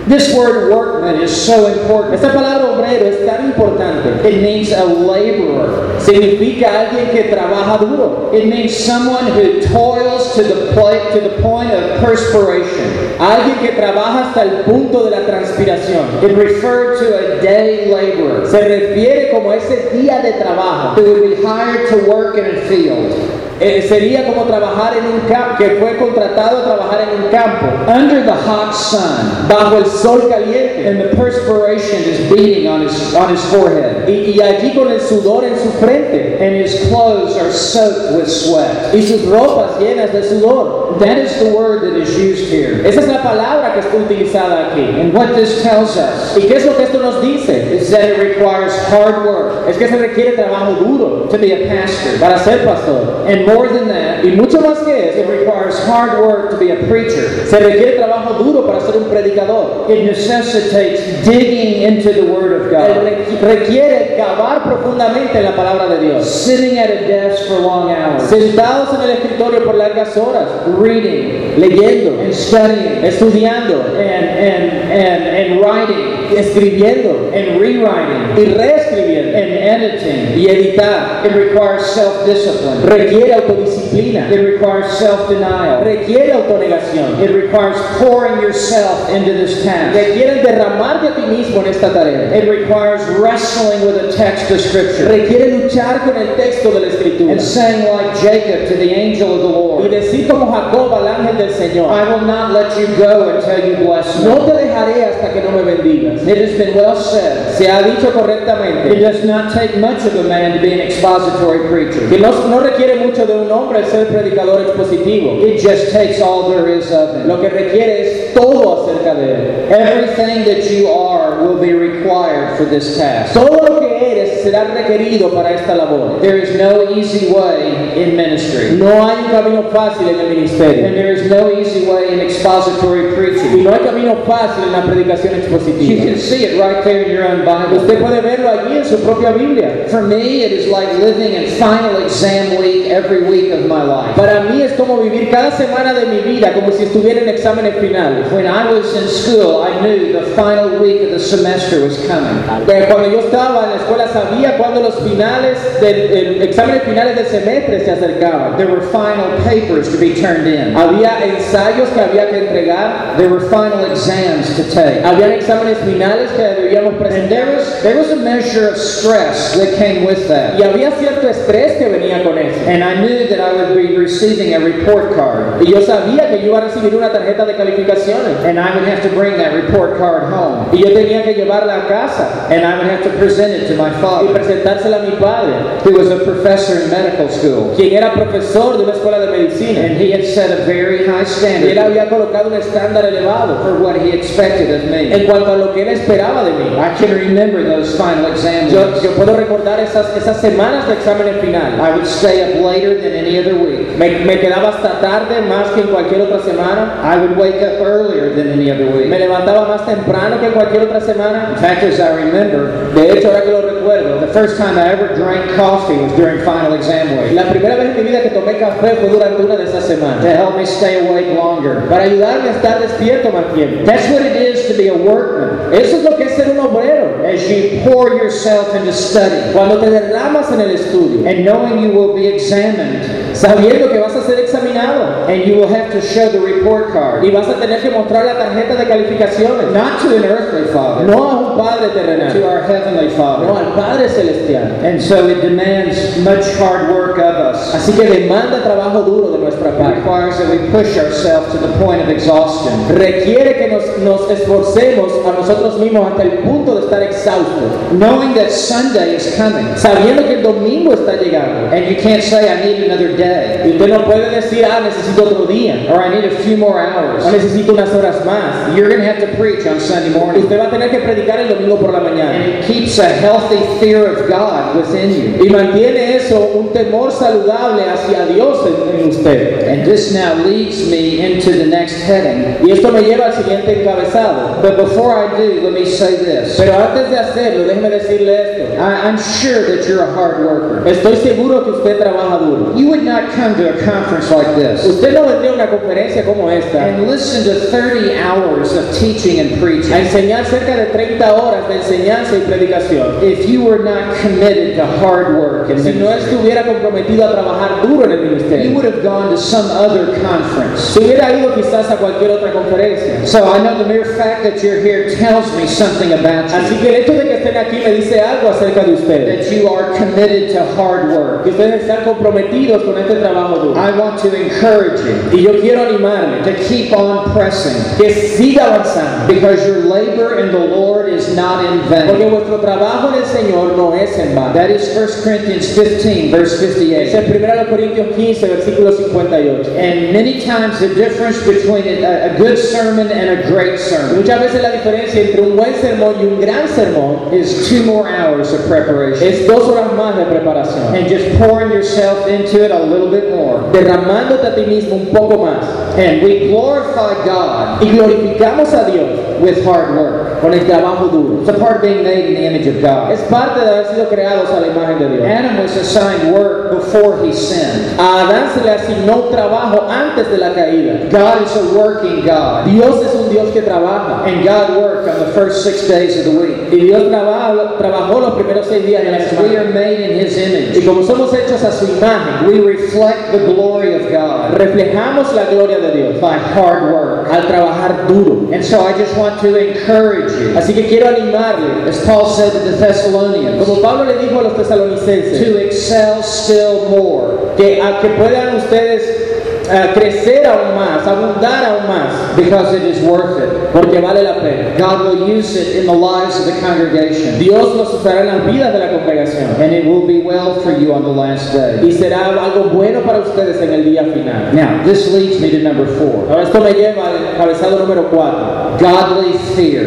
This 0.06 0.36
word 0.36 0.70
workman 0.70 1.22
is 1.22 1.32
so 1.32 1.68
important. 1.68 2.16
Esta 2.16 2.28
palabra 2.34 2.76
obrero 2.76 3.06
es 3.08 3.26
tan 3.26 3.46
importante. 3.54 4.20
It 4.26 4.42
means 4.42 4.72
a 4.74 4.84
laborer. 4.84 5.98
Significa 6.02 6.68
alguien 6.90 7.10
que 7.12 7.24
trabaja 7.32 7.80
duro, 7.80 8.30
It 8.34 8.46
means 8.48 8.76
someone 8.76 9.28
who 9.32 9.62
toils 9.62 10.36
to 10.36 10.44
the, 10.44 10.74
pla- 10.74 11.10
to 11.14 11.22
the 11.22 11.42
point 11.42 11.72
of 11.72 12.02
perspiration. 12.02 13.16
alguien 13.18 13.60
que 13.62 13.72
trabaja 13.72 14.28
hasta 14.30 14.42
el 14.44 14.64
punto 14.66 15.06
de 15.06 15.12
la 15.12 15.26
transpiración. 15.26 16.22
It 16.22 16.36
referred 16.36 17.00
to 17.00 17.38
a 17.38 17.42
day 17.42 17.88
laborer 17.90 18.46
Se 18.48 18.60
refiere 18.60 19.32
como 19.32 19.54
ese 19.54 19.90
día 19.94 20.22
de 20.22 20.34
trabajo. 20.34 20.96
who 20.98 21.14
would 21.14 21.30
be 21.30 21.42
hired 21.46 21.88
to 21.90 22.10
work 22.12 22.38
in 22.38 22.44
a 22.46 22.62
field 22.68 23.14
Eh, 23.60 23.86
sería 23.88 24.26
como 24.26 24.44
trabajar 24.44 24.94
en 24.98 25.06
un 25.06 25.20
campo, 25.30 25.58
que 25.58 25.78
fue 25.80 25.98
contratado 25.98 26.58
a 26.58 26.64
trabajar 26.64 27.02
en 27.02 27.24
un 27.24 27.30
campo, 27.30 27.68
under 27.88 28.24
the 28.26 28.32
hot 28.32 28.74
sun, 28.74 29.48
bajo 29.48 29.78
el 29.78 29.86
sol 29.86 30.28
caliente. 30.30 30.88
and 30.88 31.00
the 31.00 31.16
perspiration 31.16 32.02
is 32.04 32.20
beating 32.32 32.68
on 32.68 32.82
his 32.82 33.14
on 33.16 33.32
his 33.34 33.42
forehead, 33.46 34.08
Y, 34.10 34.34
y 34.36 34.42
allí 34.42 34.74
con 34.74 34.92
el 34.92 35.00
sudor 35.00 35.46
en 35.46 35.56
su 35.58 35.70
frente 35.80 36.38
and 36.42 36.56
his 36.56 36.88
clothes 36.90 37.38
are 37.38 37.52
soaked 37.52 38.16
with 38.16 38.28
sweat. 38.28 38.94
y 38.94 39.02
sus 39.02 39.22
ropas 39.26 39.80
llenas 39.80 40.12
de 40.12 40.24
sudor. 40.24 40.98
That 41.00 41.18
is 41.18 41.40
the 41.40 41.50
word 41.56 41.82
that 41.84 41.96
is 41.98 42.16
used 42.18 42.52
here. 42.52 42.86
Esa 42.88 43.02
es 43.02 43.08
la 43.08 43.22
palabra 43.24 43.74
que 43.74 43.80
está 43.82 43.96
utilizada 43.98 44.72
aquí. 44.72 45.00
And 45.00 45.14
what 45.14 45.34
this 45.36 45.64
tells 45.64 45.96
us 45.98 46.36
¿Y 46.38 46.42
qué 46.48 46.58
es 46.58 46.66
lo 46.66 46.76
que 46.76 46.84
esto 46.84 47.00
nos 47.00 47.22
dice? 47.22 47.74
is 47.74 47.90
that 47.92 48.04
it 48.04 48.18
requires 48.20 48.74
hard 48.90 49.26
work 49.26 49.68
Es 49.68 49.78
que 49.78 49.88
se 49.88 49.98
requiere 49.98 50.34
trabajo 50.36 50.74
duro 50.76 51.28
to 51.30 51.38
be 51.38 51.52
a 51.54 51.68
pastor. 51.68 52.20
para 52.20 52.38
ser 52.40 52.64
pastor. 52.66 53.26
And 53.28 53.43
more 53.46 53.68
than 53.70 53.88
that, 53.88 54.24
Y 54.24 54.36
mucho 54.36 54.60
más 54.62 54.80
que 54.84 54.92
it 55.20 55.28
requires 55.28 55.78
hard 55.86 56.20
work 56.26 56.50
to 56.52 56.58
be 56.58 56.72
a 56.72 56.88
preacher. 56.88 57.46
se 57.48 57.60
requiere 57.60 57.98
trabajo 57.98 58.34
duro 58.44 58.66
para 58.66 58.80
ser 58.82 58.98
un 58.98 59.06
predicador. 59.10 59.90
It 59.90 60.06
necessitates 60.06 61.13
digging 61.24 61.84
into 61.84 62.12
the 62.14 62.26
Word 62.32 62.54
of 62.62 62.72
God, 62.72 63.04
re- 63.04 63.26
requiere 63.42 64.16
cavar 64.18 64.64
profundamente 64.64 65.38
en 65.38 65.46
la 65.46 65.56
palabra 65.56 65.88
de 65.88 66.00
Dios. 66.08 66.26
sitting 66.30 66.78
at 66.80 66.90
a 66.90 67.08
desk 67.08 67.48
for 67.48 67.60
long 67.60 67.90
hours, 67.90 68.24
Sentados 68.24 68.94
en 68.96 69.02
el 69.02 69.10
escritorio 69.18 69.64
por 69.64 69.76
largas 69.76 70.16
horas, 70.18 70.48
reading. 70.68 71.42
Leyendo, 71.58 72.20
and 72.20 72.34
studying. 72.34 73.04
Estudiando, 73.06 73.86
and, 73.96 74.26
and, 74.26 74.92
and, 74.92 75.24
and 75.24 75.62
writing. 75.62 76.36
Escribiendo. 76.36 77.32
And 77.32 77.60
rewriting. 77.62 78.36
Y 78.36 78.46
reescribiendo. 78.56 79.38
And 79.38 79.54
editing. 79.54 80.40
y 80.40 80.48
editar. 80.50 81.24
It 81.26 81.32
requires 81.36 81.84
self-discipline. 81.94 82.82
Requiere 82.88 83.34
autodisciplina, 83.36 84.32
It 84.32 84.40
requires 84.44 84.88
self-denial. 84.98 85.84
requiere 85.84 86.34
autonegación, 86.34 87.22
It 87.22 87.30
requires 87.32 87.78
pouring 88.00 88.42
yourself 88.42 89.10
into 89.10 89.32
this 89.34 89.64
task. 89.64 89.94
requiere 89.96 90.42
derramarte 90.42 91.08
a 91.10 91.13
mismo 91.22 91.62
esta 91.68 91.94
tarea. 91.94 92.34
It 92.34 92.50
requires 92.50 93.02
wrestling 93.20 93.86
with 93.86 93.98
a 93.98 94.12
text 94.16 94.52
of 94.52 94.60
Scripture 94.60 95.08
Requiere 95.10 95.58
luchar 95.58 96.04
con 96.06 96.18
el 96.18 96.36
texto 96.36 96.72
de 96.72 96.80
la 96.80 96.88
Escritura 96.88 97.32
and 97.32 97.42
saying, 97.42 97.86
like 97.92 98.20
Jacob 98.22 98.68
to 98.70 98.76
the 98.76 98.92
angel 98.92 99.36
of 99.36 99.42
the 99.42 99.48
y 99.48 99.52
Lord, 99.52 99.92
decir 99.92 100.28
como 100.28 100.52
Jacob 100.52 100.94
al 100.94 101.08
ángel 101.08 101.38
del 101.38 101.54
Señor, 101.54 101.92
I 101.92 102.10
will 102.10 102.26
not 102.26 102.52
let 102.52 102.78
you 102.78 102.88
go 102.98 103.30
until 103.30 103.66
you 103.66 103.86
bless 103.86 104.20
me. 104.20 104.26
no 104.26 104.46
te 104.46 104.63
dejaré 104.74 105.06
hasta 105.06 105.32
que 105.34 105.42
no 105.42 105.52
me 105.52 105.62
bendigas. 105.64 106.26
It 106.28 106.38
has 106.38 106.58
been 106.58 106.76
well 106.76 106.96
said. 106.96 107.56
Se 107.58 107.70
ha 107.70 107.82
dicho 107.82 108.10
It 108.10 108.14
correctamente 108.14 109.00
does 109.00 109.24
not 109.26 109.54
take 109.54 109.78
much 109.80 110.06
of 110.06 110.16
a 110.16 110.24
man 110.24 110.54
to 110.54 110.62
be 110.62 110.74
an 110.74 110.80
expository 110.80 111.60
preacher. 111.70 112.10
que 112.10 112.18
no, 112.18 112.32
no 112.50 112.60
requiere 112.60 112.96
mucho 113.06 113.26
de 113.26 113.34
un 113.34 113.52
hombre 113.52 113.80
el 113.80 113.86
ser 113.86 114.08
predicador 114.08 114.62
expositivo. 114.62 115.42
It 115.46 115.60
just 115.62 115.92
takes 115.92 116.22
all 116.22 116.50
there 116.50 116.68
is 116.68 116.92
of 116.92 117.16
him. 117.16 117.28
Lo 117.28 117.40
que 117.42 117.50
requiere 117.50 118.02
es 118.02 118.34
todo 118.34 118.84
acerca 118.84 119.14
de 119.16 119.26
él. 119.36 119.72
Everything 119.72 120.44
that 120.46 120.70
you 120.70 120.88
are 120.88 121.44
will 121.44 121.60
be 121.60 121.74
required 121.74 122.58
for 122.58 122.66
this 122.66 122.98
task. 122.98 123.34
Todo 123.34 123.62
lo 123.68 123.80
que 123.80 123.88
eres 124.12 124.44
será 124.44 124.66
requerido 124.74 125.34
para 125.34 125.52
esta 125.54 125.76
labor. 125.76 126.20
There 126.22 126.38
is 126.38 126.56
no 126.58 126.90
easy 126.90 127.32
way 127.32 127.94
in 127.96 128.16
ministry. 128.16 128.78
No 128.78 129.08
hay 129.08 129.24
un 129.26 129.32
camino 129.32 129.64
fácil 129.72 130.08
en 130.10 130.16
el 130.20 130.28
And 130.28 130.36
ministerio. 130.36 130.84
there 130.94 131.14
is 131.14 131.30
no 131.30 131.50
easy 131.52 131.86
way 131.86 132.14
in 132.14 132.20
expository 132.20 133.04
Y 133.04 133.16
preaching. 133.16 133.64
no 133.64 133.72
hay 133.74 133.80
camino 133.80 134.16
fácil 134.26 134.63
en 134.66 134.72
la 134.72 134.84
predicación 134.84 135.34
You 135.34 135.98
can 135.98 136.18
see 136.18 136.46
it 136.46 136.60
right 136.60 136.84
there 136.84 137.04
in 137.04 137.12
your 137.12 137.28
own 137.28 137.46
Bible. 137.46 137.80
Usted 137.80 138.00
puede 138.00 138.22
verlo 138.22 138.50
allí 138.50 138.78
en 138.78 138.86
su 138.86 138.98
propia 139.00 139.32
Biblia. 139.32 139.88
For 139.90 140.02
me, 140.02 140.44
it 140.44 140.52
is 140.52 140.68
like 140.68 140.92
living 141.00 141.34
in 141.34 141.50
final 141.60 142.02
exam 142.02 142.58
week 142.58 142.88
every 142.88 143.24
week 143.24 143.52
of 143.52 143.66
my 143.68 143.84
life. 143.84 144.16
Para 144.16 144.42
mí 144.42 144.62
es 144.62 144.74
como 144.74 144.98
vivir 144.98 145.30
cada 145.30 145.52
semana 145.52 145.94
de 145.94 146.06
mi 146.06 146.20
vida 146.20 146.54
como 146.54 146.72
si 146.72 146.84
estuviera 146.84 147.22
en 147.22 147.30
exámenes 147.30 147.76
finales. 147.80 148.32
When 148.32 148.46
I 148.46 148.72
was 148.72 148.96
in 148.96 149.08
school, 149.08 149.64
I 149.64 149.80
knew 149.82 150.14
the 150.14 150.26
final 150.36 150.80
week 150.80 151.02
of 151.04 151.12
the 151.12 151.20
semester 151.20 151.84
was 151.84 151.98
coming. 152.08 152.44
Cuando 152.66 153.10
yo 153.10 153.20
estaba 153.20 153.66
en 153.66 153.70
la 153.72 153.76
escuela 153.78 154.08
sabía 154.08 154.58
cuándo 154.74 154.90
los 154.90 155.00
finales 155.10 155.58
del 155.80 156.42
exámenes 156.42 156.84
finales 156.84 157.16
del 157.16 157.26
semestre 157.28 157.80
se 157.86 157.92
acercaban. 157.92 158.58
There 158.58 158.68
were 158.72 158.82
final 158.82 159.38
papers 159.46 159.90
to 159.92 159.98
be 159.98 160.14
turned 160.16 160.48
in. 160.48 160.76
Había 160.76 161.24
ensayos 161.26 161.90
que 161.90 162.02
había 162.02 162.30
que 162.30 162.38
entregar, 162.40 163.16
There 163.18 163.30
were 163.30 163.42
final 163.42 163.86
exams 163.92 164.56
to 164.56 164.64
take. 164.74 165.04
habían 165.04 165.32
exámenes 165.34 165.78
finales 165.80 166.32
que 166.32 166.42
debíamos 166.44 166.94
And 166.94 167.30
there 167.30 167.46
presentar 167.46 167.56
was, 167.56 167.82
there 167.84 167.98
was 167.98 168.12
a 168.12 168.16
measure 168.16 168.68
of 168.70 168.78
stress 168.78 169.56
that 169.58 169.76
came 169.78 170.06
with 170.06 170.28
that. 170.28 170.58
y 170.58 170.64
había 170.64 170.92
cierto 170.92 171.28
estrés 171.30 171.74
que 171.78 171.90
venía 171.90 172.24
con 172.24 172.38
eso. 172.38 172.60
And 172.68 172.84
I 172.84 172.96
knew 173.02 173.28
that 173.30 173.40
I 173.40 173.54
would 173.54 173.76
be 173.76 173.96
receiving 173.98 174.54
a 174.56 174.60
report 174.60 175.16
card. 175.16 175.62
Y 175.62 175.72
yo 175.72 175.82
sabía 175.82 176.30
que 176.30 176.40
yo 176.42 176.48
iba 176.48 176.58
a 176.60 176.62
recibir 176.62 176.96
una 176.96 177.12
tarjeta 177.12 177.46
de 177.46 177.56
calificaciones 177.56 178.38
And 178.46 178.60
I 178.60 178.76
would 178.76 178.88
have 178.88 179.02
to 179.04 179.10
bring 179.16 179.38
that 179.38 179.54
report 179.54 179.98
card 179.98 180.24
home. 180.32 180.68
y 180.72 180.80
yo 180.80 180.92
tenía 180.94 181.24
que 181.24 181.34
llevarla 181.34 181.76
a 181.76 181.88
casa 181.88 182.48
And 182.50 182.66
I 182.66 182.78
would 182.78 182.88
have 182.90 183.04
to 183.04 183.10
present 183.20 183.54
it 183.54 183.68
to 183.68 183.76
my 183.76 183.92
father, 184.02 184.32
presentársela 184.64 184.98
a 184.98 185.00
mi 185.02 185.12
padre, 185.18 185.54
who 185.84 185.92
was 185.92 186.10
a 186.10 186.24
professor 186.24 186.82
in 186.82 186.90
medical 186.90 187.30
school. 187.30 187.74
quien 187.76 187.94
era 187.94 188.14
profesor 188.14 188.78
de 188.78 188.84
una 188.84 188.94
escuela 188.94 189.20
de 189.20 189.28
medicina. 189.28 189.82
And 189.86 189.98
he 190.02 190.12
had 190.12 190.24
set 190.26 190.52
a 190.52 190.66
very 190.66 191.06
high 191.06 191.24
Y 191.24 191.26
él 191.26 191.78
standard 191.78 191.80
había 191.80 192.10
colocado 192.10 192.48
un 192.50 192.56
estándar 192.56 193.06
elevado 193.06 193.62
for 193.64 193.82
what 193.82 193.96
he 193.98 194.12
expected 194.14 194.72
of 194.74 194.90
me. 194.90 195.14
en 195.14 195.26
cuanto 195.26 195.52
a 195.54 195.58
lo 195.58 195.74
que 195.74 195.82
él 195.84 195.90
esperaba 195.90 196.44
de 196.44 196.52
mí. 196.52 196.78
I 196.78 196.96
can 196.98 197.14
remember 197.16 197.64
those 197.64 197.96
final 197.98 198.32
exam 198.32 198.70
Yo, 198.70 199.02
yo 199.02 199.12
puedo 199.12 199.36
recordar 199.36 199.80
esas, 199.80 200.16
esas 200.16 200.40
semanas 200.42 200.88
de 200.88 200.94
exámenes 200.96 201.38
finales. 201.42 201.80
I 201.80 201.92
would 201.92 202.06
stay 202.08 202.42
up 202.44 202.64
later 202.64 202.96
than 203.02 203.14
any 203.14 203.38
other 203.40 203.56
week. 203.56 203.98
Me, 203.98 204.24
me 204.26 204.40
quedaba 204.40 204.70
hasta 204.70 205.00
tarde 205.02 205.42
más 205.48 205.70
que 205.76 205.82
en 205.82 205.88
cualquier 205.88 206.22
otra 206.22 206.40
semana. 206.40 207.00
I 207.04 207.18
would 207.18 207.38
wake 207.38 207.62
up 207.62 207.82
earlier 207.86 208.34
than 208.36 208.52
any 208.52 208.72
other 208.72 208.86
Me 208.86 208.98
week. 209.10 209.10
levantaba 209.20 209.68
más 209.68 209.86
temprano 209.86 210.40
que 210.40 210.48
en 210.48 210.54
cualquier 210.54 210.84
otra 210.84 211.00
In 211.00 211.06
semana. 211.06 211.56
fact, 211.60 211.84
as 211.84 212.00
I 212.00 212.10
remember, 212.16 212.92
De 212.96 213.12
hecho, 213.12 213.28
ahora 213.30 213.42
que 213.44 213.52
lo 213.52 213.62
recuerdo, 213.62 213.83
the 214.20 214.34
first 214.34 214.58
time 214.58 214.78
I 214.78 214.90
ever 214.90 215.16
drank 215.16 215.56
coffee 215.56 215.98
was 215.98 216.14
during 216.14 216.44
final 216.44 216.74
exam 216.74 217.18
week 217.18 217.34
la 217.34 217.50
primera 217.50 217.76
vez 217.76 217.96
en 217.96 218.04
mi 218.04 218.10
vida 218.10 218.22
que 218.22 218.30
tomé 218.30 218.58
café 218.58 218.96
fue 218.96 219.10
durante 219.10 219.44
una 219.44 219.56
de 219.56 219.66
esas 219.66 219.88
to 219.88 220.30
help 220.30 220.56
me 220.56 220.66
stay 220.66 221.08
awake 221.08 221.36
longer. 221.36 221.88
Para 221.90 222.04
ayudarme 222.04 222.50
a 222.50 222.54
estar 222.54 222.82
despierto 222.82 223.32
más 223.32 223.54
tiempo. 223.54 223.86
That's 223.86 224.10
what 224.10 224.22
it 224.22 224.36
is 224.36 224.68
to 224.68 224.74
be 224.76 224.88
a 224.88 224.94
workman. 224.94 225.74
Eso 225.74 225.98
es 225.98 226.04
lo 226.04 226.18
que 226.18 226.26
es 226.26 226.36
ser 226.36 226.52
un 226.52 226.60
obrero. 226.60 227.24
As 227.26 227.50
you 227.50 227.82
pour 227.84 228.10
yourself 228.16 228.76
into 228.76 228.94
study 228.94 229.54
Cuando 229.54 229.80
te 229.80 229.90
derramas 229.90 230.52
en 230.52 230.62
el 230.62 230.72
estudio, 230.72 231.26
and 231.28 231.46
knowing 231.46 231.82
you 231.82 231.92
will 231.92 232.14
be 232.14 232.28
examined 232.28 233.23
sabiendo 233.44 233.90
que 233.92 234.00
vas 234.00 234.16
a 234.16 234.22
ser 234.22 234.40
examinado 234.40 235.28
and 235.28 235.44
you 235.46 235.56
will 235.56 235.68
have 235.68 235.92
to 235.92 236.02
show 236.02 236.30
the 236.30 236.40
report 236.40 236.92
card, 236.94 237.24
y 237.24 237.30
vas 237.32 237.48
a 237.48 237.54
tener 237.60 237.82
que 237.82 237.90
mostrar 237.90 238.26
la 238.26 238.36
tarjeta 238.36 238.76
de 238.76 238.86
calificaciones, 238.86 239.72
not 239.74 240.00
to 240.02 240.16
an 240.16 240.24
earthly 240.24 240.66
father, 240.74 241.06
no 241.06 241.24
a 241.24 241.38
un 241.52 241.58
padre 241.58 241.90
to 242.34 242.48
our 242.48 242.62
heavenly 242.64 243.10
father. 243.16 243.46
no 243.48 243.58
al 243.58 243.74
Padre 243.74 244.08
celestial. 244.08 244.64
And 244.86 245.02
so 245.02 245.28
it 245.28 245.42
demands 245.42 246.18
much 246.24 246.46
hard 246.58 246.90
work 246.90 247.18
of 247.18 247.36
us. 247.36 247.74
Así 247.74 247.92
que 247.94 248.04
demanda 248.06 248.62
trabajo 248.62 249.02
duro 249.02 249.32
de 249.32 249.40
nuestra 249.40 249.70
It 249.70 249.78
parte. 249.78 249.96
requires 250.00 250.38
that 250.38 250.50
we 250.50 250.70
push 250.70 250.98
ourselves 250.98 251.52
to 251.52 251.58
the 251.58 251.74
point 251.84 252.02
of 252.02 252.10
exhaustion. 252.10 252.74
Requiere 252.96 253.56
que 253.58 253.68
nos, 253.68 253.98
nos 254.00 254.30
esforcemos 254.32 255.12
a 255.26 255.32
nosotros 255.32 255.80
mismos 255.80 256.12
hasta 256.12 256.24
el 256.24 256.40
punto 256.40 256.76
de 256.76 256.82
estar 256.86 257.02
exhaustos, 257.02 257.92
Knowing 257.92 258.34
that 258.36 258.52
Sunday 258.52 259.16
is 259.16 259.36
coming, 259.36 259.66
sabiendo 259.76 260.24
que 260.26 260.36
el 260.36 260.44
domingo 260.44 260.94
está 260.94 261.16
llegando. 261.16 261.72
and 261.74 261.88
you 261.90 262.02
can't 262.02 262.24
say, 262.24 262.48
I 262.52 262.64
need 262.66 262.84
another 262.84 263.16
day, 263.18 263.33
Y 263.66 263.72
usted 263.72 263.88
no 263.88 264.06
puede 264.06 264.30
decir, 264.30 264.66
ah, 264.66 264.80
necesito 264.82 265.24
otro 265.24 265.46
día, 265.46 265.88
or 265.90 266.02
I 266.02 266.10
need 266.10 266.26
a 266.26 266.36
few 266.44 266.58
more 266.58 266.80
o 266.80 266.84
hours. 266.84 267.26
necesito 267.26 267.74
unas 267.74 267.94
horas 267.94 268.24
más. 268.26 268.76
You're 268.76 268.90
going 268.90 269.02
to 269.02 269.08
have 269.08 269.20
to 269.20 269.38
preach 269.38 269.66
on 269.66 269.80
Sunday 269.80 270.10
morning. 270.10 270.44
Usted 270.44 270.60
va 270.60 270.68
a 270.68 270.70
tener 270.70 270.90
que 270.90 271.00
predicar 271.00 271.40
el 271.40 271.50
domingo 271.50 271.78
por 271.78 271.92
la 271.92 272.04
And 272.04 272.44
it 272.44 272.66
keeps 272.66 273.00
a 273.00 273.08
healthy 273.08 273.58
fear 273.80 274.06
of 274.06 274.30
God 274.30 274.76
within 274.76 275.10
you. 275.10 275.44
Y 275.44 275.50
mantiene 275.50 276.16
eso, 276.16 276.40
un 276.56 276.72
temor 276.74 277.12
saludable 277.12 277.84
hacia 277.84 278.26
Dios 278.28 278.68
en, 278.68 279.00
en 279.00 279.10
usted. 279.10 279.68
And 279.68 279.86
this 279.86 280.14
now 280.14 280.36
leads 280.36 280.90
me 280.90 281.22
into 281.22 281.52
the 281.52 281.66
next 281.66 281.96
heading. 282.02 282.66
Y 282.66 282.72
esto 282.72 282.92
me 282.92 283.02
lleva 283.02 283.28
al 283.28 283.34
siguiente 283.34 283.82
encabezado. 283.82 284.62
But 284.62 284.78
before 284.78 285.18
I 285.18 285.38
do, 285.38 285.62
let 285.62 285.74
me 285.74 285.86
say 285.86 286.18
this. 286.18 286.58
Pero 286.58 286.74
antes 286.74 287.10
de 287.10 287.18
hacerlo, 287.18 287.66
déjeme 287.66 287.90
decirle 287.90 288.42
esto. 288.42 288.74
I, 288.76 289.08
I'm 289.08 289.18
sure 289.18 289.76
that 289.76 289.88
you're 289.88 290.04
a 290.04 290.14
hard 290.14 290.46
worker. 290.46 290.88
Estoy 290.88 291.16
seguro 291.18 291.64
que 291.64 291.72
usted 291.72 292.00
trabaja 292.00 292.40
duro. 292.40 292.76
You 292.76 292.88
would 292.90 293.04
not 293.04 293.23
come 293.32 293.56
to 293.56 293.70
a 293.70 293.84
conference 293.86 294.30
like 294.32 294.56
this 294.56 294.86
Usted 294.86 295.14
no 295.14 295.24
vendría 295.26 295.52
a 295.52 295.54
una 295.56 295.68
conferencia 295.70 296.24
como 296.26 296.50
esta 296.50 296.86
and 296.86 297.08
listen 297.10 297.44
to 297.44 297.60
30 297.72 298.16
hours 298.20 298.74
of 298.74 298.92
teaching 298.98 299.40
and 299.40 299.54
a 299.54 299.58
preaching 299.62 299.94
enseñar 299.94 300.46
cerca 300.46 300.76
de 300.76 300.86
30 300.88 301.34
horas 301.34 301.68
de 301.68 301.76
enseñanza 301.76 302.36
y 302.38 302.42
predicación. 302.42 303.22
if 303.24 303.48
you 303.50 303.64
were 303.64 303.84
not 303.84 304.16
committed 304.22 304.76
to 304.76 304.86
hard 304.86 305.36
work 305.38 305.70
and 305.70 305.80
Si 305.84 305.94
no 305.94 306.10
ministry. 306.10 306.32
estuviera 306.34 306.64
comprometido 306.64 307.26
a 307.28 307.32
trabajar 307.32 307.82
duro 307.88 308.06
en 308.06 308.12
el 308.12 308.18
You 308.24 308.30
ministerio, 308.30 308.72
would 308.74 308.86
have 308.86 309.04
gone 309.04 309.30
to 309.32 309.38
some 309.38 309.70
other 309.72 310.06
conference. 310.22 310.96
hubiera 310.98 311.32
ido 311.38 311.54
quizás 311.56 311.90
a 311.90 311.98
cualquier 311.98 312.32
otra 312.32 312.52
conferencia. 312.52 313.26
So 313.26 313.40
I 313.46 313.60
know 313.60 313.78
the 313.78 313.86
mere 313.86 314.06
fact 314.06 314.44
that 314.44 314.62
you're 314.64 314.82
here 314.82 315.16
tells 315.16 315.52
me 315.56 315.68
something 315.68 316.12
about 316.14 316.50
Así 316.52 316.76
you. 316.76 316.82
que 316.82 316.90
el 316.90 316.96
hecho 317.04 317.14
de 317.14 317.24
que 317.24 317.34
estén 317.36 317.58
aquí 317.58 317.78
me 317.84 317.92
dice 317.94 318.20
algo 318.22 318.50
acerca 318.50 318.84
de 318.84 318.94
ustedes. 318.94 319.50
That 319.50 319.56
you 319.56 319.68
are 319.68 319.92
committed 319.98 320.52
to 320.54 320.64
hard 320.78 321.10
work. 321.12 321.44
Que 321.44 321.52
ustedes 321.52 321.82
están 321.82 322.04
comprometidos 322.04 322.84
con 322.84 322.98
este 323.04 323.16
trabajo 323.22 323.60
duro. 323.60 323.76
I 323.80 323.92
want 323.98 324.20
to 324.22 324.34
encourage 324.34 325.00
you 325.06 325.38
Y 325.38 325.44
yo 325.44 325.60
quiero 325.62 325.84
animarme 325.84 326.44
to 326.44 326.54
keep 326.64 326.94
on 326.94 327.32
pressing 327.34 327.76
que 327.98 328.10
siga 328.14 328.66
avanzando. 328.74 329.28
because 329.28 329.66
your 329.68 329.80
labor 329.86 330.40
in 330.40 330.52
the 330.52 330.60
Lord 330.60 331.10
is 331.10 331.36
not 331.36 331.64
in 331.66 331.80
vain. 331.90 332.08
Porque 332.08 332.30
vuestro 332.30 332.60
trabajo 332.60 333.10
en 333.10 333.22
el 333.22 333.26
Señor 333.26 333.76
no 333.78 333.94
es 333.94 334.18
en 334.18 334.36
vano. 334.36 334.54
That 334.54 334.70
is 334.72 334.96
1 334.96 335.24
Corinthians 335.24 335.74
15, 335.74 336.32
verse 336.32 336.54
Es 336.64 336.76
58. 336.76 337.18
en 337.18 337.44
1 337.44 337.70
Corintios 337.70 338.16
15, 338.16 338.48
versículo 338.48 338.92
58. 338.92 339.70
And 339.78 340.14
many 340.14 340.42
times 340.42 340.80
the 340.80 340.90
difference 340.96 341.40
between 341.46 342.04
a, 342.04 342.34
a 342.34 342.38
good 342.38 342.58
sermon 342.58 343.12
and 343.12 343.40
a 343.40 343.48
great 343.48 343.80
sermon 343.80 344.16
Muchas 344.18 344.40
veces 344.40 344.62
la 344.62 344.72
diferencia 344.72 345.22
entre 345.22 345.42
un 345.42 345.56
buen 345.56 345.74
sermón 345.76 346.16
y 346.22 346.26
un 346.26 346.40
gran 346.40 346.68
sermón 346.68 347.34
is 347.34 347.68
two 347.70 347.84
more 347.84 348.08
hours 348.08 348.52
of 348.54 348.66
preparation. 348.68 349.28
es 349.28 349.48
dos 349.48 349.64
horas 349.68 349.92
más 349.94 350.16
de 350.18 350.26
preparación. 350.26 350.94
And 350.96 351.08
just 351.08 351.38
pouring 351.40 351.72
yourself 351.72 352.28
into 352.28 352.64
it 352.64 352.72
a 352.72 352.80
little 352.94 353.10
bit 353.10 353.30
more. 353.34 353.60
Derramándote 353.72 354.48
a 354.48 354.56
ti 354.56 354.62
mismo 354.66 354.96
un 354.96 355.08
poco 355.08 355.38
más. 355.46 355.66
And 355.98 356.24
we 356.24 356.48
glorify 356.50 357.14
God 357.26 357.82
Y 357.84 357.90
glorificamos 357.92 358.74
a 358.74 358.90
Dios 358.90 359.40
with 359.42 359.64
hard 359.66 359.96
work. 359.96 360.42
con 360.42 360.54
el 360.54 360.66
trabajo 360.66 361.08
duro. 361.10 361.40
It's 361.42 361.50
a 361.50 361.54
part 361.54 361.78
of 361.78 361.82
being 361.82 362.04
made 362.04 362.26
in 362.30 362.34
the 362.36 362.46
image 362.46 362.68
of 362.68 362.82
God. 362.82 363.12
Es 363.12 363.22
parte 363.30 363.60
de 363.62 363.68
haber 363.70 363.86
sido 363.94 364.08
creados 364.10 364.50
a 364.50 364.60
la 364.60 364.68
imagen 364.68 365.00
de 365.00 365.10
Dios. 365.10 365.26
Adam 365.26 365.58
was 365.62 365.76
assigned 365.78 366.34
work 366.34 366.72
before 366.72 367.24
he 367.26 367.32
sinned. 367.34 367.98
A 368.00 368.26
Adán 368.28 368.50
se 368.54 368.62
le 368.64 368.72
asignó 368.72 369.30
trabajo 369.30 369.88
antes 369.90 370.30
de 370.30 370.38
la 370.38 370.54
caída. 370.54 371.10
God 371.12 371.44
is 371.46 371.56
a 371.56 371.78
working 371.78 372.26
God. 372.26 372.66
Dios 372.66 373.02
es 373.06 373.16
un 373.16 373.30
Dios 373.30 373.52
que 373.54 373.62
trabaja. 373.62 374.26
And 374.26 374.44
God 374.44 374.76
worked 374.78 375.08
on 375.08 375.20
the 375.20 375.32
first 375.34 375.64
six 375.64 375.88
days 375.88 376.18
of 376.20 376.26
the 376.34 376.40
week. 376.40 376.58
Y 376.72 376.86
Dios 376.88 377.04
trabajó, 377.04 377.78
trabajó 377.78 378.20
los 378.20 378.34
primeros 378.36 378.66
seis 378.68 378.86
días 378.86 379.04
de 379.04 379.12
la 379.12 379.18
as 379.18 379.32
we 379.32 379.38
semana. 379.50 379.60
are 379.62 379.74
made 379.74 380.00
in 380.02 380.20
His 380.20 380.38
Y 380.38 380.42
image, 380.44 380.86
como 380.86 381.04
somos 381.04 381.34
hechos 381.34 381.64
a 381.64 381.72
su 381.72 381.86
imagen, 381.86 382.48
we 382.48 382.60
reflect 382.84 383.32
the 383.32 383.46
glory 383.46 383.94
of 383.94 384.12
God 384.12 384.58
reflejamos 384.60 385.34
la 385.34 385.50
gloria 385.50 385.80
de 385.80 385.96
Dios 385.96 386.22
by 386.22 386.38
hard 386.38 386.94
work. 386.94 387.14
al 387.32 387.48
trabajar 387.48 388.08
duro. 388.08 388.52
And 388.52 388.64
so 388.64 388.86
I 388.86 388.98
just 388.98 389.18
want 389.18 389.40
to 389.42 389.56
encourage 389.56 390.32
you, 390.34 390.54
Así 390.56 390.74
que 390.74 390.88
quiero 390.88 391.08
animarle, 391.08 391.88
as 391.88 392.06
Paul 392.06 392.30
said 392.30 392.52
to 392.52 392.60
the 392.60 392.78
Thessalonians, 392.78 393.66
como 393.66 393.82
Pablo 393.82 394.06
le 394.06 394.20
dijo 394.20 394.40
a 394.40 394.44
los 394.44 394.54
tesalonicenses, 394.54 395.40
to 395.40 395.58
excel 395.66 396.22
still 396.24 396.90
more 396.90 397.54
que, 397.58 397.82
a 397.82 398.02
que 398.02 398.10
puedan 398.10 398.56
ustedes 398.56 399.23
eh, 399.70 399.92
crecer 399.94 400.46
aún 400.46 400.76
más, 400.76 401.06
abundar 401.08 401.66
aún 401.66 401.88
más, 401.88 402.36
because 402.36 402.76
it 402.76 402.84
is 402.84 403.02
worth 403.04 403.40
it. 403.40 403.50
porque 403.72 404.00
vale 404.00 404.24
la 404.24 404.36
pena. 404.36 404.76
God 404.78 405.06
will 405.06 405.30
use 405.30 405.56
it 405.56 405.76
in 405.78 405.86
the 405.86 405.94
lives 405.94 406.40
of 406.40 406.46
the 406.46 406.60
congregation, 406.62 407.40
Dios 407.40 407.76
los 407.76 407.94
usará 407.94 408.22
en 408.22 408.28
las 408.28 408.46
vidas 408.46 408.74
de 408.74 408.80
la 408.80 408.90
congregación 408.92 409.62
and 409.62 409.74
it 409.74 409.86
will 409.86 410.06
be 410.06 410.20
well 410.20 410.56
for 410.62 410.72
you 410.72 410.94
on 410.94 411.04
the 411.04 411.10
last 411.10 411.54
day. 411.54 411.80
y 411.84 411.92
será 411.92 412.28
algo 412.28 412.70
bueno 412.74 413.02
para 413.02 413.20
ustedes 413.20 413.62
en 413.62 413.74
el 413.74 413.84
día 413.86 414.04
final. 414.04 414.54
Now, 414.54 414.84
this 414.84 415.12
leads 415.14 415.40
me 415.40 415.50
to 415.52 415.60
number 415.60 415.86
four 415.86 416.28
Ahora 416.30 416.44
esto 416.44 416.60
me 416.60 416.74
lleva 416.74 417.08
al 417.08 417.38
cabezado 417.38 417.80
número 417.80 418.10
4, 418.10 418.78
godly 418.80 419.34
fear. 419.56 419.86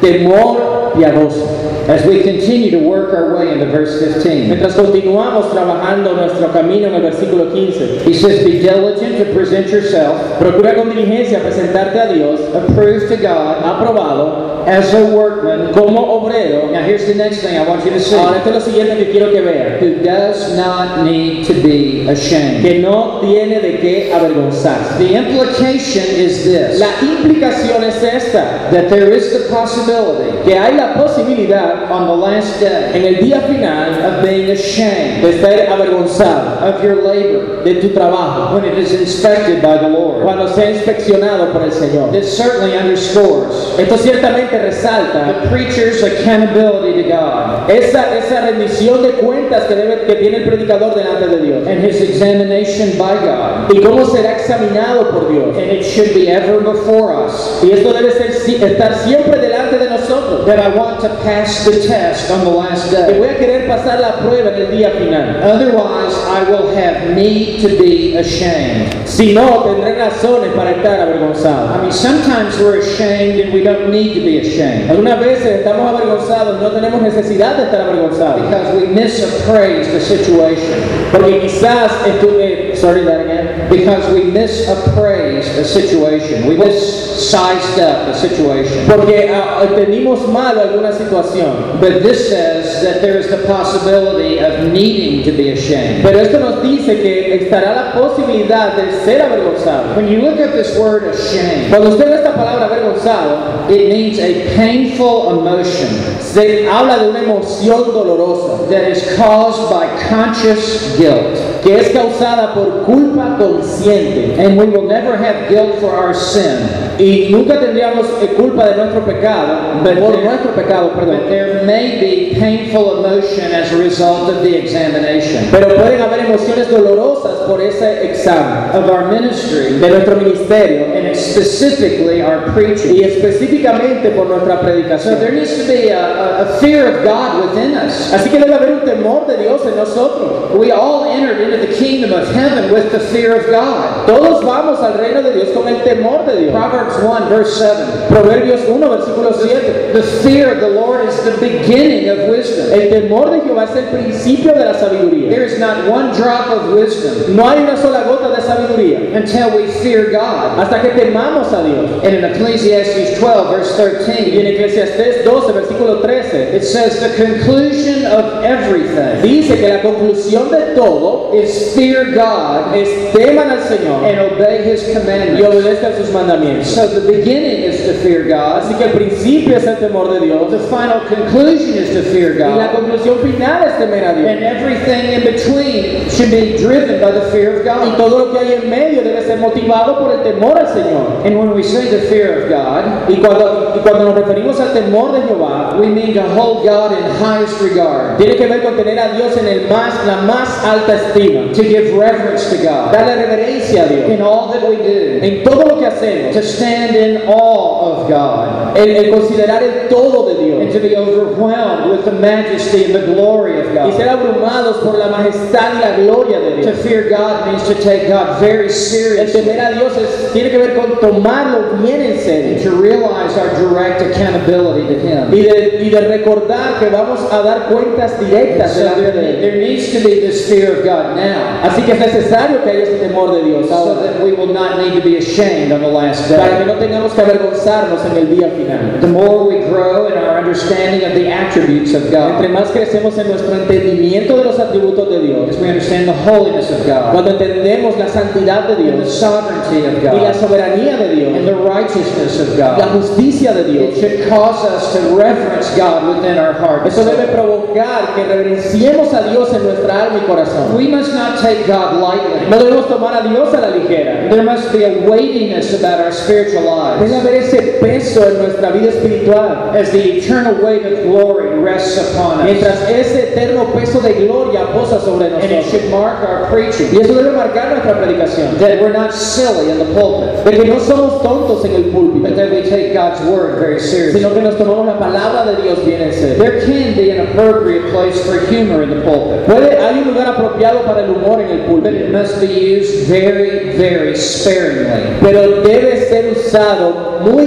temor 0.00 0.92
piadoso. 0.94 1.55
As 1.88 2.04
we 2.04 2.22
continue 2.22 2.70
to 2.72 2.78
work 2.78 3.14
our 3.14 3.36
way 3.36 3.52
into 3.52 3.66
verse 3.66 4.00
15, 4.00 4.48
Mientras 4.48 4.74
continuamos 4.74 5.52
trabajando 5.52 6.14
nuestro 6.16 6.52
camino 6.52 6.88
en 6.88 6.94
el 6.94 7.02
versículo 7.02 7.52
15, 7.52 8.04
he 8.04 8.12
says, 8.12 8.44
Be 8.44 8.58
diligent 8.60 9.18
to 9.18 9.32
present 9.32 9.68
yourself 9.68 10.20
procura 10.40 10.74
con 10.74 10.90
diligencia 10.90 11.40
presentarte 11.40 12.00
a 12.00 12.12
Dios 12.12 12.40
approved 12.54 13.08
to 13.08 13.16
God 13.16 13.62
aprobado 13.62 14.66
as 14.66 14.92
a 14.94 15.04
workman. 15.14 15.72
como 15.72 16.00
obrero. 16.18 16.72
Now, 16.72 16.82
here's 16.82 17.06
the 17.06 17.14
next 17.14 17.40
thing 17.42 17.56
I 17.56 17.64
want 17.64 17.84
you 17.84 17.92
to 17.92 18.00
see 18.00 18.16
Ahora 18.16 18.38
esto 18.38 18.50
es 18.50 18.54
lo 18.56 18.60
siguiente 18.60 18.96
que 18.96 19.12
quiero 19.12 19.30
que 19.30 19.40
vean, 19.40 19.78
who 19.78 20.02
does 20.02 20.56
not 20.56 21.04
need 21.04 21.46
to 21.46 21.54
be 21.54 22.08
ashamed. 22.08 22.62
que 22.62 22.80
no 22.80 23.20
tiene 23.20 23.60
de 23.60 23.78
qué 23.78 24.12
avergonzarse. 24.12 24.98
The 24.98 25.14
implication 25.14 26.04
is 26.04 26.42
this 26.44 26.80
La 26.80 26.88
implicación 27.00 27.84
es 27.84 28.02
esta, 28.02 28.68
that 28.72 28.88
there 28.88 29.12
is 29.12 29.32
the 29.32 29.48
possibility 29.54 30.32
que 30.44 30.58
hay 30.58 30.74
la 30.74 30.94
posibilidad 30.94 31.75
on 31.90 32.06
the 32.06 32.14
last 32.14 32.60
day 32.60 32.92
en 32.94 33.04
el 33.04 33.20
día 33.20 33.40
final 33.46 33.92
of 34.04 34.22
being 34.22 34.50
ashamed 34.50 35.22
de 35.22 35.66
avergonzado 35.68 36.62
of 36.62 36.82
your 36.82 37.02
labor 37.02 37.64
de 37.64 37.80
tu 37.80 37.88
trabajo 37.90 38.54
when 38.54 38.64
it 38.64 38.78
is 38.78 38.92
inspected 38.92 39.62
by 39.62 39.76
the 39.76 39.88
Lord. 39.88 40.22
cuando 40.22 40.46
sea 40.48 40.70
inspeccionado 40.70 41.52
por 41.52 41.62
el 41.62 41.72
Señor. 41.72 42.12
This 42.12 42.36
certainly 42.36 42.76
underscores 42.76 43.78
Esto 43.78 43.96
ciertamente 43.98 44.58
resalta 44.58 45.42
the 45.42 45.48
preacher's 45.48 46.02
accountability 46.02 47.02
to 47.02 47.08
God 47.08 47.70
esa, 47.70 48.16
esa 48.16 48.46
rendición 48.46 49.02
de 49.02 49.10
cuentas 49.12 49.64
que, 49.64 49.74
debe, 49.74 50.06
que 50.06 50.14
tiene 50.16 50.38
el 50.38 50.44
predicador 50.44 50.94
delante 50.94 51.26
de 51.28 51.42
Dios 51.42 51.66
and 51.66 51.84
his 51.84 52.00
examination 52.00 52.96
by 52.98 53.14
God. 53.16 53.72
y 53.72 53.80
cómo 53.80 54.04
será 54.06 54.32
examinado 54.32 55.10
por 55.10 55.28
Dios. 55.30 55.56
And 55.56 55.70
it 55.70 55.84
should 55.84 56.14
be 56.14 56.28
ever 56.28 56.60
before 56.60 57.12
us 57.12 57.62
Y 57.62 57.72
esto 57.72 57.92
debe 57.92 58.10
ser, 58.12 58.30
estar 58.30 58.94
siempre 58.94 59.38
delante 59.38 59.55
de 59.78 59.90
nosotros. 59.90 60.46
that 60.46 60.58
I 60.58 60.68
want 60.76 61.00
to 61.00 61.08
pass 61.24 61.64
the 61.64 61.86
test 61.86 62.30
on 62.30 62.44
the 62.44 62.50
last 62.50 62.90
Que 62.90 62.96
day. 62.96 63.18
voy 63.18 63.28
a 63.28 63.36
querer 63.38 63.66
pasar 63.66 64.00
la 64.00 64.12
prueba 64.20 64.50
en 64.50 64.62
el 64.62 64.70
día 64.70 64.90
final. 64.90 65.42
Otherwise, 65.42 66.14
I 66.28 66.44
will 66.50 66.74
have 66.76 67.14
need 67.14 67.60
to 67.62 67.68
be 67.82 68.16
ashamed. 68.16 69.06
Si 69.06 69.32
no, 69.34 69.62
tendré 69.64 69.94
razones 69.96 70.52
para 70.54 70.70
estar 70.72 71.00
avergonzado. 71.00 71.74
I 71.74 71.82
mean, 71.82 71.92
sometimes 71.92 72.58
we're 72.60 72.78
ashamed 72.80 73.40
and 73.40 73.52
we 73.52 73.62
don't 73.62 73.90
need 73.90 74.14
to 74.14 74.20
be 74.20 74.38
ashamed 74.38 74.90
Algunas 74.90 75.18
veces 75.20 75.60
estamos 75.60 75.88
avergonzados, 75.94 76.60
no 76.60 76.70
tenemos 76.70 77.02
necesidad 77.02 77.56
de 77.56 77.64
estar 77.64 77.80
avergonzados. 77.82 78.42
because 78.42 78.74
we 78.74 78.86
misappraise 78.88 79.90
the 79.92 80.00
situation, 80.00 80.80
Porque 81.12 81.40
quizás, 81.40 81.92
eh, 82.06 82.72
sorry, 82.74 83.02
that 83.04 83.20
again. 83.20 83.35
Because 83.70 84.12
we 84.12 84.22
misappraise 84.30 85.46
a 85.58 85.64
situation, 85.64 86.46
we 86.46 86.56
missized 86.56 87.78
up 87.78 88.08
a 88.08 88.14
situation. 88.14 88.86
Porque 88.86 89.30
ah, 89.32 89.62
entendimos 89.62 90.28
mal 90.28 90.58
alguna 90.58 90.92
situación. 90.92 91.80
But 91.80 92.02
this 92.02 92.28
says 92.28 92.82
that 92.82 93.00
there 93.00 93.18
is 93.18 93.28
the 93.28 93.46
possibility 93.46 94.38
of 94.38 94.72
needing 94.72 95.24
to 95.24 95.32
be 95.32 95.50
ashamed. 95.50 96.02
Pero 96.02 96.18
esto 96.18 96.38
nos 96.38 96.62
dice 96.62 97.00
que 97.00 97.34
estará 97.34 97.74
la 97.74 97.92
posibilidad 97.92 98.76
de 98.76 99.04
ser 99.04 99.22
avergonzado. 99.22 99.96
When 99.96 100.08
you 100.08 100.20
look 100.20 100.38
at 100.40 100.52
this 100.52 100.76
word 100.78 101.04
ashamed, 101.04 101.70
Cuando 101.70 101.90
usted 101.90 102.08
ve 102.08 102.15
esta 102.15 102.15
palabra 102.36 102.66
avergonzado, 102.66 103.70
it 103.70 103.88
means 103.88 104.18
a 104.18 104.54
painful 104.56 105.40
emotion 105.40 105.88
se 106.20 106.68
habla 106.68 106.98
de 106.98 107.08
una 107.08 107.20
emoción 107.20 107.92
dolorosa 107.92 108.68
that 108.68 108.90
is 108.90 109.16
caused 109.16 109.70
by 109.70 109.86
conscious 110.08 110.96
guilt. 110.98 111.56
que 111.62 111.80
es 111.80 111.88
causada 111.90 112.54
por 112.54 112.84
culpa 112.84 113.36
consciente. 113.38 114.38
And 114.38 114.56
we 114.56 114.66
will 114.66 114.86
never 114.86 115.16
have 115.16 115.48
guilt 115.48 115.80
for 115.80 115.90
our 115.90 116.14
sin. 116.14 116.85
Y 116.98 117.28
nunca 117.30 117.58
tendríamos 117.60 118.06
eh, 118.22 118.28
culpa 118.36 118.66
de 118.68 118.76
nuestro 118.76 119.00
pecado, 119.04 119.80
But 119.82 119.98
por 119.98 120.12
there- 120.14 120.24
nuestro 120.24 120.50
pecado, 120.52 120.90
But 120.94 121.04
perdón. 121.04 121.28
there 121.28 121.62
may 121.64 121.98
be 122.00 122.38
painful 122.40 123.04
emotion 123.04 123.52
as 123.54 123.72
a 123.72 123.76
result 123.76 124.28
of 124.28 124.42
the 124.42 124.56
examination 124.56 125.46
Pero 125.50 125.68
pueden 125.76 126.00
haber 126.00 126.20
emociones 126.20 126.70
dolorosas 126.70 127.32
por 127.46 127.60
ese 127.60 128.04
examen 128.04 128.70
of 128.74 128.88
our 128.90 129.06
ministry 129.10 129.78
de 129.78 129.88
nuestro 129.90 130.16
ministerio 130.16 130.86
and 130.94 131.14
specifically 131.16 132.20
our 132.22 132.52
preaching. 132.54 132.96
y 132.96 133.04
específicamente 133.04 134.10
por 134.10 134.26
nuestra 134.26 134.56
So 134.56 134.62
predicación. 134.62 135.18
there 135.20 135.32
needs 135.32 135.56
to 135.56 135.64
be 135.66 135.90
a, 135.90 135.98
a, 136.00 136.42
a 136.42 136.46
fear 136.60 136.86
of 136.88 137.04
God 137.04 137.44
within 137.46 137.74
us. 137.76 138.12
Así 138.12 138.30
que 138.30 138.38
debe 138.38 138.54
haber 138.54 138.72
un 138.72 138.80
temor 138.84 139.26
de 139.26 139.36
Dios 139.38 139.62
en 139.66 139.76
nosotros. 139.76 140.54
We 140.58 140.70
all 140.72 141.04
entered 141.04 141.40
into 141.40 141.58
the 141.66 141.72
kingdom 141.74 142.12
of 142.12 142.28
heaven 142.34 142.72
with 142.72 142.90
the 142.92 143.00
fear 143.00 143.34
of 143.36 143.46
God. 143.50 144.06
Todos 144.06 144.44
vamos 144.44 144.80
al 144.80 144.94
reino 144.98 145.22
de 145.22 145.32
Dios 145.32 145.48
con 145.54 145.68
el 145.68 145.82
temor 145.82 146.24
de 146.26 146.36
Dios. 146.42 146.52
Proverbs 146.52 146.85
1, 147.02 147.28
verse 147.28 147.58
7. 147.58 148.08
Proverbios 148.08 148.66
1, 148.68 148.80
versículo 148.80 149.34
7. 149.34 149.92
The 149.92 150.02
fear 150.22 150.52
of 150.52 150.60
the 150.60 150.68
Lord 150.68 151.06
is 151.08 151.16
the 151.24 151.36
beginning 151.40 152.08
of 152.08 152.28
wisdom. 152.28 152.72
El 152.72 152.88
temor 152.90 153.30
de 153.30 153.40
Jehová 153.40 153.64
es 153.64 153.76
el 153.76 153.86
principio 153.90 154.52
de 154.54 154.64
la 154.64 154.74
sabiduría. 154.74 155.30
There 155.30 155.44
is 155.44 155.58
not 155.58 155.88
one 155.88 156.14
drop 156.14 156.48
of 156.50 156.72
wisdom 156.74 157.34
No 157.36 157.48
hay 157.48 157.62
una 157.62 157.76
sola 157.76 158.04
gota 158.04 158.28
de 158.34 158.42
sabiduría 158.42 159.14
until 159.16 159.56
we 159.56 159.66
fear 159.82 160.10
God. 160.10 160.58
hasta 160.58 160.80
que 160.82 160.90
temamos 160.90 161.52
a 161.52 161.62
Dios. 161.62 162.04
And 162.04 162.14
in 162.16 162.24
Ecclesiastes 162.24 163.18
12, 163.18 163.50
verse 163.50 163.76
Y 163.76 164.38
en 164.38 164.44
13, 164.44 164.56
Eclesiastés 164.56 165.24
12, 165.24 165.52
versículo 165.52 166.00
13, 166.02 166.54
it 166.56 166.62
says, 166.64 167.00
The 167.00 167.14
conclusion 167.22 168.06
of 168.06 168.44
everything 168.44 169.22
dice 169.22 169.56
que 169.56 169.68
la 169.68 169.80
conclusión 169.82 170.50
de 170.50 170.74
todo 170.74 171.32
is 171.34 171.74
fear 171.74 172.12
God 172.12 172.74
es 172.74 172.88
teman 173.12 173.50
al 173.50 173.60
Señor 173.62 174.04
and 174.04 174.32
obey 174.32 174.62
His 174.64 174.82
commandments. 174.92 175.40
y 175.40 175.42
obedezcan 175.42 175.96
sus 175.96 176.10
mandamientos. 176.12 176.75
So 176.76 176.86
the 176.88 177.10
beginning 177.10 177.62
is 177.62 177.86
to 177.86 177.94
fear 178.02 178.28
God, 178.28 178.64
Así 178.64 178.74
que 178.76 178.84
el 178.84 178.92
principio 178.92 179.56
es 179.56 179.66
el 179.66 179.76
temor 179.76 180.12
de 180.12 180.26
Dios 180.26 180.50
the 180.50 180.58
final 180.68 181.00
conclusion 181.08 181.72
is 181.72 181.94
to 181.94 182.02
fear 182.12 182.34
God. 182.36 182.52
y 182.52 182.58
la 182.58 182.70
conclusión 182.70 183.18
final 183.22 183.64
es 183.64 183.78
temer 183.78 184.04
a 184.04 184.12
Dios. 184.12 184.28
and 184.28 184.44
everything 184.44 185.14
in 185.14 185.22
between 185.24 186.06
should 186.10 186.30
be 186.30 186.58
driven 186.58 187.00
by 187.00 187.10
the 187.10 187.30
fear 187.32 187.56
of 187.56 187.64
God. 187.64 187.88
Y 187.88 187.96
todo 187.96 188.18
lo 188.18 188.30
que 188.30 188.40
hay 188.40 188.52
en 188.62 188.68
medio 188.68 189.00
debe 189.00 189.22
ser 189.22 189.38
motivado 189.38 189.98
por 190.00 190.12
el 190.12 190.22
temor 190.22 190.58
al 190.58 190.68
Señor. 190.68 191.24
And 191.24 191.38
when 191.38 191.54
we 191.54 191.62
say 191.62 191.88
the 191.88 192.08
fear 192.10 192.42
of 192.42 192.50
God, 192.50 193.08
Y 193.08 193.22
cuando, 193.22 193.72
y 193.74 193.78
cuando 193.78 194.04
nos 194.04 194.14
referimos 194.14 194.60
al 194.60 194.74
temor 194.74 195.12
de 195.12 195.22
Jehová, 195.22 195.78
we 195.80 195.86
mean 195.86 196.12
to 196.12 196.20
hold 196.34 196.62
God 196.62 196.92
in 196.92 197.04
highest 197.24 197.58
regard, 197.62 198.18
tiene 198.18 198.36
que 198.36 198.46
ver 198.46 198.62
con 198.62 198.76
tener 198.76 198.98
a 198.98 199.14
Dios 199.14 199.34
en 199.38 199.48
el 199.48 199.66
más, 199.66 199.94
la 200.06 200.16
más 200.16 200.62
alta 200.62 200.94
estima, 200.94 201.54
to 201.54 201.62
give 201.62 201.96
reverence 201.96 202.50
to 202.50 202.62
God 202.62 202.92
darle 202.92 203.14
reverencia 203.16 203.84
a 203.84 203.88
Dios 203.88 204.10
in 204.10 204.20
all 204.20 204.52
that 204.52 204.68
we 204.68 204.76
do, 204.76 205.24
en 205.24 205.42
todo 205.42 205.64
lo 205.64 205.78
que 205.78 205.86
hacemos, 205.86 206.34
to 206.34 206.42
stand 206.42 206.65
in 206.96 207.22
awe 207.28 208.02
of 208.02 208.08
God, 208.08 208.76
el, 208.76 208.96
el 208.96 209.10
considerar 209.10 209.62
el 209.62 209.88
todo 209.88 210.28
de 210.28 210.36
and 210.62 210.72
to 210.72 210.80
be 210.80 210.96
overwhelmed 210.96 211.90
with 211.90 212.04
the 212.04 212.12
majesty 212.12 212.84
and 212.84 212.94
the 212.94 213.06
glory 213.12 213.60
of 213.60 213.72
God. 213.74 213.88
y 213.88 213.92
ser 213.96 214.08
abrumados 214.08 214.78
por 214.78 214.96
la 214.98 215.08
majestad 215.08 215.74
y 215.76 215.80
la 215.80 215.96
gloria 215.96 216.40
de 216.40 216.62
To 216.62 216.72
fear 216.72 217.08
God 217.08 217.46
means 217.46 217.62
to 217.68 217.74
take 217.74 218.08
God 218.08 218.40
very 218.40 218.66
El 218.66 218.70
seriously 218.72 219.42
temer 219.42 219.60
a 219.60 219.72
Dios 219.72 219.92
es- 219.96 220.32
tiene 220.32 220.50
que 220.50 220.58
ver 220.58 220.74
con 220.74 220.98
tomarlo 221.00 221.78
bien 221.82 222.00
en 222.00 222.12
and 222.12 222.20
serio 222.20 222.62
to 222.62 222.70
realize 222.80 223.36
our 223.38 223.48
direct 223.60 224.00
accountability 224.02 224.86
to 224.94 224.98
Him. 225.00 225.32
y 225.32 225.42
de, 225.42 225.78
y 225.84 225.90
de 225.90 226.00
recordar 226.00 226.78
que 226.80 226.88
vamos 226.88 227.20
a 227.30 227.42
dar 227.42 227.68
cuentas 227.68 228.18
directas 228.18 228.72
So 228.72 228.80
delante 228.80 229.02
there, 229.02 229.12
de 229.12 229.30
Él. 229.30 229.40
there 229.40 229.56
needs 229.60 229.92
to 229.92 229.98
be 230.00 230.20
this 230.20 230.48
fear 230.48 230.72
of 230.78 230.84
God 230.84 231.16
now, 231.16 231.60
Así 231.62 231.82
que 231.82 231.92
es 231.92 231.98
necesario 232.00 232.62
que 232.64 232.70
haya 232.70 232.82
ese 232.82 232.98
temor 232.98 233.32
de 233.34 233.42
Dios 233.44 233.68
so 233.68 233.94
that 233.94 234.22
we 234.22 234.32
will 234.32 234.52
not 234.52 234.78
need 234.78 234.94
to 234.94 235.00
be 235.02 235.16
ashamed 235.18 235.72
on 235.72 235.80
the 235.80 235.88
last 235.88 236.28
para 236.56 236.64
que 236.64 236.72
no 236.72 236.78
tengamos 236.78 237.12
que 237.12 237.20
avergonzarnos 237.20 238.00
en 238.10 238.16
el 238.16 238.36
día 238.36 238.48
final. 238.56 239.00
The 239.00 239.06
more 239.06 239.44
we 239.44 239.60
grow 239.68 240.06
in 240.06 240.14
our 240.14 240.38
understanding 240.38 241.04
of 241.04 241.14
the 241.14 241.30
attributes 241.30 241.94
of 241.94 242.04
Entre 242.12 242.48
God, 242.48 242.54
más 242.54 242.68
crecemos 242.70 243.16
en 243.18 243.28
nuestro 243.28 243.54
entendimiento 243.54 244.36
de 244.38 244.44
los 244.44 244.58
atributos 244.58 245.08
de 245.10 245.20
Dios, 245.20 245.50
as 245.50 245.56
we 245.60 245.68
understand 245.68 246.06
the 246.06 246.14
holiness 246.30 246.70
of 246.70 246.86
God, 246.86 247.12
cuando 247.12 247.30
entendemos 247.30 247.96
la 247.98 248.08
santidad 248.08 248.66
de 248.68 248.74
and 248.74 248.84
the 248.84 248.92
Dios 248.92 249.04
the 249.06 249.10
sovereignty 249.10 249.86
of 249.86 250.02
y 250.02 250.20
la 250.20 250.32
God 250.32 250.34
soberanía 250.40 250.96
de 250.96 251.04
and 251.06 251.16
Dios, 251.16 251.44
the 251.44 251.54
righteousness 251.56 252.40
of 252.40 252.58
la 252.58 252.76
God. 252.76 252.92
justicia 253.00 253.52
de 253.52 253.60
It 253.62 253.66
Dios. 253.66 253.98
should 254.00 254.28
cause 254.28 254.64
us 254.64 254.92
to 254.94 255.16
reverence 255.16 255.68
God 255.76 256.08
within 256.16 256.38
our 256.38 256.52
heart. 256.54 256.86
Eso 256.86 257.04
debe 257.04 257.26
provocar 257.32 258.14
que 258.14 258.24
reverenciemos 258.24 259.12
a 259.12 259.22
Dios 259.30 259.52
en 259.52 259.62
nuestra 259.64 260.04
alma 260.04 260.18
y 260.22 260.26
corazón. 260.26 260.74
We 260.76 260.88
must 260.88 261.12
not 261.14 261.40
take 261.40 261.66
God 261.66 262.00
lightly. 262.00 262.48
No 262.48 262.58
debemos 262.58 262.88
tomar 262.88 263.14
a 263.14 263.28
Dios 263.28 263.52
a 263.54 263.60
la 263.60 263.68
ligera. 263.68 264.28
There 264.30 264.42
must 264.42 264.72
be 264.72 264.84
a 264.84 265.08
weightiness 265.08 265.72
about 265.82 266.00
our 266.00 266.12
spiritual 266.36 266.64
lives 266.64 267.12
haber 267.12 267.34
ese 267.34 267.78
peso 267.80 268.28
en 268.28 268.38
nuestra 268.38 268.70
vida 268.70 268.90
espiritual. 268.90 269.74
as 269.74 269.90
the 269.92 270.18
eternal 270.18 270.54
weight 270.62 270.84
of 270.84 271.04
glory 271.04 271.58
rests 271.60 271.96
upon 272.10 272.40
us. 272.40 272.44
Mientras 272.44 272.88
ese 272.90 273.32
eterno 273.32 273.72
peso 273.72 274.00
de 274.00 274.26
gloria 274.26 274.66
posa 274.72 275.00
sobre 275.00 275.26
And 275.26 275.50
it 275.50 275.64
should 275.70 275.90
mark 275.90 276.20
our 276.20 276.48
preaching 276.50 276.92
Y 276.92 277.00
eso 277.00 277.14
debe 277.14 277.32
marcar 277.32 277.70
nuestra 277.70 277.94
predicación. 277.98 278.58
that 278.58 278.80
we're 278.80 278.92
not 278.92 279.12
silly 279.14 279.70
in 279.70 279.78
the 279.78 279.86
pulpit, 279.94 280.35
De 280.46 280.52
que 280.56 280.64
no 280.64 280.78
somos 280.78 281.22
tontos 281.22 281.64
en 281.64 281.74
el 281.74 281.84
púlpito, 281.90 282.34
that 282.36 282.52
we 282.52 282.62
take 282.62 282.94
God's 282.94 283.20
word 283.22 283.58
very 283.58 283.80
seriously. 283.80 284.20
sino 284.20 284.32
que 284.32 284.40
nos 284.40 284.56
tomamos 284.56 284.86
la 284.86 284.96
palabra 284.96 285.44
de 285.44 285.62
Dios 285.62 285.84
bien 285.84 286.02
en 286.02 286.12
serio. 286.12 286.38
There 286.38 286.60
can 286.60 286.94
be 286.94 287.10
an 287.10 287.26
appropriate 287.26 287.90
place 287.90 288.24
for 288.24 288.38
humor 288.46 288.82
in 288.84 288.90
the 288.90 289.00
pulpit, 289.02 289.44
Puede, 289.46 289.76
hay 289.76 289.98
un 290.02 290.14
lugar 290.14 290.28
apropiado 290.28 290.82
para 290.84 291.00
el 291.04 291.10
humor 291.10 291.40
en 291.40 291.50
el 291.50 291.58
but 291.66 291.92
it 291.92 292.12
púlpito, 292.12 292.12
must 292.12 292.40
be 292.40 292.46
used 292.46 293.08
very, 293.08 293.76
very 293.76 294.14
sparingly 294.16 295.18
pero 295.20 295.62
debe 295.62 295.96
ser 296.08 296.30
usado 296.30 297.15
muy 297.22 297.44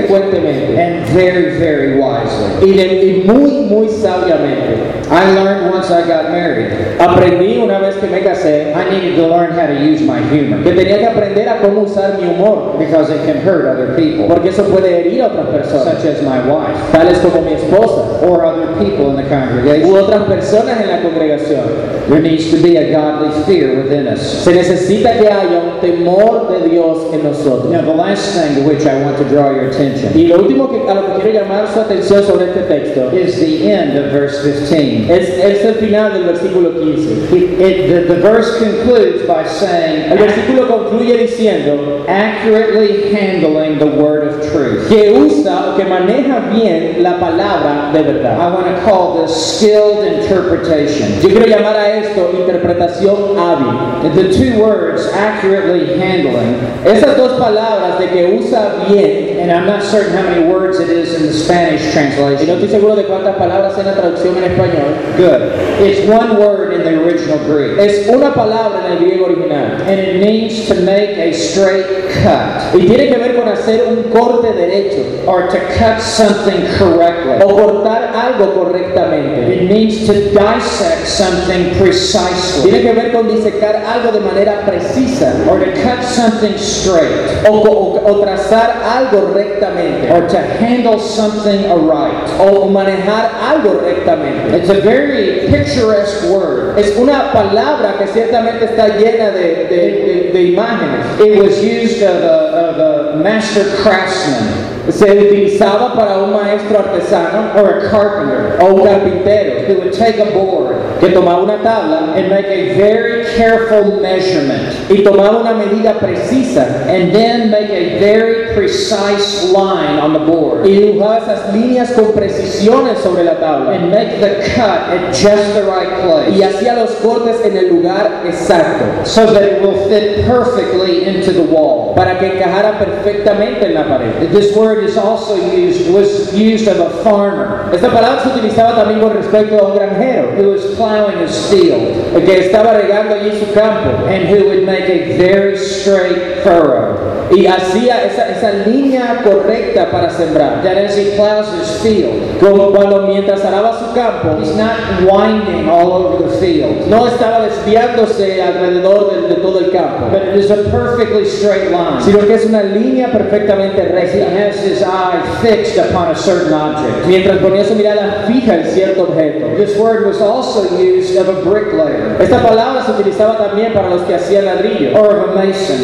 infrecuentemente 0.00 0.78
and 0.80 1.06
very, 1.14 1.58
very 1.58 1.98
wisely. 1.98 2.70
y, 2.70 2.72
de- 2.76 3.06
y 3.06 3.24
muy, 3.26 3.50
muy 3.68 3.88
sabiamente. 3.88 4.76
I 5.08 5.32
learned 5.34 5.70
once 5.72 5.88
I 5.90 6.02
got 6.06 6.30
married, 6.32 6.72
Aprendí 6.98 7.58
una 7.58 7.78
vez 7.78 7.94
que 7.96 8.08
me 8.08 8.20
casé 8.22 8.72
I 8.74 8.90
needed 8.90 9.16
to 9.16 9.28
learn 9.28 9.52
how 9.52 9.66
to 9.66 9.74
use 9.74 10.00
my 10.02 10.18
humor 10.20 10.64
que 10.64 10.72
tenía 10.72 10.98
que 10.98 11.06
aprender 11.06 11.48
a 11.48 11.58
cómo 11.60 11.82
usar 11.82 12.18
mi 12.18 12.26
humor, 12.26 12.76
because 12.78 13.10
it 13.10 13.24
can 13.24 13.36
hurt 13.46 13.66
other 13.66 13.94
people, 13.94 14.26
porque 14.26 14.48
eso 14.48 14.64
puede 14.64 15.00
herir 15.00 15.22
a 15.22 15.26
otras 15.28 15.46
personas, 15.48 15.84
such 16.02 16.06
as 16.06 16.22
my 16.22 16.40
wife 16.40 16.76
tales 16.92 17.18
como 17.18 17.42
mi 17.42 17.52
esposa 17.52 18.18
or 18.28 18.44
other 18.44 18.66
people 18.78 19.10
in 19.10 19.16
the 19.16 19.22
u 19.22 19.28
congregation. 19.28 19.94
otras 19.96 20.22
personas 20.24 20.80
en 20.80 20.88
la 20.88 21.00
congregación. 21.02 21.96
There 22.08 22.20
needs 22.20 22.50
to 22.52 22.56
be 22.62 22.76
a 22.76 22.92
godly 22.92 23.30
fear 23.46 23.76
within 23.82 24.06
us. 24.08 24.20
Se 24.20 24.52
necesita 24.52 25.12
que 25.18 25.28
haya 25.28 25.58
un 25.60 25.80
temor 25.80 26.48
de 26.50 26.68
Dios 26.68 26.98
en 27.12 27.22
nosotros. 27.24 27.70
Now, 27.72 27.82
the 27.82 27.94
last 27.94 28.34
thing 28.34 28.56
to 28.62 28.68
which 28.68 28.86
I 28.86 29.02
want 29.02 29.15
to 29.16 29.24
draw 29.24 29.50
your 29.50 29.66
attention 29.70 30.12
Y 30.14 30.26
lo 30.28 30.38
último 30.40 30.68
que, 30.70 30.90
a 30.90 30.94
lo 30.94 31.06
que 31.06 31.22
quiero 31.22 31.40
llamar 31.40 31.66
su 31.72 31.80
atención 31.80 32.22
sobre 32.24 32.46
este 32.46 32.60
texto 32.62 33.10
is 33.16 33.38
the 33.38 33.70
end 33.70 33.96
of 33.98 34.12
verse 34.12 34.42
15. 34.42 35.10
es, 35.12 35.28
es 35.38 35.64
el 35.64 35.74
final 35.74 36.12
del 36.12 36.24
versículo 36.24 36.70
15. 36.78 37.36
It, 37.36 37.60
it- 37.60 37.86
the, 37.88 38.14
the 38.14 38.20
verse 38.20 38.58
concludes 38.58 39.26
by 39.26 39.44
saying, 39.46 40.10
El 40.12 40.18
versículo 40.18 40.66
concluye 40.68 41.16
diciendo 41.18 42.04
accurately 42.08 43.12
handling 43.12 43.78
the 43.78 43.86
word 43.86 44.28
of 44.28 44.52
truth. 44.52 44.88
que 44.88 45.10
usa 45.12 45.72
o 45.72 45.76
que 45.76 45.84
maneja 45.84 46.40
bien 46.52 47.02
la 47.02 47.18
palabra 47.18 47.90
de 47.92 48.02
verdad. 48.02 48.38
I 48.38 48.50
want 48.52 48.66
to 48.66 48.82
call 48.84 49.20
this 49.22 49.34
skilled 49.34 50.04
interpretation. 50.04 51.08
Yo 51.22 51.28
quiero 51.30 51.46
llamar 51.46 51.76
a 51.76 51.96
esto 51.96 52.30
interpretación 52.38 53.36
hábil. 53.38 54.12
The 54.14 54.32
two 54.32 54.58
words, 54.60 55.08
accurately 55.12 55.98
handling, 56.00 56.56
Esas 56.84 57.16
dos 57.16 57.32
palabras 57.38 57.98
de 57.98 58.06
que 58.08 58.38
usa 58.38 58.74
bien, 58.88 58.95
and 59.04 59.50
I'm 59.52 59.66
not 59.66 59.82
certain 59.82 60.12
how 60.16 60.22
many 60.22 60.46
words 60.46 60.78
it 60.80 60.88
is 60.88 61.14
in 61.14 61.26
the 61.26 61.32
Spanish 61.32 61.82
y 61.82 61.86
no 61.86 61.92
translation. 61.92 62.48
estoy 62.56 62.68
seguro 62.68 62.96
de 62.96 63.04
cuántas 63.04 63.36
palabras 63.36 63.78
en 63.78 63.86
la 63.86 63.94
traducción 63.94 64.36
en 64.38 64.44
español, 64.44 64.94
Good. 65.16 65.86
It's 65.86 66.08
one 66.08 66.36
word 66.38 66.72
in 66.74 66.82
the 66.82 67.02
original 67.02 67.38
Greek, 67.46 67.78
es 67.78 68.08
una 68.08 68.32
palabra 68.34 68.86
en 68.86 68.92
el 68.92 68.98
griego 68.98 69.26
original. 69.26 69.82
and 69.82 70.00
it 70.00 70.20
means 70.20 70.66
to 70.68 70.74
make 70.82 71.10
a 71.18 71.32
straight 71.32 71.86
cut 72.22 72.74
Y 72.74 72.86
tiene 72.86 73.08
que 73.08 73.18
ver 73.18 73.36
con 73.36 73.48
hacer 73.48 73.84
un 73.88 74.04
corte 74.10 74.52
derecho 74.52 75.26
or 75.26 75.48
to 75.48 75.58
cut 75.78 76.00
something 76.00 76.66
correctly. 76.78 77.42
o 77.44 77.75
cortar 77.86 78.10
algo 78.14 78.54
correctamente. 78.54 79.54
It 79.62 79.70
means 79.70 80.06
to 80.06 80.12
dissect 80.32 81.06
something 81.06 81.74
precisely 81.78 82.70
Tiene 82.70 82.82
que 82.82 82.92
ver 82.92 83.12
con 83.12 83.28
disecar 83.28 83.76
algo 83.86 84.12
de 84.12 84.20
manera 84.20 84.62
precisa 84.66 85.32
or 85.48 85.58
to 85.60 85.72
cut 85.82 86.02
something 86.02 86.54
straight 86.58 87.46
o, 87.48 87.52
o- 87.52 88.00
o 88.04 88.20
trazar 88.20 88.82
algo 88.82 89.32
rectamente 89.34 90.10
or 90.12 90.26
to 90.28 90.38
handle 90.60 90.98
something 90.98 91.64
aright. 91.70 92.28
o 92.40 92.66
manejar 92.68 93.30
algo 93.40 93.80
rectamente. 93.84 94.56
It's 94.56 94.70
a 94.70 94.80
very 94.80 95.46
picturesque 95.48 96.28
word. 96.30 96.78
Es 96.78 96.96
una 96.98 97.32
palabra 97.32 97.96
que 97.98 98.06
ciertamente 98.08 98.64
está 98.66 98.88
llena 98.98 99.30
de, 99.30 99.66
de- 99.68 99.76
de- 100.06 100.30
de 100.32 100.42
imágenes. 100.42 101.06
It 101.20 101.38
was 101.40 101.62
used 101.62 102.02
of 102.02 102.22
a, 102.22 102.70
of 102.70 102.78
a 102.78 102.95
master 103.22 103.64
craftsman 103.82 104.92
Se 104.92 105.04
utilizaba 105.04 105.94
para 105.94 106.18
un 106.18 106.32
maestro 106.32 106.78
artesano 106.78 107.52
or 107.56 107.78
a 107.78 107.90
carpenter. 107.90 108.56
o 108.60 108.74
un 108.74 108.86
carpintero 108.86 109.66
who 109.66 109.74
would 109.80 109.92
take 109.92 110.18
a 110.18 110.30
board 110.32 110.76
que 111.06 111.14
tomaba 111.14 111.42
una 111.42 111.62
tabla 111.62 112.14
and 112.16 112.28
make 112.28 112.46
a 112.46 112.74
very 112.76 113.24
careful 113.36 114.00
measurement. 114.00 114.74
Y 114.90 115.02
tomaba 115.02 115.40
una 115.40 115.54
medida 115.54 115.98
precisa 115.98 116.86
and 116.88 117.12
then 117.12 117.50
make 117.50 117.70
a 117.70 117.98
very 117.98 118.54
precise 118.54 119.52
line 119.52 119.98
on 119.98 120.12
the 120.12 120.18
board. 120.18 120.66
Y 120.66 120.72
dibujaba 120.72 121.18
esas 121.18 121.54
líneas 121.54 121.92
con 121.92 122.12
precisiones 122.12 122.98
sobre 122.98 123.24
la 123.24 123.38
tabla. 123.38 123.72
And 123.72 123.90
make 123.90 124.20
the 124.20 124.42
cut 124.54 124.90
at 124.90 125.14
just 125.14 125.54
the 125.54 125.62
right 125.62 125.86
y 126.28 126.38
place 126.38 126.44
hacía 126.44 126.74
los 126.74 126.90
cortes 126.96 127.44
en 127.44 127.56
el 127.56 127.68
lugar 127.68 128.22
exacto. 128.24 129.04
So 129.04 129.26
that 129.32 129.42
it 129.42 129.62
will 129.62 129.88
fit 129.88 130.26
perfectly 130.26 131.04
into 131.06 131.32
the 131.32 131.42
wall. 131.42 131.86
para 131.96 132.18
que 132.18 132.26
encajara 132.26 132.78
perfectamente 132.78 133.66
en 133.66 133.74
la 133.74 133.88
pared. 133.88 134.30
This 134.30 134.54
word 134.54 134.84
is 134.84 134.98
also 134.98 135.34
used 135.36 135.90
was 135.90 136.32
used 136.34 136.68
of 136.68 136.78
a 136.78 136.90
farmer. 137.02 137.70
Esta 137.72 137.88
palabra 137.88 138.22
se 138.22 138.28
utilizaba 138.28 138.76
también 138.76 139.00
con 139.00 139.14
respecto 139.14 139.58
a 139.58 139.68
un 139.68 139.76
granjero. 139.76 140.28
Was 140.52 140.76
plowing 140.96 141.18
his 141.18 141.50
field 141.50 142.14
el 142.14 142.24
que 142.24 142.38
estaba 142.38 142.72
regando 142.72 143.14
allí 143.14 143.38
su 143.38 143.52
campo 143.52 144.06
and 144.06 144.28
who 144.28 144.46
would 144.46 144.64
make 144.64 144.88
a 144.88 145.16
very 145.18 145.56
straight 145.58 146.42
furrow. 146.42 146.95
Y 147.34 147.46
hacía 147.46 148.04
esa, 148.04 148.28
esa 148.30 148.52
línea 148.68 149.22
correcta 149.24 149.90
para 149.90 150.10
sembrar. 150.10 150.62
That 150.62 150.76
as 150.78 150.96
he 150.96 151.16
plows 151.16 151.46
his 151.60 151.80
field, 151.82 152.38
Como 152.40 152.70
cuando 152.70 153.02
mientras 153.06 153.44
araba 153.44 153.78
su 153.78 153.92
campo, 153.94 154.38
he's 154.40 154.54
not 154.56 154.76
winding 155.10 155.68
all 155.68 155.92
over 155.92 156.28
the 156.28 156.36
field, 156.38 156.86
no 156.88 157.06
estaba 157.06 157.40
desviándose 157.46 158.40
alrededor 158.42 159.10
de, 159.28 159.28
de 159.34 159.40
todo 159.40 159.58
el 159.58 159.70
campo, 159.70 160.08
but 160.10 160.22
it 160.22 160.36
is 160.36 160.50
a 160.50 160.56
perfectly 160.70 161.24
straight 161.24 161.70
line. 161.72 162.00
sino 162.00 162.18
que 162.26 162.34
es 162.34 162.44
una 162.46 162.62
línea 162.62 163.10
perfectamente 163.10 163.80
As 163.82 164.12
he 164.14 164.20
recta. 164.24 164.48
has 164.48 164.62
his 164.62 164.82
eye 164.82 165.20
fixed 165.42 165.78
upon 165.78 166.08
a 166.10 166.14
certain 166.14 166.52
object. 166.52 167.06
Mientras 167.06 167.38
ponía 167.38 167.64
su 167.64 167.74
mirada 167.74 168.24
fija 168.26 168.54
en 168.60 168.64
cierto 168.66 169.02
objeto. 169.04 169.46
This 169.56 169.76
word 169.78 170.06
was 170.06 170.20
also 170.20 170.64
used 170.76 171.16
of 171.16 171.28
a 171.28 171.40
bricklayer 171.48 172.16
Esta 172.20 172.40
palabra 172.42 172.84
se 172.84 172.92
utilizaba 172.92 173.36
también 173.38 173.72
para 173.72 173.88
los 173.88 174.02
que 174.02 174.14
hacían 174.14 174.44
ladrillo. 174.44 174.96
or 174.98 175.16
of 175.16 175.30
a 175.30 175.34
mason 175.34 175.76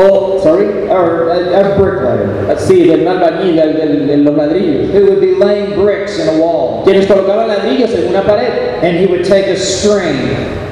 O, 0.00 0.38
sorry, 0.42 0.66
or 0.88 1.30
a, 1.30 1.58
a 1.60 1.62
bricklayer 1.76 2.56
sí, 2.58 2.84
del 2.88 3.06
albañil, 3.08 3.56
del- 3.56 3.76
del- 3.76 4.06
de 4.06 4.16
los 4.18 4.34
ladrillos. 4.36 4.90
who 4.94 5.00
would 5.06 5.20
be 5.20 5.34
laying 5.44 5.74
bricks 5.82 6.18
in 6.20 6.28
a 6.28 6.32
wall. 6.42 6.82
Quienes 6.84 7.06
colocaban 7.06 7.48
ladrillos 7.48 7.90
en 7.94 8.08
una 8.10 8.22
pared 8.22 8.77
And 8.82 8.96
he 8.98 9.06
would 9.06 9.24
take 9.24 9.46
a 9.48 9.56
string 9.56 10.16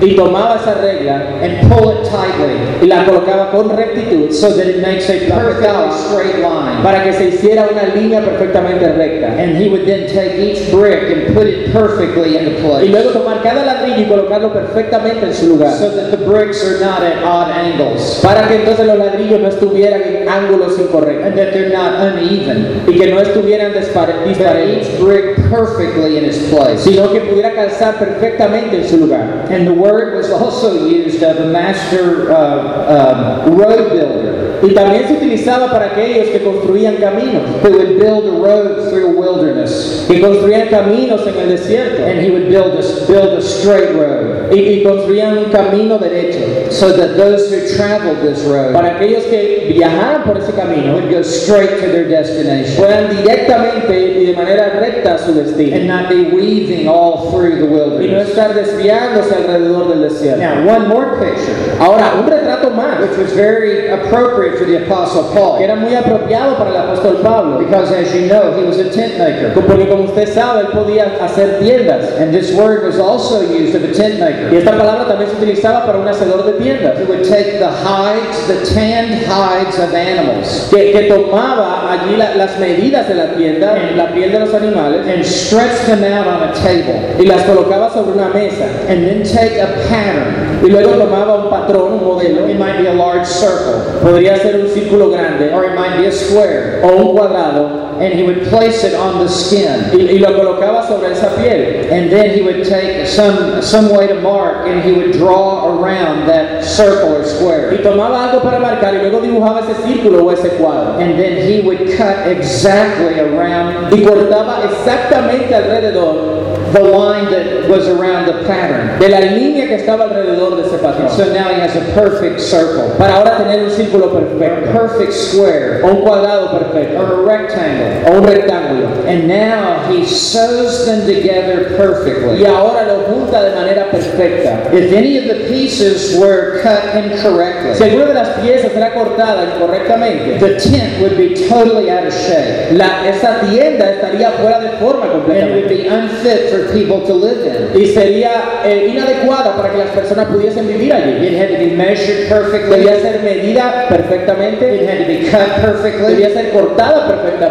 y 0.00 0.14
tomaba 0.14 0.56
esa 0.60 0.74
regla 0.74 1.40
and 1.42 1.72
pull 1.72 1.88
it 1.90 2.04
tightly 2.10 2.54
y 2.82 2.86
la 2.86 3.04
colocaba 3.06 3.50
con 3.50 3.70
rectitud 3.74 4.30
so 4.30 4.50
that 4.54 4.66
it 4.66 4.82
makes 4.82 5.08
a 5.08 5.26
perfectly 5.28 5.90
straight 5.90 6.42
line. 6.42 6.82
para 6.82 7.02
que 7.02 7.12
se 7.14 7.28
hiciera 7.28 7.66
una 7.72 7.94
línea 7.94 8.20
perfectamente 8.20 8.92
recta. 8.92 9.28
And 9.38 9.56
he 9.56 9.68
would 9.70 9.86
then 9.86 10.06
take 10.06 10.36
each 10.38 10.70
brick 10.70 11.10
and 11.10 11.34
put 11.34 11.46
it 11.46 11.72
perfectly 11.72 12.36
into 12.36 12.50
Y 12.50 12.60
place 12.60 12.90
luego 12.90 13.10
tomar 13.10 13.42
cada 13.42 13.64
ladrillo 13.64 14.02
y 14.02 14.04
colocarlo 14.04 14.52
perfectamente 14.52 15.24
en 15.26 15.34
su 15.34 15.46
lugar. 15.46 15.72
so 15.72 15.88
that 15.90 16.10
the 16.10 16.18
bricks 16.24 16.62
are 16.62 16.78
not 16.78 17.02
at 17.02 17.22
odd 17.24 17.50
angles 17.50 18.20
Para 18.22 18.46
que 18.48 18.56
entonces 18.56 18.86
los 18.86 18.98
ladrillos 18.98 19.40
no 19.40 19.48
estuvieran 19.48 20.02
en 20.02 20.28
ángulos 20.28 20.78
incorrectos 20.78 21.26
and 21.26 21.36
that 21.36 21.52
they're 21.52 21.72
not 21.72 21.94
uneven, 22.00 22.82
y 22.86 22.98
que 22.98 23.06
no 23.10 23.20
estuvieran 23.20 23.72
dispare- 23.72 24.14
but 24.20 24.28
disparejos, 24.28 24.88
each 24.88 25.00
brick 25.00 25.36
perfectly 25.50 26.18
in 26.18 26.24
its 26.26 26.38
place. 26.50 26.78
sino 26.82 27.10
que 27.12 27.20
pudiera 27.20 27.52
calzar 27.54 27.95
perfectamente 27.98 28.78
en 28.78 28.88
su 28.88 28.98
lugar. 28.98 29.46
And 29.50 29.66
the 29.66 29.72
word 29.72 30.14
was 30.16 30.30
also 30.30 30.86
used 30.86 31.22
of 31.22 31.38
a 31.38 31.46
master 31.46 32.30
uh, 32.30 33.44
um, 33.46 33.56
road 33.56 33.90
builder 33.90 34.36
Y 34.62 34.74
también 34.74 35.06
se 35.06 35.14
utilizaba 35.14 35.70
para 35.70 35.86
aquellos 35.86 36.28
que 36.28 36.42
construían 36.42 36.96
caminos, 36.96 37.42
who 37.62 37.70
would 37.70 37.98
build 37.98 38.26
a 38.26 38.30
road 38.30 38.88
through 38.88 39.06
a 39.06 39.10
wilderness. 39.10 40.06
que 40.08 40.20
construían 40.20 40.68
caminos 40.68 41.26
en 41.26 41.38
el 41.38 41.48
desierto 41.50 42.04
And 42.04 42.20
he 42.20 42.30
would 42.30 42.48
build 42.48 42.72
a, 42.74 43.06
build 43.06 43.38
a 43.38 43.42
straight 43.42 43.94
road 43.94 44.52
y, 44.52 44.58
y 44.58 44.82
construían 44.82 45.38
un 45.38 45.44
camino 45.46 45.98
derecho. 45.98 46.38
So 46.70 46.92
that 46.96 47.16
those 47.16 47.50
who 47.50 47.76
traveled 47.76 48.18
this 48.20 48.42
road 48.44 48.72
Para 48.72 48.96
aquellos 48.96 49.24
que 49.24 49.72
viajaran 49.72 50.24
por 50.24 50.38
ese 50.38 50.52
camino 50.52 50.94
would 50.94 51.10
go 51.10 51.22
straight 51.22 51.70
to 51.80 51.86
their 51.88 52.08
destination 52.08 52.76
fueran 52.76 53.08
directamente 53.16 54.20
y 54.20 54.26
de 54.26 54.32
manera 54.34 54.70
recta 54.80 55.14
a 55.14 55.18
su 55.18 55.32
destino 55.32 55.76
and 55.76 55.86
not 55.86 56.08
be 56.08 56.24
weaving 56.34 56.88
all 56.88 57.30
through 57.30 57.56
the 57.56 57.64
y 57.64 57.68
no 57.68 57.74
wilderness. 57.74 58.28
estar 58.28 58.54
desviándose 58.54 59.34
alrededor 59.34 59.88
del 59.88 60.02
desierto. 60.02 60.40
Now, 60.40 60.66
one 60.66 60.88
more 60.88 61.18
picture. 61.18 61.54
Ahora, 61.80 62.14
un 62.18 62.26
retrato 62.26 62.66
Tomás, 62.66 63.00
which 63.00 63.16
was 63.18 63.32
very 63.32 63.88
appropriate 63.88 64.58
for 64.58 64.64
the 64.64 64.84
Apostle 64.84 65.24
que 65.28 65.34
Paul, 65.40 65.58
era 65.62 65.76
muy 65.76 65.94
apropiado 65.94 66.56
para 66.56 66.70
el 66.70 66.76
apóstol 66.76 67.22
Pablo, 67.22 67.58
because 67.58 67.92
as 67.92 68.12
you 68.14 68.26
know, 68.28 68.58
he 68.58 68.64
was 68.64 68.78
a 68.78 68.90
tent 68.90 69.18
maker. 69.18 69.52
porque 69.54 69.88
como 69.88 70.04
usted 70.04 70.26
sabe, 70.32 70.62
él 70.62 70.68
podía 70.72 71.16
hacer 71.20 71.60
tiendas. 71.60 72.18
And 72.18 72.32
this 72.34 72.52
word 72.54 72.84
was 72.84 72.98
also 72.98 73.40
used 73.42 73.74
of 73.74 73.84
a 73.84 73.92
tent 73.92 74.16
Y 74.16 74.20
maker. 74.20 74.54
esta 74.54 74.72
palabra 74.76 75.06
también 75.06 75.30
se 75.30 75.36
utilizaba 75.36 75.86
para 75.86 75.98
un 75.98 76.08
hacedor 76.08 76.44
de 76.44 76.52
tiendas, 76.58 76.98
He 76.98 77.04
would 77.04 77.24
take 77.24 77.58
the 77.58 77.68
hides, 77.70 78.46
the 78.46 78.64
tanned 78.74 79.24
hides 79.26 79.78
of 79.78 79.92
animals, 79.94 80.68
que, 80.70 80.92
que 80.92 81.08
tomaba 81.08 81.90
allí 81.92 82.16
la- 82.16 82.34
las 82.34 82.58
medidas 82.58 83.06
de 83.08 83.14
la 83.14 83.26
tienda, 83.36 83.76
la 83.94 84.06
piel 84.12 84.32
de 84.32 84.40
los 84.40 84.52
animales, 84.54 85.06
and 85.06 85.24
stretched 85.24 85.86
them 85.86 86.02
out 86.04 86.26
on 86.26 86.48
a 86.48 86.52
table, 86.54 86.94
y 87.18 87.24
las 87.26 87.42
colocaba 87.44 87.90
sobre 87.92 88.12
una 88.12 88.28
mesa. 88.28 88.64
and 88.88 89.06
then 89.06 89.22
take 89.22 89.58
a 89.58 89.66
pattern. 89.88 90.60
Y 90.62 90.68
luego 90.70 90.92
tomaba 90.92 91.34
un 91.44 91.50
patrón, 91.50 91.92
un 91.94 92.04
modelo, 92.04 92.48
It 92.48 92.58
might 92.58 92.78
be 92.78 92.86
a 92.86 92.94
large 92.94 93.26
circle, 93.26 93.74
podría 94.02 94.36
ser 94.38 94.56
un 94.60 94.68
círculo 94.68 95.10
grande 95.10 95.52
or 95.52 95.64
it 95.64 95.74
might 95.74 95.98
be 95.98 96.06
a 96.06 96.12
square, 96.12 96.80
o 96.82 96.96
un 96.96 97.16
cuadrado, 97.16 97.84
and 98.00 98.12
he 98.12 98.22
would 98.24 98.42
place 98.48 98.84
it 98.84 98.94
on 98.94 99.18
the 99.24 99.28
skin. 99.28 99.90
y, 99.92 100.02
y 100.14 100.18
lo 100.18 100.34
colocaba 100.36 100.86
sobre 100.86 101.12
esa 101.12 101.28
piel. 101.36 101.90
And 101.90 102.10
then 102.10 102.30
he 102.30 102.42
would 102.42 102.64
take 102.64 103.06
some, 103.06 103.62
some 103.62 103.90
way 103.90 104.06
to 104.06 104.14
mark 104.20 104.66
and 104.66 104.82
he 104.82 104.92
would 104.92 105.12
draw 105.12 105.66
around 105.80 106.26
that 106.26 106.45
circle 106.62 107.16
or 107.16 107.22
Y 107.22 107.28
square. 107.28 107.78
tomaba 107.82 108.24
algo 108.24 108.42
para 108.42 108.58
marcar 108.58 108.94
y 108.94 108.98
luego 108.98 109.20
dibujaba 109.20 109.60
ese 109.60 109.74
círculo 109.86 110.24
o 110.24 110.32
ese 110.32 110.50
cuadro. 110.50 110.98
And 110.98 111.16
then 111.16 111.36
he 111.48 111.62
would 111.62 111.96
cut 111.96 112.26
exactly 112.26 113.20
around 113.20 113.92
Y 113.92 114.02
cortaba 114.04 114.64
exactamente 114.64 115.54
alrededor 115.54 116.35
the 116.76 116.90
line 116.90 117.30
that 117.30 117.68
was 117.68 117.88
around 117.88 118.26
the 118.26 118.44
pattern. 118.46 118.98
de 118.98 119.08
la 119.08 119.20
línea 119.20 119.66
que 119.68 119.76
estaba 119.76 120.04
alrededor 120.04 120.56
de 120.56 120.62
ese 120.66 120.78
patrón. 120.78 121.10
So 121.10 121.24
now 121.32 121.48
he 121.48 121.60
has 121.60 121.74
a 121.76 121.80
perfect 121.94 122.40
circle, 122.40 122.94
Para 122.98 123.16
ahora 123.16 123.36
tener 123.38 123.64
un 123.64 123.70
círculo 123.70 124.06
a 124.06 124.20
perfecto, 124.20 124.72
perfect 124.72 125.12
square, 125.12 125.80
o 125.82 125.88
un 125.88 126.02
cuadrado 126.02 126.50
perfecto, 126.58 126.98
or 127.00 127.12
a 127.12 127.36
rectangle. 127.38 128.04
o 128.10 128.18
un 128.18 128.24
rectángulo. 128.24 128.86
And 129.06 129.28
now 129.28 129.84
he 129.90 130.04
sews 130.04 130.86
them 130.86 131.06
together 131.06 131.72
Y 131.72 131.76
perfectly. 131.76 132.44
ahora 132.46 132.84
lo 132.86 133.00
junta 133.06 133.42
de 133.42 133.54
manera 133.54 133.90
perfecta. 133.90 134.70
If 134.72 134.92
any 134.92 135.18
of 135.18 135.24
the 135.26 135.46
pieces 135.48 136.16
were 136.18 136.60
cut 136.62 136.82
Si 136.92 136.98
incorrectly, 136.98 137.82
alguna 137.90 138.06
de 138.06 138.14
las 138.14 138.28
piezas 138.40 138.72
era 138.74 138.92
cortada 138.94 139.44
incorrectamente, 139.54 140.38
the 140.38 140.58
tent 140.60 141.00
would 141.00 141.16
be 141.16 141.34
totally 141.48 141.90
out 141.90 142.06
of 142.06 142.12
shape. 142.12 142.72
la, 142.72 143.06
esa 143.08 143.40
tienda 143.48 143.90
estaría 143.90 144.30
fuera 144.32 144.60
de 144.60 144.70
forma 144.78 145.06
it 145.06 145.12
would 145.12 145.24
completamente. 145.24 145.68
be 145.68 145.88
unfit 145.88 146.50
for 146.50 146.65
people 146.72 147.06
to 147.06 147.14
live 147.14 147.44
in. 147.46 147.80
Y 147.80 147.86
sería 147.92 148.62
eh, 148.64 148.88
inadecuada 148.90 149.56
para 149.56 149.70
que 149.70 149.78
las 149.78 149.90
personas 149.90 150.26
pudiesen 150.28 150.66
vivir 150.66 150.92
allí. 150.92 151.26
It 151.26 151.38
had 151.38 151.48
to 151.48 151.58
be 151.58 151.76
measured 151.76 152.28
perfectly. 152.28 152.76
Debía 152.78 153.00
ser 153.00 153.22
medida 153.22 153.86
perfectamente, 153.88 154.82
It 154.82 154.88
had 154.88 154.98
to 154.98 155.06
be 155.06 155.30
cut 155.30 155.60
perfectly. 155.60 156.14
debía 156.14 156.30
ser 156.30 156.50
cortada 156.50 157.06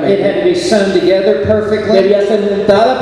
It 0.08 0.20
had 0.22 0.40
to 0.40 0.44
be 0.46 0.56
sewn 0.56 0.92
together 0.94 1.44
perfectly 1.46 2.00
debía 2.00 2.26
ser 2.28 2.42
montada 2.42 2.96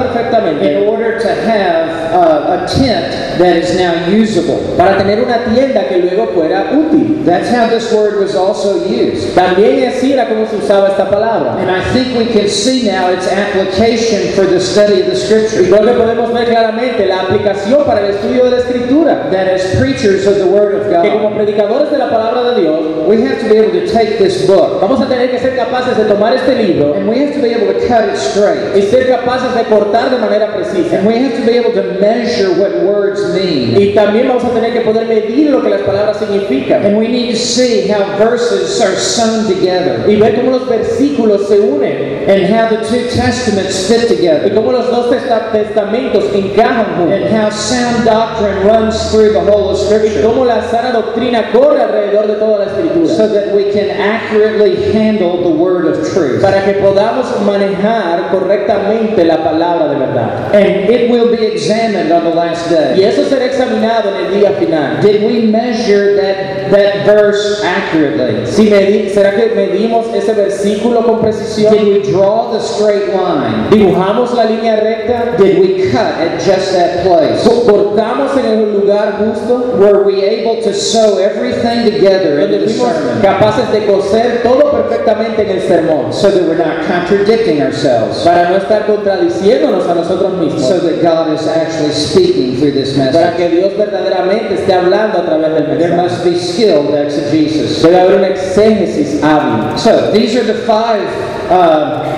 in 0.61 0.88
order 0.88 1.20
to 1.20 1.28
have 1.28 1.89
uh, 2.14 2.64
a 2.64 2.68
tent 2.68 3.39
that 3.39 3.55
is 3.57 3.76
now 3.78 3.93
usable. 4.07 4.59
para 4.78 4.97
tener 4.97 5.24
una 5.24 5.43
tienda 5.53 5.88
que 5.88 5.97
luego 5.97 6.28
fuera 6.34 6.72
útil. 6.72 7.24
That's 7.26 7.49
how 7.49 7.68
this 7.68 7.91
word 7.91 8.20
was 8.20 8.36
also 8.36 8.86
used. 8.86 9.34
También 9.36 9.88
así 9.88 10.14
era 10.14 10.28
como 10.28 10.45
se 10.47 10.57
usaba 10.57 10.89
esta 10.89 11.09
palabra. 11.09 11.57
And 11.59 11.72
I 11.72 11.82
think 11.93 12.18
we 12.18 12.26
can 12.26 12.47
see 12.49 12.84
now 12.86 13.09
its 13.09 13.28
application 13.28 14.34
for 14.34 14.45
the 14.45 14.59
study 14.59 15.01
of 15.01 15.07
the 15.07 15.16
scripture. 15.16 15.64
Que 15.94 16.00
podemos 16.00 16.34
ver 16.34 16.46
claramente 16.46 17.06
la 17.06 17.22
aplicación 17.22 17.86
para 17.86 18.02
el 18.02 18.16
estudio 18.16 18.46
de 18.46 18.52
la 18.52 18.58
escritura. 18.58 19.30
That 19.32 19.48
as 19.48 19.76
preachers 19.80 20.26
of 20.28 20.38
the 20.38 20.46
word 20.46 20.76
of 20.76 20.84
Que 21.02 21.10
como 21.12 21.30
God, 21.30 21.38
predicadores 21.38 21.91
de 21.91 21.98
la 21.98 22.10
palabra 22.10 22.52
de 22.52 22.62
Dios, 22.62 22.80
we 23.08 23.22
have 23.24 23.39
to 23.41 23.50
be 23.50 23.58
able 23.58 23.72
to 23.72 23.91
take 23.91 24.18
this 24.18 24.48
book 24.48 24.80
vamos 24.82 25.02
a 25.02 25.08
tener 25.08 25.30
que 25.32 25.39
ser 25.39 25.56
capaces 25.56 25.98
de 25.98 26.06
tomar 26.06 26.36
este 26.36 26.56
libro 26.56 26.94
and 26.94 27.08
we 27.08 27.20
have 27.20 27.34
to 27.34 27.41
be 27.41 27.54
able 27.54 27.68
to 27.68 27.88
cut 27.88 28.08
it 28.08 28.18
straight. 28.18 28.76
y 28.76 28.82
ser 28.82 29.08
capaces 29.08 29.54
de 29.56 29.64
cortar 29.64 30.10
de 30.10 30.18
manera 30.18 30.54
precisa. 30.54 30.98
And 30.98 31.08
we 31.08 31.16
have 31.18 31.36
to 31.36 31.46
be 31.46 31.58
able 31.58 31.74
to 31.74 32.00
measure 32.00 32.52
what 32.60 32.84
words 32.84 33.34
mean. 33.34 33.76
Y 33.80 33.94
también 33.94 34.28
vamos 34.28 34.44
a 34.46 34.50
tener 34.50 34.74
que 34.74 34.82
poder 34.82 35.08
medir 35.08 35.50
lo 35.50 35.62
que 35.62 35.70
las 35.70 35.82
palabras 35.82 36.18
significan 36.18 36.86
And 36.86 36.98
we 36.98 37.08
need 37.08 37.32
to 37.32 37.38
see 37.38 37.88
how 37.88 38.04
verses 38.18 38.82
are 38.82 38.96
sewn 38.96 39.48
together 39.48 40.04
y 40.08 40.16
ver 40.16 40.36
cómo 40.36 40.52
los 40.52 40.68
versículos 40.68 41.48
se 41.48 41.60
unen 41.60 42.30
and 42.30 42.54
how 42.54 42.70
the 42.70 42.78
two 42.88 43.10
testaments 43.10 43.88
fit 43.88 44.04
y 44.10 44.16
together 44.16 44.54
cómo 44.54 44.72
los 44.72 44.89
dos 44.89 45.10
testa- 45.10 45.52
encajan 45.91 47.11
and 47.11 47.25
how 47.36 47.49
sound 47.49 48.05
doctrine 48.05 48.65
runs 48.65 49.11
through 49.11 49.34
the 49.34 49.39
whole 49.41 49.69
of 49.69 49.77
Y 49.77 49.86
Scripture 49.86 50.21
cómo 50.23 50.45
la 50.45 50.61
sana 50.69 50.91
doctrina 50.91 51.51
corre 51.51 51.81
alrededor 51.81 52.27
de 52.27 52.36
toda 52.36 52.59
la 52.59 52.65
escritura. 52.65 53.07
so 53.07 53.27
that 53.27 53.53
we 53.55 53.71
can 53.71 53.89
accurately 53.89 54.91
handle 54.93 55.41
the 55.43 55.49
word 55.49 55.86
of 55.86 55.97
truth. 56.13 56.41
Para 56.41 56.63
que 56.65 56.73
podamos 56.73 57.25
manejar 57.45 58.29
correctamente 58.31 59.23
la 59.25 59.38
palabra 59.43 59.89
de 59.89 59.95
verdad. 59.99 60.53
And 60.53 60.89
it 60.89 61.09
will 61.11 61.29
be 61.36 61.45
examined 61.45 62.11
on 62.11 62.23
the 62.23 62.36
last 62.36 62.69
Y 62.71 62.75
day. 62.75 63.03
eso 63.05 63.23
será 63.25 63.45
examinado 63.45 64.09
en 64.09 64.25
el 64.25 64.39
día 64.39 64.51
final. 64.59 65.01
Did 65.01 65.23
we 65.23 65.47
measure 65.47 66.15
that, 66.15 66.71
that 66.71 67.05
verse 67.05 67.63
accurately? 67.63 68.45
Si 68.45 68.69
medi- 68.69 69.09
¿Será 69.09 69.31
que 69.36 69.53
medimos 69.55 70.07
ese 70.13 70.34
versículo 70.34 71.03
con 71.05 71.15
Did 71.17 71.21
precisión? 71.23 71.73
we 71.73 71.99
draw 72.11 72.51
the 72.51 72.59
straight 72.59 73.07
line? 73.13 73.69
¿Dibujamos 73.69 74.34
la 74.34 74.45
línea 74.45 74.75
recta? 74.77 75.36
Did 75.38 75.59
we 75.59 75.72
cut 75.91 76.19
at 76.19 76.41
just 76.41 76.71
that 76.74 77.03
place? 77.03 77.43
¿Cortamos 77.43 78.36
en 78.38 78.45
el 78.45 78.74
lugar 78.74 79.17
justo? 79.17 79.78
Were 79.78 80.03
we 80.03 80.24
able 80.24 80.61
to 80.63 80.74
sew 80.74 81.17
everything 81.17 81.84
together 81.89 82.39
Donde 82.39 82.61
the 82.61 82.69
sermon 82.69 83.21
capaces 83.21 83.71
de 83.71 83.86
coser 83.86 84.41
todo 84.43 84.71
perfectamente 84.71 85.43
en 85.43 85.57
el 85.57 85.61
sermón. 85.61 86.13
so 86.13 86.32
that 86.32 86.43
we're 86.43 86.57
not 86.57 86.86
contradicting 86.86 87.61
ourselves? 87.61 88.24
Para 88.24 88.49
no 88.49 88.57
estar 88.57 88.86
contradiciéndonos 88.86 89.88
a 89.88 89.95
nosotros 89.95 90.34
mismos. 90.39 90.67
So 90.67 90.80
that 90.80 91.01
God 91.01 91.34
is 91.34 91.47
actually 91.47 91.93
speaking 91.93 92.57
through 92.57 92.71
this 92.71 92.97
message. 92.97 93.13
Para 93.13 93.36
que 93.36 93.49
Dios 93.49 93.74
verdaderamente 93.78 94.55
esté 94.55 94.74
hablando 94.74 95.19
a 95.19 95.26
través 95.26 95.53
del 95.53 95.67
mensaje. 95.67 95.80
There 95.80 95.95
must 95.97 96.24
be 96.24 96.38
skilled 96.38 96.93
exegesis. 96.95 97.82
Debe 97.82 97.99
haber 97.99 98.15
un 98.17 98.26
exégesis 98.26 99.21
hábil. 99.21 99.78
So 99.78 100.11
these 100.11 100.36
are 100.36 100.43
the 100.43 100.61
five, 100.65 101.07
uh, 101.49 102.12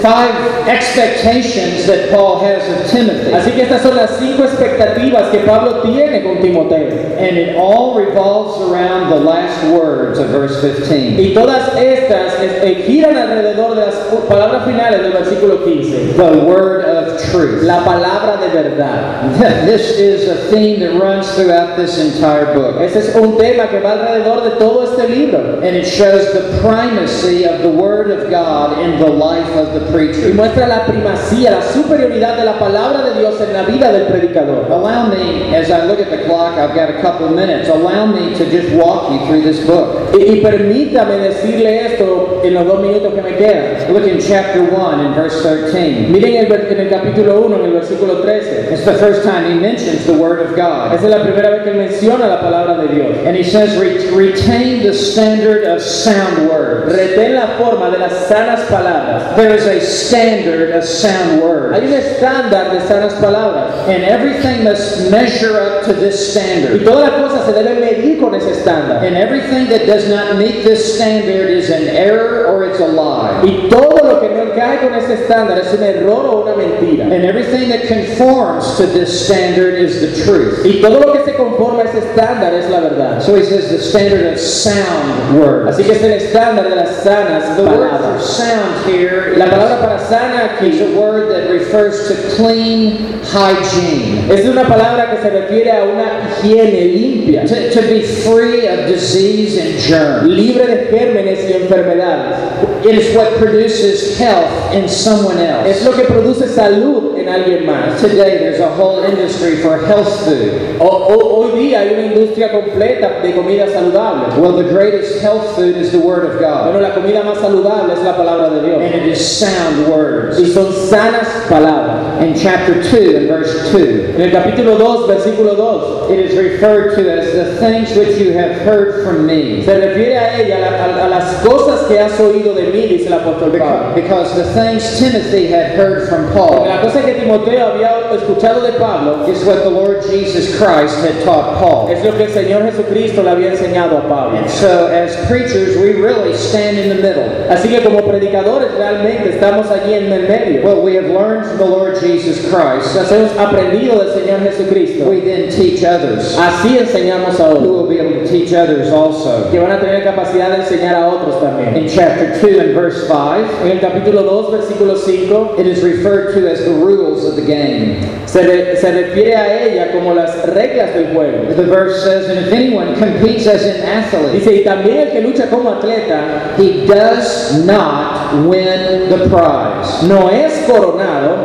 five 0.00 0.34
expectations 0.68 1.86
that 1.86 2.10
Paul 2.10 2.40
has 2.40 2.62
of 2.68 2.90
Timothy. 2.90 3.32
Así 3.32 3.52
que 3.52 3.62
estas 3.62 3.82
son 3.82 3.96
las 3.96 4.18
cinco 4.18 4.44
expectativas 4.44 5.30
que 5.30 5.40
Pablo 5.40 5.82
tiene 5.82 6.22
con 6.22 6.40
Timoteo. 6.40 7.16
And 7.18 7.36
it 7.36 7.56
all 7.56 7.94
revolves 7.94 8.60
around 8.70 9.10
the 9.10 9.20
last 9.20 9.62
words 9.72 10.18
of 10.18 10.28
verse 10.28 10.60
15. 10.60 11.20
Y 11.20 11.34
todas 11.34 11.76
estas 11.76 12.34
eh, 12.40 12.84
giran 12.86 13.16
alrededor 13.16 13.76
de 13.76 13.86
las 13.86 13.94
palabras 14.28 14.64
finales 14.64 15.02
del 15.02 15.12
versículo 15.12 15.64
15. 15.64 16.14
The 16.16 16.44
word 16.44 16.84
of 16.84 17.22
truth. 17.30 17.62
La 17.62 17.84
palabra 17.84 18.38
de 18.40 18.48
verdad. 18.48 19.66
This 19.66 19.98
is 19.98 20.28
a 20.28 20.50
theme 20.50 20.80
that 20.80 21.00
runs 21.00 21.30
throughout 21.34 21.76
this 21.76 21.98
entire 21.98 22.54
book. 22.54 22.80
Ese 22.80 22.96
es 22.96 23.16
un 23.16 23.36
tema 23.38 23.68
que 23.68 23.80
va 23.80 23.92
alrededor 23.92 24.42
de 24.44 24.58
todo 24.58 24.84
este 24.84 25.08
libro. 25.08 25.60
And 25.62 25.76
it 25.76 25.86
shows 25.86 26.32
the 26.32 26.60
primacy 26.60 27.44
of 27.44 27.62
the 27.62 27.70
Word 27.70 28.10
of 28.10 28.30
God 28.30 28.78
in 28.78 28.98
the 28.98 29.08
life 29.08 29.51
of 29.56 29.72
the 29.74 29.80
Y 29.80 29.92
preacher. 29.92 30.34
muestra 30.34 30.66
la 30.66 30.86
primacía, 30.86 31.50
la 31.52 31.62
superioridad 31.62 32.36
de 32.36 32.44
la 32.44 32.58
palabra 32.58 33.10
de 33.10 33.20
Dios 33.20 33.40
en 33.40 33.52
la 33.52 33.62
vida 33.62 33.92
del 33.92 34.06
predicador. 34.06 34.66
Allow 34.70 35.08
me, 35.08 35.54
as 35.56 35.70
I 35.70 35.84
look 35.86 36.00
at 36.00 36.10
the 36.10 36.24
clock, 36.24 36.56
I've 36.58 36.74
got 36.74 36.88
a 36.90 37.00
couple 37.00 37.26
of 37.26 37.32
minutes, 37.34 37.68
allow 37.68 38.06
me 38.06 38.34
to 38.36 38.44
just 38.50 38.72
walk 38.74 39.10
you 39.10 39.18
through 39.26 39.42
this 39.42 39.64
book. 39.66 40.10
Y, 40.14 40.38
y 40.38 40.40
permítame 40.40 41.18
decirle 41.18 41.86
esto 41.86 42.40
en 42.44 42.54
los 42.54 42.66
dos 42.66 42.80
minutos 42.80 43.12
que 43.14 43.22
me 43.22 43.36
quedan. 43.36 43.92
Look 43.92 44.06
in 44.06 44.18
chapter 44.18 44.62
1 44.62 45.00
in 45.06 45.14
verse 45.14 45.42
13. 45.42 46.08
Miren 46.10 46.36
el 46.46 46.52
en 46.52 46.80
el 46.80 46.88
capítulo 46.90 47.40
1, 47.42 47.56
en 47.56 47.64
el 47.66 47.72
versículo 47.72 48.20
13. 48.22 48.72
It's 48.72 48.84
the 48.84 48.94
first 48.94 49.22
time 49.24 49.44
he 49.50 49.54
mentions 49.54 50.06
the 50.06 50.12
Word 50.14 50.40
of 50.40 50.56
God. 50.56 50.94
Esa 50.94 51.04
es 51.06 51.10
la 51.10 51.22
primera 51.22 51.50
vez 51.50 51.62
que 51.62 51.70
él 51.70 51.76
menciona 51.76 52.26
la 52.28 52.40
palabra 52.40 52.76
de 52.78 52.88
Dios. 52.88 53.16
And 53.26 53.36
he 53.36 53.44
says, 53.44 53.76
"Re- 53.78 54.10
retain 54.14 54.82
the 54.82 54.92
standard 54.92 55.64
of 55.64 55.80
sound 55.82 56.48
words. 56.48 56.92
Retén 56.92 57.34
la 57.34 57.46
forma 57.58 57.90
de 57.90 57.98
las 57.98 58.12
sanas 58.28 58.60
palabras. 58.70 59.22
There 59.42 59.56
is 59.56 59.66
a 59.66 59.80
standard 59.80 60.70
of 60.70 60.84
sound 60.84 61.40
Hay 61.40 61.40
words. 61.42 61.78
un 61.82 61.92
estándar 61.92 62.70
de 62.70 62.80
sanas 62.86 63.14
palabras. 63.14 63.74
And 63.88 64.04
everything 64.04 64.62
must 64.62 65.10
measure 65.10 65.58
up 65.58 65.84
to 65.86 65.92
this 65.92 66.14
Y 66.14 66.40
standard. 66.40 66.84
todas 66.84 67.10
las 67.10 67.20
cosas 67.20 67.46
se 67.46 67.52
deben 67.52 67.80
medir 67.80 68.20
con 68.20 68.36
ese 68.36 68.52
estándar. 68.52 69.02
And 69.04 69.16
everything 69.16 69.68
that 69.70 69.84
does 69.84 70.08
not 70.08 70.36
meet 70.36 70.62
this 70.62 70.94
standard 70.94 71.50
is 71.50 71.70
an 71.70 71.88
error 71.88 72.46
or 72.46 72.62
it's 72.62 72.78
a 72.78 72.86
lie. 72.86 73.42
Y 73.42 73.68
todo 73.68 73.98
lo 74.06 74.20
que 74.20 74.28
no 74.28 74.42
encaje 74.42 74.78
con 74.86 74.94
ese 74.94 75.14
estándar 75.14 75.58
es 75.58 75.74
un 75.74 75.82
error 75.82 76.24
o 76.24 76.42
una 76.42 76.54
mentira. 76.54 77.06
And 77.06 77.24
everything 77.24 77.68
that 77.70 77.88
conforms 77.88 78.76
to 78.76 78.86
this 78.86 79.26
standard 79.26 79.74
is 79.74 80.00
the 80.02 80.24
truth. 80.24 80.64
Y 80.64 80.80
todo 80.80 81.00
lo 81.00 81.12
que 81.12 81.24
se 81.24 81.34
conforma 81.34 81.82
a 81.82 81.86
ese 81.86 81.98
estándar 81.98 82.54
es 82.54 82.70
la 82.70 82.78
verdad. 82.78 83.20
So 83.20 83.34
he 83.34 83.42
says 83.42 83.70
the 83.70 83.80
standard 83.82 84.24
of 84.32 84.38
sound 84.38 85.36
words. 85.36 85.72
Así 85.76 85.82
que 85.82 85.94
es 85.96 86.02
el 86.04 86.12
estándar 86.12 86.68
de 86.70 86.76
las 86.76 87.02
sanas 87.02 87.56
The 87.56 87.64
word 87.64 87.90
for 87.98 88.20
sound 88.20 88.86
here 88.86 89.31
La 89.36 89.46
palabra 89.46 89.80
para 89.80 89.98
sana 89.98 90.58
is 90.62 90.80
aquí 90.80 90.94
a 90.94 90.98
word 91.00 91.30
that 91.30 91.50
refers 91.50 92.08
to 92.08 92.14
clean 92.36 93.20
hygiene. 93.24 94.30
es 94.30 94.46
una 94.46 94.64
palabra 94.64 95.10
que 95.10 95.22
se 95.22 95.30
refiere 95.30 95.70
a 95.70 95.84
una 95.84 96.28
higiene 96.42 96.92
limpia, 96.94 97.46
To, 97.46 97.70
to 97.70 97.82
be 97.88 98.02
free 98.02 98.66
of 98.66 98.86
disease 98.88 99.58
and 99.58 99.78
germs. 99.78 100.28
libre 100.28 100.66
de 100.66 100.90
gérmenes 100.90 101.48
y 101.48 101.52
enfermedades. 101.54 102.38
It 102.84 102.94
is 102.96 103.14
what 103.16 103.28
produces 103.38 104.18
health 104.18 104.74
in 104.74 104.88
someone 104.88 105.38
Es 105.38 105.78
else. 105.78 105.84
lo 105.84 105.92
que 105.92 106.04
produce 106.04 106.48
salud 106.48 107.11
alguien 107.34 107.66
más. 107.66 108.00
Today 108.00 108.38
there's 108.38 108.60
a 108.60 108.68
whole 108.68 109.02
industry 109.04 109.56
for 109.56 109.78
health 109.86 110.24
food. 110.24 110.52
O- 110.80 110.86
o- 110.86 111.42
hoy 111.42 111.58
día 111.68 111.80
hay 111.80 111.94
una 111.94 112.06
industria 112.06 112.50
completa 112.50 113.20
de 113.22 113.32
comida 113.32 113.66
saludable. 113.68 114.38
Well, 114.38 114.56
the 114.56 114.68
greatest 114.72 115.20
health 115.20 115.54
food 115.56 115.76
is 115.76 115.90
the 115.92 115.98
Word 115.98 116.24
of 116.24 116.38
Bueno, 116.40 116.72
God. 116.72 116.82
la 116.82 116.94
comida 116.94 117.22
más 117.22 117.38
saludable 117.38 117.92
es 117.94 118.02
la 118.02 118.16
palabra 118.16 118.50
de 118.50 118.62
Dios. 118.66 118.82
And 118.82 118.94
it 118.94 119.06
is 119.12 119.20
sound 119.24 119.88
words. 119.88 120.38
Y 120.40 120.46
son 120.46 120.72
sanas 120.72 121.26
palabras. 121.48 122.22
In 122.22 122.34
chapter 122.34 122.82
2 122.82 123.16
and 123.16 123.28
verse 123.28 123.70
2, 123.72 124.14
En 124.16 124.20
el 124.22 124.30
capítulo 124.30 124.76
2, 124.78 125.06
versículo 125.08 125.56
2, 125.56 126.12
it 126.12 126.18
is 126.20 126.36
referred 126.36 126.94
to 126.94 127.10
as 127.10 127.32
the 127.32 127.56
things 127.58 127.96
which 127.96 128.16
you 128.18 128.32
have 128.32 128.52
heard 128.62 129.04
from 129.04 129.26
me. 129.26 129.62
se 129.64 129.74
refiere 129.74 130.16
a 130.18 130.40
ella, 130.40 130.56
a, 130.56 130.60
la- 130.60 130.84
a- 131.02 131.06
a 131.06 131.08
las 131.08 131.34
cosas 131.44 131.86
que 131.88 131.98
has 131.98 132.18
oído 132.20 132.54
de 132.54 132.64
mí, 132.72 132.86
dice 132.86 133.06
el 133.08 133.14
apóstol 133.14 133.50
Because, 133.50 133.70
Pablo. 133.72 133.94
because 133.94 134.34
the 134.36 134.44
things 134.60 134.98
Timothy 134.98 135.46
had 135.46 135.72
heard 135.76 136.08
from 136.08 136.26
la 136.26 136.32
Paul 136.32 136.68
cosa 136.82 137.02
que 137.02 137.14
Timoteo 137.22 137.66
había 137.66 138.10
escuchado 138.14 138.62
de 138.62 138.72
Pablo 138.78 139.26
is 139.26 139.44
what 139.44 139.62
the 139.62 139.70
Lord 139.70 140.02
Jesus 140.02 140.58
Christ 140.58 140.98
had 140.98 141.22
taught 141.24 141.58
Paul. 141.58 141.88
es 141.88 142.04
lo 142.04 142.12
que 142.16 142.24
el 142.24 142.32
Señor 142.32 142.62
Jesucristo 142.64 143.22
le 143.22 143.30
había 143.30 143.52
enseñado 143.52 143.98
a 143.98 144.08
Pablo. 144.08 144.38
And 144.38 144.50
so, 144.50 144.88
as 144.88 145.14
preachers, 145.28 145.76
we 145.76 145.92
really 146.00 146.34
stand 146.34 146.78
in 146.78 146.88
the 146.88 147.02
middle. 147.02 147.24
Así 147.48 147.68
que 147.68 147.82
como 147.82 148.02
predicadores 148.02 148.72
realmente 148.72 149.30
estamos 149.30 149.70
allí 149.70 149.94
en 149.94 150.12
el 150.12 150.28
medio. 150.28 150.62
What 150.64 150.82
we 150.82 150.96
have 150.96 151.06
learned 151.06 151.46
from 151.46 151.58
the 151.58 151.66
Lord 151.66 152.00
Jesus 152.00 152.40
Christ, 152.50 152.96
hemos 153.10 153.36
aprendido 153.38 153.98
del 153.98 154.14
Señor 154.14 154.40
Jesucristo. 154.40 155.08
we 155.08 155.20
then 155.20 155.50
teach 155.50 155.84
others, 155.84 156.36
Así 156.36 156.78
enseñamos 156.78 157.38
a 157.38 157.50
who 157.50 157.56
otros, 157.56 157.68
will 157.68 157.86
be 157.86 158.00
teach 158.28 158.52
others 158.52 158.90
also. 158.92 159.50
que 159.50 159.58
van 159.58 159.72
a 159.72 159.80
tener 159.80 160.02
capacidad 160.04 160.50
de 160.50 160.62
enseñar 160.62 160.94
a 160.96 161.08
otros 161.08 161.40
también. 161.40 161.76
In 161.76 161.88
chapter 161.88 162.32
2 162.40 162.58
and 162.60 162.74
verse 162.74 163.06
5, 163.06 163.46
En 163.64 163.70
el 163.72 163.80
capítulo 163.80 164.22
2, 164.22 164.50
versículo 164.52 164.96
5, 164.96 165.58
it 165.58 165.66
is 165.66 165.82
referred 165.82 166.34
to 166.34 166.48
as 166.50 166.64
the 166.64 166.70
rules 166.72 167.24
of 167.24 167.36
the 167.36 167.42
game. 167.42 167.96
se, 168.26 168.42
re- 168.42 168.76
se 168.76 168.90
refiere 168.92 169.34
a 169.36 169.64
ella 169.64 169.92
como 169.92 170.14
las 170.14 170.44
reglas 170.46 170.94
del 170.94 171.12
juego. 171.12 171.54
The 171.54 171.64
verse 171.64 172.02
says, 172.02 172.28
And 172.30 172.38
if 172.46 172.52
anyone 172.52 172.94
competes 172.96 173.46
as 173.46 173.64
an 173.64 173.82
athlete, 173.82 174.32
Dice, 174.32 174.54
y 174.56 174.64
también 174.64 174.98
el 174.98 175.10
que 175.12 175.20
lucha 175.20 175.48
como 175.50 175.70
atleta 175.70 176.54
he 176.58 176.86
does 176.86 177.64
not 177.66 178.32
win 178.46 179.10
the 179.10 179.28
prize 179.28 180.02
no 180.06 180.30
es 180.30 180.64
coronado 180.66 181.41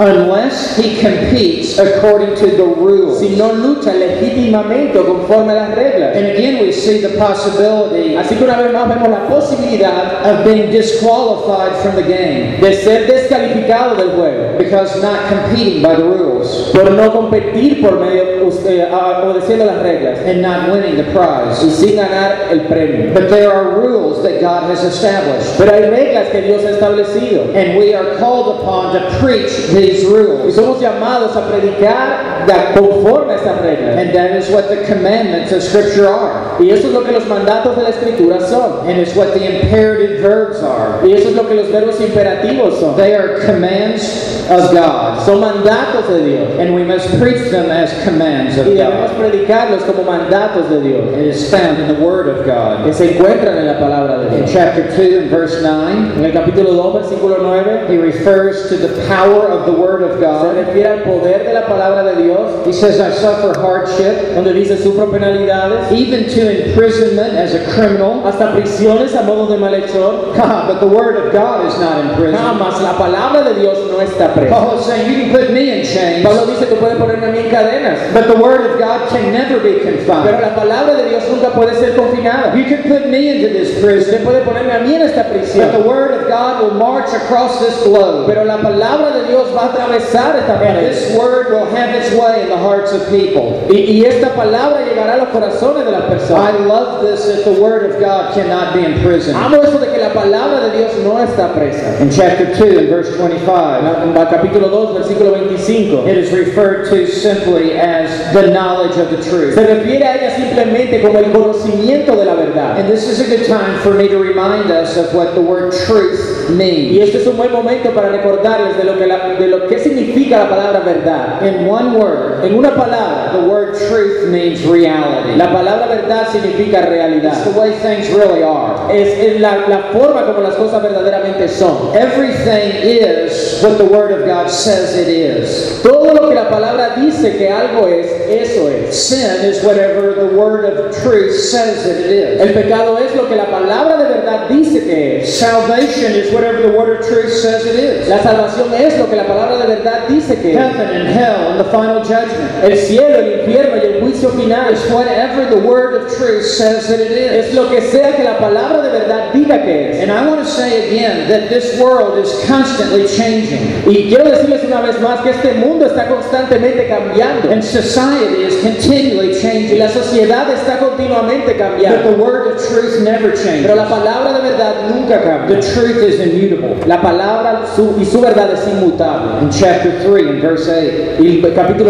unless 0.00 0.76
he 0.76 1.00
competes 1.00 1.78
according 1.78 2.34
to 2.36 2.46
the 2.56 2.64
rules. 2.64 3.20
si 3.20 3.36
no 3.36 3.52
lucha 3.52 3.92
legítimamente 3.92 4.98
conforme 5.04 5.52
a 5.52 5.54
las 5.54 5.74
reglas. 5.74 6.16
And 6.16 6.26
again, 6.26 6.60
we 6.60 6.72
see 6.72 7.00
the 7.00 7.16
possibility 7.16 8.16
Así 8.16 8.36
que 8.36 8.44
una 8.44 8.56
vez 8.56 8.72
más 8.72 8.88
vemos 8.88 9.08
la 9.08 9.28
posibilidad 9.28 10.24
of 10.24 10.44
being 10.44 10.70
disqualified 10.70 11.76
from 11.82 11.96
the 11.96 12.02
game 12.02 12.60
de 12.60 12.72
ser 12.74 13.06
descalificado 13.06 13.96
del 13.96 14.10
juego 14.10 14.58
because 14.58 15.00
not 15.00 15.28
competing 15.28 15.82
by 15.82 15.94
the 15.94 16.04
rules 16.04 16.33
por 16.72 16.90
no 16.90 17.12
competir 17.12 17.80
por 17.82 17.98
medio, 18.00 18.22
eh, 18.66 18.88
a- 18.90 19.22
obedeciendo 19.24 19.64
las 19.64 19.78
reglas 19.82 20.18
and 20.26 20.40
not 20.42 20.68
winning 20.72 20.96
the 20.96 21.02
y 21.02 21.12
prize. 21.12 21.70
sin 21.70 21.96
ganar 21.96 22.48
el 22.50 22.60
premio. 22.62 23.12
But 23.14 23.28
there 23.30 23.48
are 23.50 23.64
rules 23.80 24.22
that 24.22 24.40
God 24.40 24.70
has 24.70 24.82
established, 24.84 25.56
Pero 25.58 25.72
hay 25.72 25.82
reglas 25.90 26.28
que 26.30 26.42
Dios 26.42 26.64
ha 26.64 26.70
establecido 26.70 27.44
and 27.54 27.78
we 27.78 27.94
are 27.94 28.16
called 28.18 28.60
upon 28.60 28.92
to 28.92 29.00
preach 29.20 29.68
these 29.68 30.04
y 30.04 30.08
rules. 30.12 30.54
somos 30.54 30.80
llamados 30.80 31.36
a 31.36 31.40
predicar 31.48 32.33
de- 32.46 32.78
conforme 32.80 33.32
a 33.32 33.36
estas 33.36 33.60
reglas. 33.62 33.96
And 33.98 34.12
that 34.14 34.36
is 34.36 34.48
what 34.50 34.68
the 34.68 34.84
commandments 34.84 35.52
of 35.52 35.62
Scripture 35.62 36.08
are, 36.08 36.56
Y 36.60 36.70
eso 36.70 36.88
es 36.88 36.92
lo 36.94 37.02
que 37.04 37.12
los 37.12 37.24
mandatos 37.26 37.76
de 37.76 37.82
la 37.82 37.90
Escritura 37.90 38.40
son. 38.40 38.86
and 38.88 38.98
it's 38.98 39.14
what 39.16 39.32
the 39.34 39.44
imperative 39.44 40.20
verbs 40.20 40.62
are. 40.62 41.00
Y 41.06 41.12
eso 41.12 41.28
es 41.30 41.34
lo 41.36 41.44
que 41.48 41.54
los 41.54 41.66
verbos 41.68 42.00
imperativos 42.00 42.78
son. 42.80 42.96
They 42.96 43.14
are 43.14 43.40
commands 43.44 44.42
of 44.50 44.72
God, 44.72 45.24
Son 45.24 45.40
mandatos 45.40 46.06
de 46.08 46.22
Dios. 46.24 46.48
and 46.58 46.74
we 46.74 46.84
must 46.84 47.08
preach 47.18 47.50
them 47.50 47.70
as 47.70 47.90
commands 48.04 48.58
of 48.58 48.66
Y 48.66 48.74
debemos 48.74 49.10
God. 49.10 49.18
predicarlos 49.18 49.82
como 49.86 50.04
mandatos 50.04 50.68
de 50.68 50.80
Dios. 50.80 51.04
It 51.14 51.26
is 51.34 51.50
found 51.50 51.78
in 51.80 51.88
the 51.88 51.94
Word 52.04 52.28
of 52.28 52.44
God. 52.44 52.84
Que 52.84 52.92
se 52.92 53.14
encuentran 53.14 53.56
en 53.58 53.66
la 53.66 53.78
palabra 53.78 54.18
de 54.18 54.28
In 54.38 54.44
Dios. 54.44 54.52
chapter 54.52 54.84
2 54.94 55.18
and 55.18 55.30
verse 55.30 55.62
9, 55.62 56.12
En 56.18 56.24
el 56.24 56.32
capítulo 56.32 56.72
2, 56.74 56.94
versículo 57.02 57.38
9, 57.42 57.86
he 57.88 57.96
refers 57.96 58.68
to 58.68 58.76
the 58.76 58.88
power 59.08 59.46
of 59.48 59.64
the 59.66 59.72
Word 59.72 60.02
of 60.02 60.18
se 60.18 60.20
God. 60.20 60.54
refiere 60.56 60.88
al 60.92 61.02
poder 61.04 61.44
de 61.44 61.52
la 61.54 61.62
palabra 61.66 62.04
de 62.04 62.22
Dios, 62.22 62.33
He 62.64 62.72
says, 62.72 63.00
I 63.00 63.10
suffer 63.12 63.58
hardship, 63.60 64.34
donde 64.34 64.52
dice 64.54 64.76
sufro 64.82 65.10
penalidades, 65.10 65.92
even 65.92 66.24
to 66.28 66.68
imprisonment 66.68 67.34
as 67.34 67.54
a 67.54 67.64
criminal. 67.74 68.22
hasta 68.24 68.52
prisiones 68.54 69.14
a 69.14 69.22
modo 69.22 69.48
de 69.48 69.56
malhechor. 69.58 70.34
But 70.34 70.80
the 70.80 70.86
Word 70.86 71.16
of 71.16 71.32
God 71.32 71.66
is 71.66 71.78
not 71.78 71.98
in 72.04 72.14
prison. 72.16 72.38
Jamás 72.40 72.80
la 72.82 72.94
palabra 72.96 73.44
de 73.44 73.54
Dios 73.60 73.78
no 73.90 73.98
está 74.00 74.32
presa. 74.34 74.50
Paul 74.50 74.78
is 74.78 74.86
saying, 74.86 75.10
You 75.10 75.24
can 75.24 75.30
put 75.40 75.50
me 75.52 75.70
in 75.80 75.84
chains, 75.84 76.24
Pablo 76.24 76.46
dice, 76.46 76.66
tú 76.66 76.76
puedes 76.78 76.96
ponerme 76.98 77.26
a 77.28 77.32
mí 77.32 77.38
en 77.44 77.50
cadenas, 77.50 78.12
but 78.14 78.26
the 78.26 78.40
Word 78.40 78.70
of 78.72 78.78
God 78.78 79.08
can 79.10 79.32
never 79.32 79.60
be 79.60 79.80
confined. 79.80 80.24
pero 80.24 80.40
la 80.40 80.54
palabra 80.54 80.94
de 80.96 81.08
Dios 81.10 81.24
nunca 81.28 81.50
puede 81.52 81.74
ser 81.78 81.94
confinada. 81.96 82.54
You 82.56 82.64
can 82.64 82.82
put 82.84 83.08
me 83.08 83.28
into 83.30 83.48
this 83.52 83.74
Usted 83.76 83.82
prison, 83.84 84.24
puede 84.24 84.44
ponerme 84.44 84.72
a 84.72 84.80
mí 84.80 84.94
en 84.94 85.02
esta 85.02 85.24
prisión. 85.24 85.70
but 85.70 85.78
the 85.78 85.86
Word 85.88 86.12
of 86.22 86.28
God 86.28 86.62
will 86.62 86.74
march 86.74 87.12
across 87.12 87.58
this 87.60 87.82
globe. 87.84 88.26
pero 88.26 88.44
la 88.44 88.58
palabra 88.58 89.12
de 89.12 89.28
Dios 89.28 89.54
va 89.54 89.66
a 89.66 89.72
atravesar 89.72 90.36
esta 90.36 90.54
And 90.54 90.60
pared. 90.60 90.92
this 90.94 91.16
Word 91.16 91.50
will 91.50 91.66
have 91.74 91.94
its 91.94 92.10
way 92.14 92.23
in 92.40 92.48
the 92.48 92.56
hearts 92.56 92.92
of 92.92 93.08
people. 93.10 93.66
Y, 93.70 94.00
y 94.00 94.04
esta 94.04 94.30
palabra 94.34 94.84
llegará 94.84 95.14
a 95.14 95.16
los 95.18 95.28
corazones 95.28 95.84
de 95.84 95.90
las 95.92 96.04
I 96.04 96.08
personas. 96.08 96.60
love 96.66 97.02
this 97.02 97.26
that 97.26 97.44
the 97.44 97.60
Word 97.60 97.90
of 97.90 98.00
God 98.00 98.34
cannot 98.34 98.74
be 98.74 98.84
imprisoned. 98.84 99.36
Amo 99.36 99.62
eso 99.62 99.78
de 99.78 99.86
que 99.92 99.98
la 99.98 100.12
palabra 100.12 100.60
de 100.70 100.78
Dios 100.78 100.92
no 101.04 101.18
está 101.18 101.52
presa. 101.54 102.00
In 102.00 102.10
chapter 102.10 102.54
2 102.56 102.78
and 102.78 102.88
verse 102.88 103.16
25, 103.16 104.04
En 104.04 104.14
capítulo 104.14 104.70
2, 104.70 104.94
versículo 105.04 105.32
25. 105.32 106.06
it 106.08 106.16
is 106.16 106.32
referred 106.32 106.88
to 106.90 107.06
simply 107.06 107.72
as 107.78 108.32
the 108.32 108.50
knowledge 108.50 108.96
of 108.98 109.10
the 109.10 109.22
truth. 109.22 109.54
Se 109.54 109.66
refiere 109.66 110.04
a 110.04 110.16
ella 110.16 110.30
simplemente 110.36 111.02
como 111.02 111.18
el 111.18 111.30
conocimiento 111.32 112.16
de 112.16 112.24
la 112.24 112.34
verdad. 112.34 112.78
And 112.78 112.88
this 112.88 113.08
is 113.08 113.20
a 113.20 113.24
good 113.36 113.46
time 113.46 113.78
for 113.82 113.94
me 113.94 114.08
to 114.08 114.18
remind 114.18 114.70
us 114.70 114.96
of 114.96 115.14
what 115.14 115.34
the 115.34 115.40
word 115.42 115.72
truth 115.86 116.48
Y 116.48 116.52
means. 116.54 116.98
este 117.08 117.18
es 117.22 117.26
un 117.26 117.36
buen 117.36 117.50
momento 117.52 117.90
para 117.92 118.10
recordarles 118.10 118.76
de 118.76 118.84
lo 118.84 118.98
que, 118.98 119.06
la- 119.06 119.34
de 119.38 119.46
lo 119.48 119.66
que 119.66 119.78
significa 119.78 120.38
la 120.40 120.48
palabra 120.48 120.80
verdad. 120.80 121.42
In 121.42 121.66
one 121.66 121.94
word, 121.96 122.13
En 122.44 122.54
una 122.54 122.74
palabra, 122.74 123.32
the 123.32 123.48
word 123.48 123.74
truth 123.88 124.28
means 124.28 124.64
reality. 124.66 125.36
la 125.36 125.52
palabra 125.52 125.86
verdad 125.88 126.28
significa 126.30 126.80
It's 126.80 126.88
realidad. 126.88 127.44
the 127.44 127.58
way 127.58 127.72
things 127.80 128.08
really 128.10 128.42
are. 128.42 128.92
Es, 128.92 129.08
es 129.18 129.40
la, 129.40 129.66
la 129.68 129.90
forma 129.92 130.24
como 130.26 130.40
las 130.40 130.54
cosas 130.56 130.82
verdaderamente 130.82 131.48
son. 131.48 131.94
Everything 131.96 132.72
is 132.82 133.60
what 133.62 133.78
the 133.78 133.84
word 133.84 134.12
of 134.12 134.26
God 134.26 134.50
says 134.50 134.94
it 134.96 135.08
is. 135.08 135.80
Todo 135.82 136.12
lo 136.14 136.28
que 136.28 136.34
la 136.34 136.48
palabra 136.50 136.96
dice 136.96 137.36
que 137.36 137.48
algo 137.50 137.88
es, 137.88 138.06
eso 138.28 138.68
es. 138.68 138.94
Sin 139.08 139.44
is 139.44 139.62
whatever 139.64 140.14
the 140.14 140.36
word 140.36 140.64
of 140.64 140.94
truth 141.02 141.32
says 141.34 141.84
that 141.84 141.98
it 141.98 142.10
is. 142.10 142.40
El 142.40 142.52
pecado 142.52 142.98
es 142.98 143.14
lo 143.16 143.28
que 143.28 143.36
la 143.36 143.46
palabra 143.46 143.96
de 143.98 144.04
verdad 144.14 144.48
dice 144.48 144.84
que 144.84 145.20
es. 145.22 145.38
Salvation 145.38 146.12
is 146.12 146.32
whatever 146.32 146.60
the 146.62 146.76
word 146.76 147.00
of 147.00 147.06
truth 147.06 147.32
says 147.32 147.64
it 147.66 147.76
is. 147.76 148.08
La 148.08 148.18
salvación 148.18 148.72
es 148.74 148.98
lo 148.98 149.06
que 149.08 149.16
la 149.16 149.24
palabra 149.26 149.58
de 149.58 149.66
verdad 149.76 150.08
dice 150.08 150.36
que 150.40 150.52
es. 150.52 150.58
Heaven 150.58 150.88
and 151.00 151.08
hell 151.08 151.50
and 151.52 151.60
the 151.60 151.70
final 151.70 152.03
judgment 152.04 152.62
El 152.62 152.76
cielo, 152.78 153.18
el 153.18 153.40
infierno 153.40 153.76
y 153.76 153.86
el 153.86 154.00
juicio 154.00 154.28
final 154.30 154.74
whatever 154.92 155.48
the 155.50 155.56
word 155.66 155.94
of 155.94 156.16
truth 156.16 156.44
says 156.44 156.86
that 156.88 157.00
it 157.00 157.10
is. 157.10 157.46
es 157.48 157.54
lo 157.54 157.68
que 157.70 157.80
sea 157.80 158.14
que 158.16 158.22
la 158.22 158.38
palabra 158.38 158.82
de 158.82 158.90
verdad 158.90 159.32
diga 159.32 159.62
que 159.62 159.90
es. 159.90 160.02
And 160.02 160.10
I 160.12 160.26
want 160.28 160.40
to 160.40 160.46
say 160.50 160.88
again 160.88 161.28
that 161.28 161.48
this 161.48 161.78
world 161.80 162.18
is 162.18 162.30
constantly 162.46 163.06
changing. 163.06 163.82
Y 163.86 164.08
quiero 164.08 164.30
decirles 164.30 164.62
una 164.64 164.80
vez 164.80 165.00
más 165.00 165.20
que 165.22 165.30
este 165.30 165.54
mundo 165.54 165.86
está 165.86 166.06
constantemente 166.08 166.88
cambiando. 166.88 167.50
And 167.50 167.62
society 167.62 168.44
is 168.46 168.56
continually 168.62 169.30
Y 169.36 169.40
changing. 169.40 169.78
la 169.78 169.88
sociedad 169.88 170.50
está 170.52 170.78
continuamente 170.78 171.52
But 171.54 171.58
cambiando. 171.58 172.10
the 172.10 172.16
word 172.22 172.52
of 172.52 172.62
truth 172.68 173.00
never 173.02 173.32
Pero 173.34 173.74
la 173.74 173.84
changes. 173.84 173.98
palabra 173.98 174.32
de 174.32 174.40
verdad 174.50 174.74
nunca 174.94 175.18
The 175.18 175.24
cambia. 175.24 175.60
truth 175.60 176.02
is 176.02 176.20
immutable. 176.20 176.76
La 176.86 177.00
palabra 177.00 177.62
su- 177.74 177.96
y 178.00 178.04
su 178.04 178.20
verdad 178.20 178.50
es 178.52 178.66
inmutable. 178.68 179.42
In 179.42 179.50
chapter 179.50 179.92
3 180.02 180.28
and 180.28 180.42
verse 180.42 180.68
8, 180.68 181.16
Y 181.22 181.26
el 181.28 181.40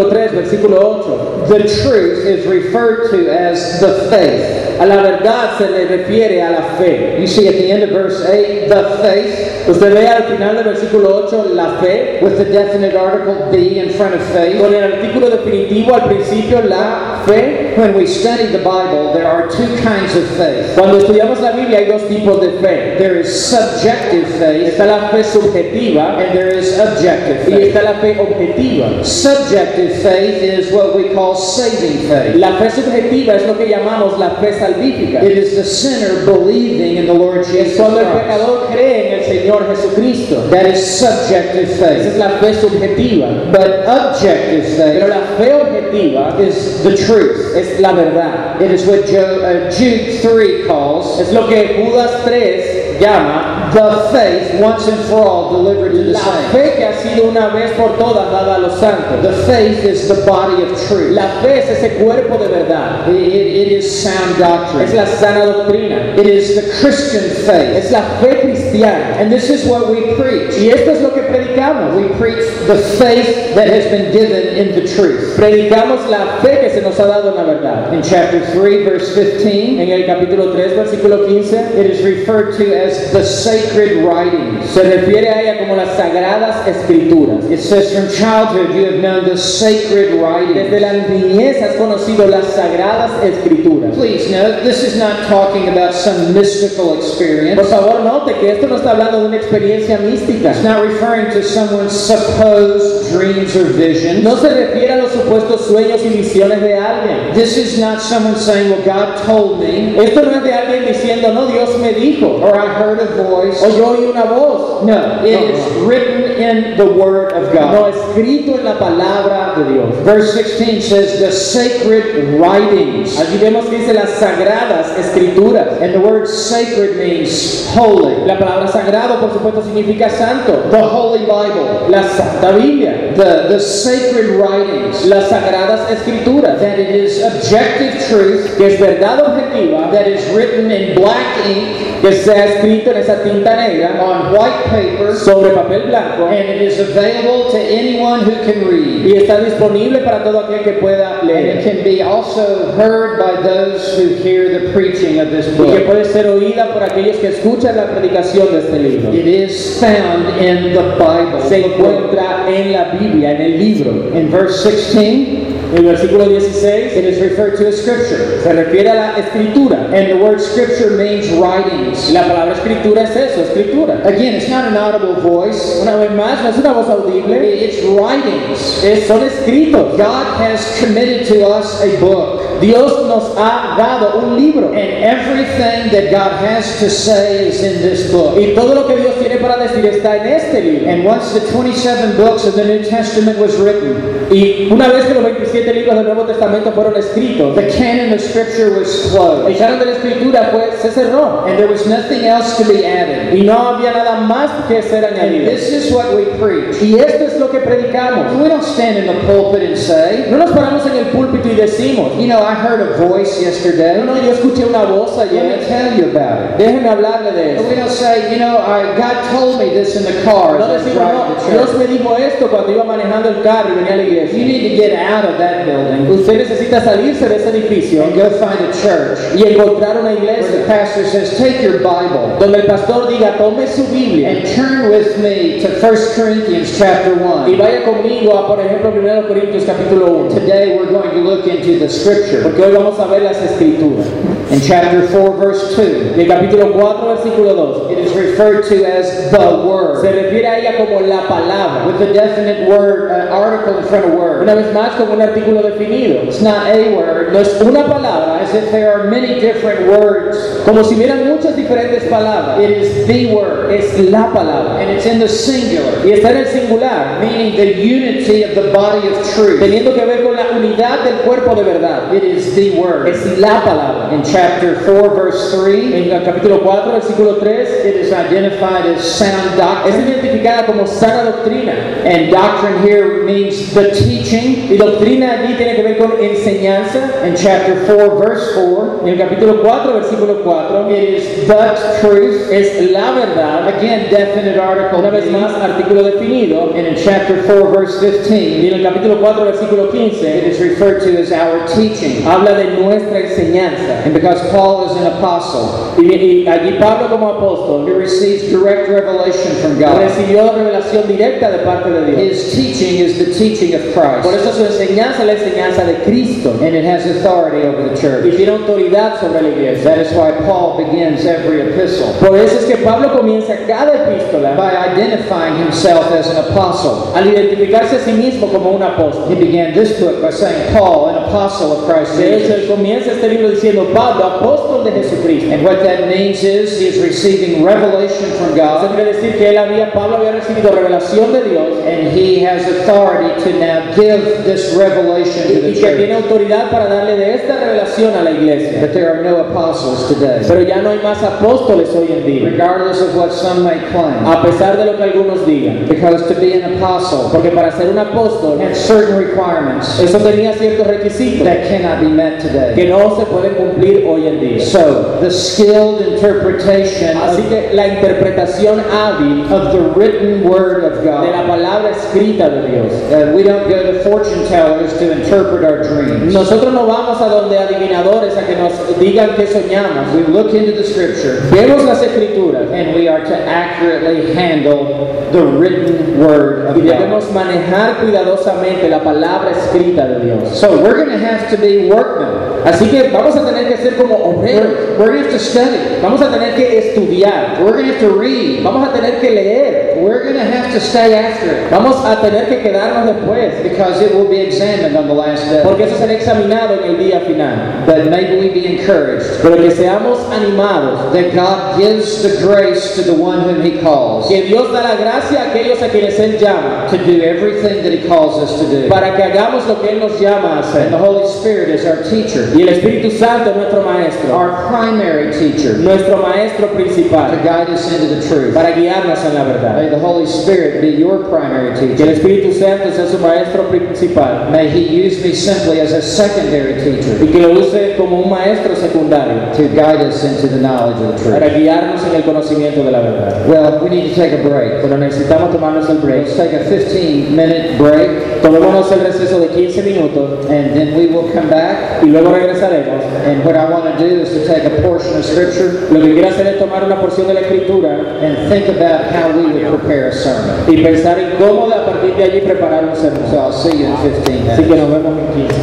capítulo 0.05 0.11
3, 0.11 0.29
versículo 0.33 1.47
8. 1.47 1.49
the 1.49 1.83
truth 1.83 1.83
truth 1.83 2.25
is 2.27 2.47
referred 2.47 3.11
to 3.11 3.31
as 3.31 3.81
the 3.81 4.09
faith. 4.11 4.74
A 4.81 4.87
la 4.87 4.97
verdad 4.97 5.57
se 5.59 5.69
le 5.71 5.87
refiere 5.87 6.43
a 6.43 6.51
la 6.51 6.63
fe. 6.79 7.17
You 7.21 7.27
see 7.27 7.49
at 7.49 7.55
the 7.55 7.71
end 7.71 7.83
of 7.85 7.91
verse 7.91 8.25
8, 8.25 8.69
the 8.69 8.99
faith, 9.03 9.69
Usted 9.69 9.95
ve 9.95 10.07
al 10.07 10.25
final 10.25 10.57
del 10.57 10.65
versículo 10.65 11.25
8 11.27 11.55
la 11.55 11.79
fe, 11.81 12.19
with 12.21 12.37
the 12.37 12.45
definite 12.45 12.95
article 12.95 13.51
be 13.51 13.79
in 13.79 13.91
front 13.91 14.15
of 14.15 14.21
faith. 14.33 14.61
con 14.61 14.75
el 14.75 14.83
artículo 14.83 15.31
definitivo 15.31 15.95
al 15.95 16.05
principio 16.09 16.61
la 16.63 17.23
fe. 17.27 17.73
When 17.77 17.95
we 17.97 18.07
study 18.07 18.47
the 18.53 18.59
Bible, 18.59 19.13
there 19.15 19.27
are 19.27 19.49
two 19.49 19.67
kinds 19.83 20.15
of 20.15 20.25
faith. 20.37 20.75
Cuando 20.77 20.99
estudiamos 20.99 21.41
la 21.41 21.53
Biblia 21.53 21.79
hay 21.79 21.87
dos 21.87 22.03
tipos 22.09 22.41
de 22.41 22.51
fe. 22.61 22.97
There 22.99 23.19
is 23.21 23.29
subjective 23.49 24.27
faith 24.39 24.69
Está 24.69 24.87
la 24.87 25.09
fe 25.11 25.25
subjetiva 25.25 26.19
and 26.19 26.33
there 26.37 26.55
is 26.57 26.79
objective 26.79 27.49
y 27.49 27.53
faith. 27.53 27.69
está 27.69 27.83
la 27.83 27.95
fe 28.01 28.17
objetiva. 28.21 29.05
Subjective 29.05 30.03
faith 30.03 30.43
is 30.43 30.73
what 30.73 30.95
we 30.95 31.09
call 31.15 31.35
saving 31.35 32.07
faith. 32.09 32.37
La 32.37 32.53
fe 32.59 32.71
subjetiva 32.71 33.35
es 33.37 33.47
lo 33.47 33.57
que 33.57 33.67
llamamos 33.69 34.19
la 34.19 34.31
fe 34.41 34.53
salvífica. 34.65 35.23
It 35.23 35.39
is 35.39 35.55
the 35.57 35.65
sinner 35.65 36.25
believing 36.25 36.97
in 36.97 37.07
the 37.07 37.15
Lord 37.15 37.41
Es 37.41 37.49
Jesus 37.49 37.77
cuando 37.77 38.01
el 38.01 38.07
pecador 38.07 38.69
cree 38.73 39.09
en 39.09 39.19
el 39.21 39.25
Señor 39.25 39.67
Jesucristo. 39.69 40.49
That 40.51 40.67
is 40.67 40.85
subjective 40.99 41.71
Esa 41.71 41.97
es 41.97 42.05
faith. 42.13 42.17
la 42.19 42.29
fe 42.41 42.55
subjetiva. 42.55 43.51
But 43.53 43.85
objective 43.87 44.65
Pero 44.77 45.07
faith 45.07 45.09
la 45.09 45.21
fe 45.39 45.53
objetiva 45.55 46.41
is 46.41 46.83
the 46.83 46.97
truth. 46.97 47.55
es 47.57 47.81
la 47.81 47.93
verdad. 47.93 48.61
It 48.61 48.71
is 48.71 48.87
what 48.87 49.01
uh, 49.13 49.71
Jude 49.71 50.21
3 50.23 50.67
calls 50.67 51.21
Es 51.21 51.33
lo 51.33 51.47
que 51.49 51.75
Judas 51.85 52.25
3 52.25 53.01
llama 53.01 53.54
the 53.75 54.09
faith 54.13 54.61
once 54.61 54.87
and 54.89 54.99
for 55.07 55.21
all 55.27 55.51
delivered 55.53 55.93
to 55.93 55.99
the 56.05 56.13
la 56.13 56.21
saints. 56.21 56.53
fe 56.53 56.75
que 56.77 56.85
ha 56.87 56.93
sido 56.93 57.29
una 57.29 57.49
vez 57.53 57.73
por 57.77 57.97
todas 57.99 58.31
dada 58.31 58.57
a 58.57 58.59
los 58.59 58.79
santos. 58.79 59.21
The 59.23 59.33
faith 59.47 59.85
is 59.85 60.09
the 60.09 60.25
body 60.27 60.63
of 60.63 60.71
truth. 60.89 61.11
La 61.13 61.29
fe 61.43 61.59
es 61.59 61.69
ese 61.71 61.99
cuerpo 61.99 62.39
de 62.39 62.49
verdad. 62.49 63.09
It- 63.09 63.17
it- 63.17 63.67
it 63.67 63.73
is 63.73 63.91
sound 64.03 64.39
doctrine. 64.39 64.85
Es 64.85 64.95
la 64.95 65.07
sana 65.07 65.45
doctrina. 65.47 66.15
It 66.17 66.27
is 66.27 66.55
the 66.55 66.63
Christian 66.81 67.25
faith. 67.45 67.77
Es 67.85 67.91
la 67.91 68.03
fe 68.21 68.41
cristiana. 68.43 68.54
And 68.83 69.31
this 69.31 69.51
is 69.51 69.69
what 69.69 69.89
we 69.89 70.15
preach. 70.17 70.59
Y 70.59 70.71
esto 70.71 70.91
es 70.91 71.03
lo 71.03 71.11
que 71.11 71.23
predicamos. 71.23 71.95
We 71.97 72.09
preach 72.19 72.45
the 72.67 72.79
faith 72.99 73.55
that 73.55 73.69
has 73.69 73.85
been 73.91 74.13
given 74.13 74.57
in 74.57 74.75
the 74.75 74.95
truth. 74.95 75.37
Predicamos 75.37 76.09
la 76.09 76.41
fe 76.41 76.61
que 76.61 76.71
se 76.71 76.81
nos 76.81 76.99
ha 76.99 77.07
dado 77.07 77.31
en 77.31 77.37
la 77.37 77.45
verdad. 77.45 77.93
In 77.93 78.03
chapter 78.03 78.45
3, 78.53 78.85
verse 78.85 79.15
15, 79.15 79.81
En 79.81 79.91
el 79.91 80.07
capítulo 80.07 80.53
3, 80.53 80.73
versículo 80.73 81.27
15, 81.27 81.79
it 81.79 81.87
is 81.87 82.03
referred 82.03 82.57
to 82.57 82.75
as 82.75 83.13
the 83.13 83.25
sacred 83.25 84.05
writings. 84.05 84.71
se 84.71 84.83
refiere 84.83 85.29
a 85.29 85.41
ella 85.41 85.59
como 85.59 85.77
las 85.77 85.97
sagradas 85.97 86.67
escrituras. 86.67 87.45
It 87.51 87.61
says, 87.61 87.93
From 87.93 88.09
childhood 88.09 88.75
you 88.75 88.85
have 88.87 89.01
known 89.01 89.25
the 89.25 89.37
sacred 89.37 90.21
writings. 90.21 90.55
Desde 90.55 90.81
la 90.81 90.93
niñez 90.93 91.63
has 91.63 91.77
conocido 91.77 92.27
las 92.27 92.47
sagradas 92.55 93.23
escrituras. 93.23 93.95
Please 93.95 94.31
note, 94.31 94.63
this 94.65 94.83
is 94.83 94.97
not 94.97 95.27
talking 95.29 95.69
about 95.69 95.95
some 95.95 96.33
mystical 96.35 96.97
experience. 96.97 97.61
Por 97.61 97.71
favor, 97.71 98.03
note 98.03 98.35
que 98.41 98.51
esto 98.51 98.64
no 98.69 98.77
está 98.77 98.93
hablando 98.93 99.21
de 99.21 99.27
una 99.27 99.37
experiencia 99.37 99.99
mística. 99.99 100.51
It's 100.51 100.63
not 100.63 100.83
referring 100.83 101.27
to 101.33 101.43
someone's 101.43 101.93
supposed 101.93 103.13
dreams 103.13 103.55
or 103.57 103.65
visions. 103.65 104.23
No 104.23 104.37
se 104.37 104.49
refiere 104.49 104.93
a 104.93 104.97
los 104.97 105.13
supuestos 105.13 105.67
sueños 105.67 106.01
y 106.05 106.09
visiones 106.09 106.61
de 106.61 106.75
alguien. 106.79 107.33
This 107.35 107.57
is 107.57 107.79
not 107.79 108.01
someone 108.01 108.37
saying, 108.37 108.71
Well, 108.71 108.83
God 108.85 109.23
told 109.25 109.61
me, 109.61 109.97
Esto 109.99 110.23
no 110.23 110.31
es 110.33 110.43
de 110.43 110.53
alguien 110.53 110.87
diciendo, 110.87 111.33
no, 111.33 111.47
Dios 111.47 111.77
me 111.79 111.93
dijo, 111.93 112.41
or 112.43 112.57
I 112.57 112.67
heard 112.67 113.01
a 113.01 113.23
voice. 113.23 113.63
o 113.65 113.69
yo 113.77 113.89
oí 113.91 114.05
una 114.07 114.25
voz. 114.25 114.54
No, 114.85 115.25
it 115.25 115.33
No, 115.33 115.47
is 115.49 115.77
no. 115.77 115.87
written 115.87 116.23
in 116.41 116.77
the 116.77 116.87
Word 116.87 117.33
of 117.33 117.53
God. 117.53 117.73
No, 117.73 117.87
escrito 117.89 118.59
en 118.59 118.65
la 118.65 118.79
palabra 118.79 119.55
de 119.57 119.73
Dios. 119.73 119.95
Verse 120.05 120.35
16 120.35 120.83
says, 120.83 121.21
The 121.21 121.33
sacred 121.33 122.39
writings. 122.41 123.17
Allí 123.19 123.39
vemos 123.39 123.67
que 123.67 123.79
dice 123.79 123.95
las 123.95 124.11
sagradas 124.19 124.99
escrituras. 124.99 125.81
And 125.81 125.95
the 125.95 126.01
word 126.01 126.27
sacred 126.29 126.97
means 126.99 127.67
holy. 127.75 128.15
La 128.27 128.39
palabra 128.39 128.69
sagrado, 128.69 129.21
por 129.21 129.31
supuesto, 129.33 129.63
significa 129.63 130.11
santo. 130.11 130.69
The 130.71 130.83
Holy 130.83 131.21
Bible. 131.27 131.89
La 131.89 132.03
Santa 132.03 132.53
Biblia. 132.57 133.13
The, 133.17 133.49
the 133.49 133.61
sacred 133.61 134.37
writings. 134.39 135.05
Las 135.07 135.29
sagradas 135.31 135.91
escrituras. 135.91 136.61
That 136.61 136.79
it 136.79 136.91
is 136.95 137.23
objective 137.23 138.03
truth 138.09 138.57
Que 138.59 138.67
es 138.75 138.81
verdad 138.81 139.21
objetiva. 139.21 139.91
that 139.93 140.07
is 140.07 140.25
written 140.35 140.71
in 140.71 140.95
black 140.97 141.47
ink 141.47 141.94
Que 142.05 142.13
se 142.13 142.33
ha 142.33 142.45
escrito 142.45 142.91
en 142.91 142.99
esa 142.99 143.23
tinta 143.23 143.57
negra 143.57 143.99
on 144.05 144.35
white 144.35 144.65
paper 144.71 145.15
sobre 145.17 145.51
papel 145.53 145.85
blanco. 145.87 146.27
and 146.27 146.51
it 146.51 146.61
is 146.61 146.79
available 146.79 147.51
to 147.51 147.57
anyone 147.57 148.21
who 148.21 148.33
can 148.45 148.69
read. 148.69 149.07
Y 149.07 149.17
está 149.17 149.41
disponible 149.41 150.01
para 150.01 150.23
todo 150.23 150.41
aquel 150.41 150.63
que 150.63 150.73
pueda 150.75 151.21
And 151.23 151.31
it 151.31 151.35
leer. 151.35 151.63
can 151.65 151.83
be 151.83 152.03
also 152.03 152.73
heard 152.77 153.19
by 153.19 153.41
those 153.43 153.97
who 153.97 154.17
hear 154.23 154.51
the 154.61 154.73
preaching 154.75 155.19
of 155.19 155.31
this 155.31 155.47
Y 155.59 155.65
que 155.73 155.81
puede 155.87 156.05
ser 156.05 156.27
oída 156.29 156.75
por 156.75 156.83
aquellos 156.83 157.17
que 157.17 157.29
escuchan 157.29 157.75
la 157.77 157.87
predicación 157.87 158.53
de 158.53 158.59
este 158.59 158.79
libro. 158.79 159.15
It 159.15 159.27
is 159.27 159.79
found 159.81 160.29
in 160.43 160.75
the 160.75 160.83
Bible. 160.99 161.41
Se 161.49 161.65
encuentra 161.65 162.45
en 162.49 162.73
la 162.73 162.85
Biblia, 163.01 163.33
en 163.33 163.41
el 163.41 163.59
libro. 163.59 164.11
In 164.15 164.31
verse 164.31 164.69
16, 164.71 165.29
En 165.39 165.44
el 165.75 165.85
versículo 165.85 166.29
16 166.29 166.93
it 166.97 167.05
is 167.05 167.21
referred 167.21 167.57
to 167.57 167.67
as 167.67 167.81
scripture. 167.81 168.41
se 168.43 168.53
refiere 168.53 168.91
a 168.91 168.95
la 168.95 169.19
escritura. 169.19 169.91
And 169.93 170.09
the 170.09 170.17
word 170.17 170.41
scripture 170.41 170.91
means 170.97 171.31
writings. 171.33 172.11
La 172.13 172.23
palabra 172.23 172.55
escritura 172.55 173.03
es 173.03 173.17
eso, 173.17 173.43
escritura. 173.43 174.01
Again, 174.07 174.35
it's 174.37 174.49
not 174.49 174.65
an 174.67 174.77
audible 174.77 175.15
voice. 175.21 175.81
Una 175.83 175.97
vez 175.97 176.11
más, 176.13 176.43
no 176.43 176.51
es 176.51 176.59
una 176.59 176.73
voz 176.75 176.89
audible, 176.89 177.37
It's 177.65 177.83
writings. 177.85 178.85
es- 178.85 179.07
son 179.07 179.23
escritos. 179.25 179.97
God 179.97 180.27
has 180.39 180.79
committed 180.81 181.27
to 181.29 181.45
us 181.47 181.83
a 181.83 181.99
book. 182.01 182.43
Dios 182.61 183.07
nos 183.07 183.37
ha 183.37 183.75
dado 183.77 184.19
un 184.21 184.37
libro. 184.37 184.69
And 184.69 185.05
everything 185.05 185.91
that 185.91 186.11
God 186.11 186.33
has 186.45 186.79
to 186.81 186.89
say 186.91 187.49
is 187.49 187.63
in 187.63 187.83
this 187.83 188.11
book. 188.13 188.37
Y 188.39 188.55
todo 188.55 188.75
lo 188.75 188.87
que 188.87 188.97
Dios 188.97 189.15
tiene 189.19 189.37
para 189.39 189.57
decir 189.57 189.85
está 189.87 190.17
en 190.17 190.27
este 190.27 190.61
libro. 190.61 190.91
And 190.91 191.05
once 191.07 191.33
the 191.33 191.41
27 191.53 192.17
books 192.17 192.47
of 192.47 192.55
the 192.55 192.65
New 192.65 192.83
Testament 192.85 193.39
was 193.39 193.57
written, 193.59 194.27
Y 194.31 194.69
una 194.71 194.89
vez 194.89 195.05
que 195.05 195.15
los 195.15 195.23
27 195.23 195.73
libros 195.75 195.95
del 195.97 196.05
Nuevo 196.07 196.23
Testamento 196.25 196.73
fueron 196.73 196.97
escritos, 196.97 197.55
the 197.55 197.69
canon 197.77 198.13
of 198.13 198.21
Scripture 198.21 198.79
was 198.79 199.11
closed. 199.13 199.47
el 199.49 199.57
canon 199.59 199.79
de 199.79 199.87
la 199.87 199.93
escritura 199.93 200.51
pues 200.53 200.81
se 200.81 200.91
cerró. 200.91 201.45
And 201.47 201.57
there 201.59 201.69
was 201.69 201.87
nothing 201.87 202.25
else 202.25 202.57
to 202.57 202.65
be 202.65 202.87
added. 202.87 203.35
Y 203.35 203.43
no 203.43 203.55
había 203.77 203.93
nada 203.93 204.21
más 204.21 204.51
que 204.69 204.83
ser 204.83 205.05
And 205.05 205.17
añadido. 205.19 205.51
this 205.51 205.71
is 205.71 205.93
what 205.93 206.15
we 206.15 206.25
preach. 206.41 206.81
Y 206.83 206.99
esto 206.99 207.25
es 207.25 207.39
lo 207.39 207.51
que 207.51 207.61
predicamos. 207.61 208.35
We 208.41 208.49
don't 208.49 208.65
stand 208.65 208.99
in 208.99 209.07
the 209.07 209.21
pulpit 209.27 209.63
and 209.63 209.77
say, 209.77 210.27
No 210.31 210.39
nos 210.39 210.51
paramos 210.53 210.85
en 210.87 210.97
el 210.97 211.07
púlpito 211.07 211.49
y 211.49 211.55
decimos, 211.55 212.13
you 212.19 212.27
know, 212.27 212.44
I 212.45 212.55
heard 212.55 212.81
a 212.81 213.09
voice 213.09 213.41
yesterday. 213.41 213.99
no, 213.99 214.15
no, 214.15 214.21
yo 214.21 214.33
escuché 214.33 214.65
una 214.67 214.85
voz 214.85 215.17
Let 215.17 215.31
me 215.33 215.67
tell 215.67 215.97
you 215.99 216.11
about 216.11 216.45
it. 216.45 216.59
Déjenme 216.59 216.89
hablarle 216.89 217.33
de 217.33 217.57
And 217.59 217.67
we 217.67 217.73
eso. 217.75 217.81
don't 217.81 217.91
say, 217.91 218.33
you 218.33 218.39
know, 218.39 218.59
I, 218.59 218.97
God 218.97 219.31
told 219.31 219.59
me 219.59 219.71
this 219.71 219.97
in 219.97 220.05
the 220.05 220.23
car 220.25 220.59
No 220.59 220.69
decimos, 220.69 220.97
no, 220.97 221.51
Dios 221.51 221.75
me 221.79 221.87
dijo 221.87 222.17
esto 222.19 222.49
cuando 222.49 222.73
iba 222.73 222.85
manejando 222.85 223.29
el 223.31 223.43
carro 223.43 223.71
y 223.73 223.77
venía 223.77 223.95
a 223.95 223.97
la 223.97 224.03
You 224.05 224.11
iglesia. 224.13 224.45
need 224.47 224.69
to 224.71 224.77
get 224.77 224.93
out 224.99 225.25
of 225.25 225.39
that 225.39 225.65
building 225.67 226.07
Usted 226.11 226.39
necesita 226.39 226.81
salirse 226.83 227.29
de 227.29 227.37
ese 227.37 227.49
edificio 227.51 228.05
and 228.05 228.15
go 228.15 228.31
find 228.31 228.59
a 228.61 228.73
church 228.73 229.19
y 229.37 229.43
encontrar 229.47 229.97
una 229.99 230.15
where 230.15 230.43
the 230.43 230.65
pastor 230.67 231.05
says, 231.05 231.37
take 231.39 231.63
your 231.63 231.79
Bible 231.79 232.37
donde 232.39 232.61
el 232.61 232.67
pastor 232.67 233.09
diga, 233.09 233.37
tome 233.39 233.67
su 233.67 233.85
Biblia 233.93 234.31
and 234.31 234.47
turn 234.55 234.91
with 234.91 235.19
me 235.19 235.61
to 235.61 235.69
1 235.81 235.97
Corinthians 236.17 236.77
chapter 236.79 237.15
y 237.15 237.53
1. 237.55 237.57
vaya 237.59 237.83
conmigo 237.85 238.37
a, 238.37 238.47
por 238.47 238.61
ejemplo, 238.61 238.91
1 238.91 239.29
Corintios 239.29 239.65
capítulo 239.65 240.07
1. 240.29 240.35
Today 240.35 240.77
we're 240.79 240.91
going 240.91 241.11
to 241.11 241.21
look 241.21 241.47
into 241.47 241.79
the 241.79 241.89
scripture. 241.89 242.34
Porque 242.43 242.63
hoy 242.63 242.73
vamos 242.73 242.99
a 242.99 243.07
ver 243.07 243.23
las 243.23 243.41
escrituras. 243.43 244.07
In 244.51 244.61
chapter 244.61 245.01
4, 245.11 245.39
verse 245.39 245.75
2, 245.75 246.15
En 246.15 246.21
el 246.21 246.29
capítulo 246.29 246.73
4, 246.73 247.09
versículo 247.09 247.55
2, 247.55 247.91
it 247.93 247.99
is 247.99 248.13
referred 248.15 248.63
to 248.69 248.85
as 248.85 249.31
the 249.31 249.39
se 249.39 249.67
Word, 249.67 250.03
refiere 250.03 250.47
a 250.47 250.59
ella 250.59 250.77
como 250.77 251.01
la 251.01 251.27
palabra. 251.27 251.87
with 251.87 252.01
a 252.09 252.13
definite 252.13 252.69
word, 252.69 253.11
uh, 253.11 253.33
article 253.33 253.79
in 253.79 253.85
front 253.85 254.05
of 254.05 254.13
word. 254.13 254.43
Una 254.43 254.55
vez 254.55 254.73
más, 254.75 254.93
como 254.97 255.15
un 255.15 255.23
artículo 255.23 255.63
definido. 255.63 256.25
It's 256.25 256.43
not 256.43 256.67
a 256.67 256.95
word, 256.95 257.33
No 257.33 257.41
es 257.41 257.59
una 257.63 257.87
palabra, 257.87 258.41
as 258.43 258.55
if 258.55 258.71
there 258.71 258.93
are 258.93 259.11
many 259.11 259.41
different 259.41 259.89
words. 259.89 260.37
como 260.67 260.85
si 260.85 260.95
hubieran 260.95 261.27
muchas 261.27 261.57
diferentes 261.57 262.05
palabras. 262.05 262.61
It 262.61 262.71
is 262.71 263.07
the 263.07 263.35
word, 263.35 263.71
Es 263.73 263.99
la 264.11 264.31
palabra. 264.33 264.79
and 264.81 264.91
it's 264.91 265.07
in 265.07 265.19
the 265.21 265.29
singular, 265.29 266.05
Y 266.05 266.13
está 266.13 266.31
en 266.33 266.37
el 266.39 266.47
singular, 266.47 267.19
meaning 267.21 267.57
the 267.57 267.73
unity 267.83 268.43
of 268.45 268.55
the 268.55 268.71
body 268.73 269.09
of 269.09 269.35
truth. 269.35 269.59
teniendo 269.61 269.95
que 269.95 270.05
ver 270.05 270.23
con 270.23 270.37
la 270.37 270.49
unidad 270.55 271.03
del 271.03 271.15
cuerpo 271.27 271.55
de 271.55 271.63
verdad. 271.63 272.13
It 272.13 272.24
is 272.25 272.55
the 272.55 272.79
word. 272.79 273.09
Es 273.09 273.39
la 273.39 273.63
palabra. 273.63 274.13
In 274.13 274.23
chapter 274.23 274.77
4, 274.85 275.15
verse 275.15 275.53
3, 275.53 275.95
En 275.95 276.11
el 276.11 276.25
capítulo 276.25 276.63
4, 276.63 276.93
versículo 276.93 277.39
3, 277.41 277.69
it 277.85 277.97
is 277.97 278.13
identified 278.13 278.87
as 278.87 279.03
sound 279.03 279.57
doctrine. 279.57 279.95
es 279.95 280.09
identificada 280.09 280.67
como 280.67 280.87
sana 280.87 281.25
doctrina. 281.25 281.73
And 282.05 282.31
doctrine 282.31 282.83
here 282.83 283.25
means 283.25 283.73
the 283.75 283.91
teaching. 283.93 284.73
Y 284.73 284.77
doctrina 284.77 285.41
allí 285.41 285.55
tiene 285.57 285.77
que 285.77 285.83
ver 285.83 285.99
con 285.99 286.13
enseñanza. 286.21 287.27
In 287.27 287.35
chapter 287.37 287.77
4, 287.87 288.19
verse 288.19 288.55
4, 288.55 289.01
En 289.03 289.09
el 289.09 289.19
capítulo 289.19 289.63
4, 289.63 289.93
versículo 289.95 290.43
4, 290.43 290.91
it 290.91 291.21
is 291.21 291.47
the 291.47 292.01
truth. 292.01 292.51
es 292.51 292.91
la 292.91 293.13
verdad. 293.13 293.69
Again, 293.69 294.11
definite 294.11 294.59
article. 294.59 294.99
Una 294.99 295.11
vez 295.11 295.31
más, 295.31 295.53
artículo 295.55 296.03
definido. 296.03 296.75
And 296.75 296.87
in 296.87 296.97
chapter 296.97 297.43
4, 297.43 297.71
verse 297.71 298.01
Y 298.05 298.11
15, 298.29 298.69
en 298.69 298.75
el 298.75 298.83
capítulo 298.83 299.21
4, 299.21 299.45
versículo 299.45 299.85
it 299.87 299.91
15, 299.93 300.27
is 300.27 300.61
referred 300.61 301.01
to 301.03 301.19
as 301.19 301.33
our 301.33 301.67
teaching. 301.67 302.14
Habla 302.27 302.55
de 302.55 302.77
nuestra 302.81 303.19
enseñanza. 303.21 304.05
And 304.05 304.15
because 304.15 304.41
Paul 304.51 304.87
is 304.87 304.97
an 304.97 305.07
apostle, 305.07 305.95
Y, 305.99 306.07
y 306.15 306.49
allí 306.49 306.79
Pablo 306.79 307.09
como 307.09 307.29
apóstol 307.29 307.87
he 307.89 307.93
receives 307.93 308.51
direct 308.51 308.89
revelation 308.89 309.53
from 309.63 309.79
God. 309.79 309.99
recibió 309.99 310.53
revelación 310.53 311.07
directa 311.09 311.51
de 311.51 311.59
parte 311.59 311.91
de 311.91 312.07
Dios. 312.07 312.21
His 312.21 312.53
teaching 312.55 312.97
is 313.05 313.19
the 313.19 313.33
teaching 313.35 313.75
of 313.75 313.83
Por 313.95 314.03
Christ, 314.23 314.35
eso 314.35 314.53
su 314.53 314.65
enseñanza 314.65 315.21
es 315.23 315.27
la 315.27 315.33
enseñanza 315.35 315.85
de 315.85 315.95
Cristo 316.05 316.51
and 316.61 316.75
it 316.75 316.85
has 316.85 317.07
authority 317.07 317.67
over 317.67 317.85
the 317.89 317.95
y 317.95 318.01
church. 318.01 318.37
tiene 318.37 318.53
autoridad 318.53 319.21
sobre 319.21 319.43
la 319.43 319.49
iglesia. 319.49 319.85
That 319.85 319.99
is 319.99 320.13
why 320.13 320.33
Paul 320.45 320.77
begins 320.77 321.25
every 321.25 321.61
epistle 321.61 322.13
Por 322.21 322.37
eso 322.37 322.59
es 322.59 322.65
que 322.65 322.77
Pablo 322.85 323.13
comienza 323.17 323.57
cada 323.67 323.93
epístola 323.95 324.57
by 324.57 324.75
identifying 324.93 325.57
himself 325.57 326.11
as 326.13 326.29
an 326.31 326.39
apostle. 326.39 327.13
al 327.15 327.27
identificarse 327.27 327.97
a 327.97 328.01
sí 328.01 328.13
mismo 328.13 328.49
como 328.53 328.71
un 328.71 328.83
apóstol. 328.83 329.29
He 329.31 329.35
began 329.37 329.73
this 329.75 330.01
book 330.01 330.21
by 330.21 330.31
saying, 330.31 330.73
Paul, 330.77 331.09
an 331.11 331.17
apostle 331.25 331.73
of 331.73 331.85
Christ 331.87 332.04
De 332.17 332.37
hecho, 332.37 332.47
Jesus. 332.55 332.63
él 332.63 332.67
comienza 332.69 333.13
este 333.13 333.29
libro 333.29 333.51
diciendo 333.51 333.89
Pablo, 333.95 334.25
apóstol 334.25 334.85
de 334.85 334.93
Jesucristo. 334.93 335.53
And 335.53 335.65
what 335.65 335.83
that 335.83 336.09
means 336.09 336.43
is 336.43 336.79
he 336.79 336.89
is 336.89 337.03
receiving 337.03 337.65
revelation 337.65 338.31
from 338.39 338.55
Eso 338.59 338.89
God, 338.89 338.95
quiere 338.95 339.15
decir 339.15 339.37
que 339.39 339.49
él 339.51 339.59
había, 339.59 339.93
Pablo 339.93 340.17
había 340.19 340.33
recibido 340.33 340.71
revelación 340.73 341.33
de 341.33 341.43
Dios 341.51 341.69
and 341.87 342.09
he 342.17 342.45
has 342.45 342.67
authority 342.67 343.29
to 343.43 343.59
now 343.59 343.81
give 343.95 344.45
this 344.45 344.75
revelation 344.77 345.49
to 345.49 345.61
the 345.61 345.71
y 345.71 345.75
que 345.81 345.97
tiene 345.97 346.15
church. 346.15 346.25
autoridad 346.25 346.71
para 346.71 346.87
darle 346.87 347.17
de 347.17 347.35
esta 347.35 347.57
revelación 347.57 348.15
a 348.17 348.23
la 348.23 348.31
iglesia. 348.31 348.81
But 348.81 348.93
there 348.93 349.09
are 349.11 349.23
no 349.23 349.37
apostles 349.41 350.09
today, 350.09 350.43
Pero 350.47 350.63
ya 350.63 350.83
no 350.83 350.91
hay 350.91 350.99
más 350.99 351.23
apóstoles 351.23 351.89
hoy 351.95 352.13
en 352.13 352.27
día, 352.27 352.45
regardless 352.51 353.01
of 353.01 353.15
what 353.17 353.31
some 353.33 353.63
may 353.65 353.79
claim. 353.93 354.25
a 354.27 354.43
pesar 354.43 354.77
de 354.77 354.85
lo 354.85 354.97
que 354.97 355.03
algunos 355.05 355.47
digan. 355.47 355.87
Because 355.89 356.27
to 356.29 356.35
be 356.41 356.55
an 356.61 356.75
apostle 356.77 357.31
Porque 357.33 357.51
para 357.51 357.71
ser 357.73 357.89
un 357.91 357.99
apóstol, 357.99 358.61
has 358.61 358.79
certain 358.79 359.17
requirements 359.19 360.01
eso 360.01 360.19
tenía 360.19 360.53
ciertos 360.55 360.87
requisitos 360.87 361.45
that 361.45 361.69
cannot 361.69 361.94
be 362.01 362.09
met 362.09 362.41
today. 362.41 362.75
que 362.75 362.89
no 362.89 363.17
se 363.19 363.25
pueden 363.27 363.55
cumplir 363.55 364.05
hoy 364.07 364.27
en 364.27 364.41
día. 364.41 364.61
So, 364.65 365.19
the 365.21 365.31
skilled 365.31 366.01
interpretation 366.01 367.17
Así 367.17 367.43
of, 367.43 367.49
que 367.49 367.71
la 367.75 367.87
interpretación 367.89 368.81
hábil 368.81 369.51
of 369.53 369.73
the 369.73 369.81
written 369.97 370.43
word 370.49 370.85
of 370.85 371.03
de 371.03 371.11
la 371.11 371.43
God. 371.43 371.47
palabra 371.49 371.91
escrita 371.91 372.49
de 372.49 372.69
Dios. 372.69 372.93
Uh, 373.11 373.33
we 373.35 373.43
don't 373.43 373.69
go 373.69 373.83
to 373.93 374.01
fortune 374.05 374.47
tellers 374.49 374.93
to 374.99 375.13
interpret 375.13 375.65
our 375.65 375.83
dreams. 375.83 376.33
Nosotros 376.33 376.73
no 376.73 376.87
vamos 376.87 377.21
a 377.21 377.29
donde 377.29 377.59
adivinadores 377.59 378.37
a 378.37 378.47
que 378.47 378.57
nos 378.57 378.73
digan 378.99 379.31
qué 379.37 379.47
soñamos. 379.47 380.15
We 380.15 380.23
look 380.33 380.55
into 380.55 380.73
the 380.73 380.85
scripture 380.85 381.41
Vemos 381.51 381.85
las 381.85 382.03
escrituras 382.03 382.71
and 382.73 382.95
we 382.95 383.09
are 383.09 383.25
to 383.25 383.35
accurately 383.49 384.35
handle 384.35 385.11
the 385.33 385.45
written 385.45 386.19
word 386.19 386.65
y 386.65 386.71
of 386.71 386.77
God. 386.77 386.85
debemos 386.85 387.33
manejar 387.33 387.97
cuidadosamente 388.01 388.89
la 388.89 389.01
palabra 389.03 389.51
escrita 389.51 390.07
de 390.07 390.25
Dios. 390.25 390.59
So 390.61 390.81
we're 390.83 390.95
going 390.97 391.11
to 391.11 391.19
have 391.19 391.51
to 391.51 391.57
be 391.57 391.84
workmen. 391.89 392.29
Así 392.65 392.87
que 392.89 393.11
vamos 393.13 393.37
a 393.37 393.45
tener 393.45 393.69
que 393.69 393.77
ser 393.77 393.97
como 393.97 394.17
obreros. 394.17 394.73
We're, 394.99 394.99
we're 394.99 395.13
going 395.13 395.25
to 395.25 395.31
have 395.31 395.33
to 395.33 395.39
study. 395.39 396.01
Vamos 396.01 396.23
a 396.23 396.31
tener 396.31 396.55
que 396.57 396.79
estudiar. 396.79 397.61
We're 397.63 397.73
going 397.73 397.87
to 397.87 397.93
have 397.93 398.01
to 398.01 398.11
read. 398.19 398.63
Vamos 398.63 398.89
a 398.89 398.93
tener 398.93 399.21
que 399.21 399.31
leer. 399.31 399.95
We're 399.99 400.23
going 400.25 400.35
to 400.37 400.45
have 400.45 400.73
to 400.73 400.81
stay 400.81 401.15
after 401.15 401.47
it 401.51 401.71
Vamos 401.71 401.97
a 402.05 402.21
tener 402.21 402.47
que 402.49 402.63
quedarnos 402.63 403.07
después. 403.15 403.63
because 403.63 404.01
it 404.01 404.13
will 404.15 404.29
be 404.29 404.41
examined 404.41 404.97
on 404.97 405.07
the 405.07 405.15
last 405.15 405.45
day. 405.49 405.63
Porque 405.63 405.85
eso 405.85 405.97
será 405.97 406.13
examinado 406.15 406.75
en 406.83 406.85
el 406.91 406.97
día 406.97 407.21
final. 407.27 407.85
But 407.87 408.11
maybe 408.11 408.41
we 408.41 408.49
be 408.49 408.67
encouraged 408.67 409.43
Pero 409.43 409.57
que 409.57 409.71
seamos 409.71 410.19
animados. 410.33 411.13
that 411.13 411.33
God 411.35 411.79
gives 411.79 412.23
the 412.23 412.41
grace 412.47 412.97
to 412.97 413.03
the 413.03 413.15
one 413.15 413.41
whom 413.43 413.63
He 413.63 413.79
calls 413.81 414.29
Que 414.29 414.43
Dios 414.49 414.73
da 414.73 414.83
la 414.83 414.97
gracia 414.97 415.43
a 415.43 415.51
aquellos 415.53 415.81
a 415.83 415.89
quienes 415.89 416.19
Él 416.19 416.39
llama. 416.41 416.89
to 416.91 416.99
do 416.99 417.21
everything 417.23 417.83
that 417.83 417.93
He 417.93 418.07
calls 418.09 418.43
us 418.43 418.59
to 418.61 418.67
do. 418.69 418.89
Para 418.89 419.15
que 419.17 419.23
hagamos 419.23 419.67
lo 419.69 419.77
que 419.81 419.89
Él 419.91 420.01
nos 420.01 420.19
llama 420.21 420.61
a 420.61 420.63
And 420.65 420.93
the 420.93 420.97
hacer. 420.97 420.99
Holy 420.99 421.27
Spirit 421.29 421.69
is 421.75 421.85
our 421.85 422.03
teacher, 422.09 422.49
Y 422.57 422.63
el 422.63 422.69
Espíritu 422.69 423.11
Santo 423.11 423.51
es 423.51 423.57
nuestro 423.57 423.83
maestro. 423.83 424.35
our 424.35 424.69
primary 424.69 425.31
teacher, 425.33 425.75
Nuestro 425.79 426.19
maestro 426.23 426.69
principal. 426.69 427.31
to 427.31 427.37
guide 427.43 427.69
us 427.71 427.91
into 427.93 428.07
the 428.15 428.21
truth. 428.29 428.55
Para 428.55 428.73
guiarnos 428.73 429.19
en 429.25 429.35
la 429.35 429.45
verdad. 429.45 429.77
May 429.77 429.91
the 429.91 429.99
Holy 429.99 430.25
Spirit 430.27 430.81
be 430.81 430.91
your 430.97 431.25
primary 431.29 431.75
Que 431.79 432.03
el. 432.05 432.11
Espíritu 432.11 432.53
Santo 432.53 432.91
sea 432.93 433.07
su 433.07 433.19
maestro 433.19 433.65
principal. 433.69 434.51
May 434.51 434.69
He 434.69 435.07
use 435.07 435.23
me 435.23 435.33
simply 435.35 435.81
as 435.81 435.93
a 435.93 436.01
secondary 436.01 436.75
teacher 436.81 437.23
Y 437.23 437.27
que 437.31 437.41
lo 437.41 437.51
use 437.61 437.95
como 437.97 438.21
un 438.23 438.31
maestro 438.31 438.75
secundario. 438.75 439.53
to 439.57 439.69
guide 439.75 440.01
us 440.07 440.25
into 440.25 440.47
the 440.49 440.61
knowledge 440.61 441.01
of 441.03 441.17
the 441.19 441.23
truth. 441.25 441.35
Para 441.41 441.49
guiarnos 441.51 442.03
en 442.07 442.15
el 442.15 442.23
conocimiento 442.23 442.85
de 442.85 442.91
la 442.91 443.01
verdad. 443.01 443.47
Well, 443.49 443.81
we 443.83 443.91
need 443.91 444.09
to 444.11 444.15
take 444.15 444.33
a 444.33 444.43
break. 444.43 444.81
Pero 444.83 444.97
necesitamos 444.97 445.51
tomarnos 445.53 445.89
el 445.91 445.99
break. 445.99 446.25
Let's 446.27 446.37
take 446.37 446.55
a 446.55 446.65
15 446.65 447.35
minute 447.35 447.77
break 447.79 448.11
Tomémonos 448.45 448.93
el 448.93 449.01
receso 449.01 449.41
de 449.41 449.49
15 449.49 449.83
minutos. 449.85 450.45
And 450.51 450.75
then 450.75 450.95
we 450.95 451.07
will 451.07 451.33
come 451.33 451.49
back. 451.49 452.03
Y 452.03 452.11
luego 452.11 452.31
regresaremos. 452.31 453.03
And 453.27 453.43
what 453.43 453.57
I 453.57 453.65
want 453.65 453.85
to 453.85 453.97
do 453.99 454.21
is 454.21 454.29
to 454.35 454.47
take 454.47 454.67
a 454.67 454.83
portion 454.83 455.17
of 455.17 455.25
scripture. 455.25 455.89
Lo 455.91 455.99
que 455.99 456.13
quiero 456.13 456.29
hacer 456.29 456.49
es 456.49 456.59
tomar 456.59 456.85
una 456.85 457.01
porción 457.01 457.27
de 457.27 457.33
la 457.33 457.41
escritura. 457.41 457.97
And 458.21 458.51
think 458.51 458.69
about 458.69 459.07
how 459.13 459.31
we 459.35 459.47
would 459.47 459.81
prepare 459.81 460.09
a 460.09 460.13
sermon. 460.13 460.57
Y 460.69 460.83
pensar 460.83 461.19
en 461.19 461.39
cómo 461.39 461.69
de 461.69 461.75
a 461.75 461.87
partir 461.87 462.17
de 462.17 462.25
allí 462.25 462.43
preparar 462.43 462.85
un 462.85 462.95
sermón. 462.95 463.31
So 463.31 463.37
I'll 463.39 463.51
see 463.51 463.79
you 463.79 463.87
in 463.87 463.97
15 463.97 464.31
minutes. 464.31 464.53
Así 464.53 464.65
que 464.65 464.77
nos 464.77 464.91
vemos 464.91 465.19
en 465.19 465.27
15. 465.49 465.55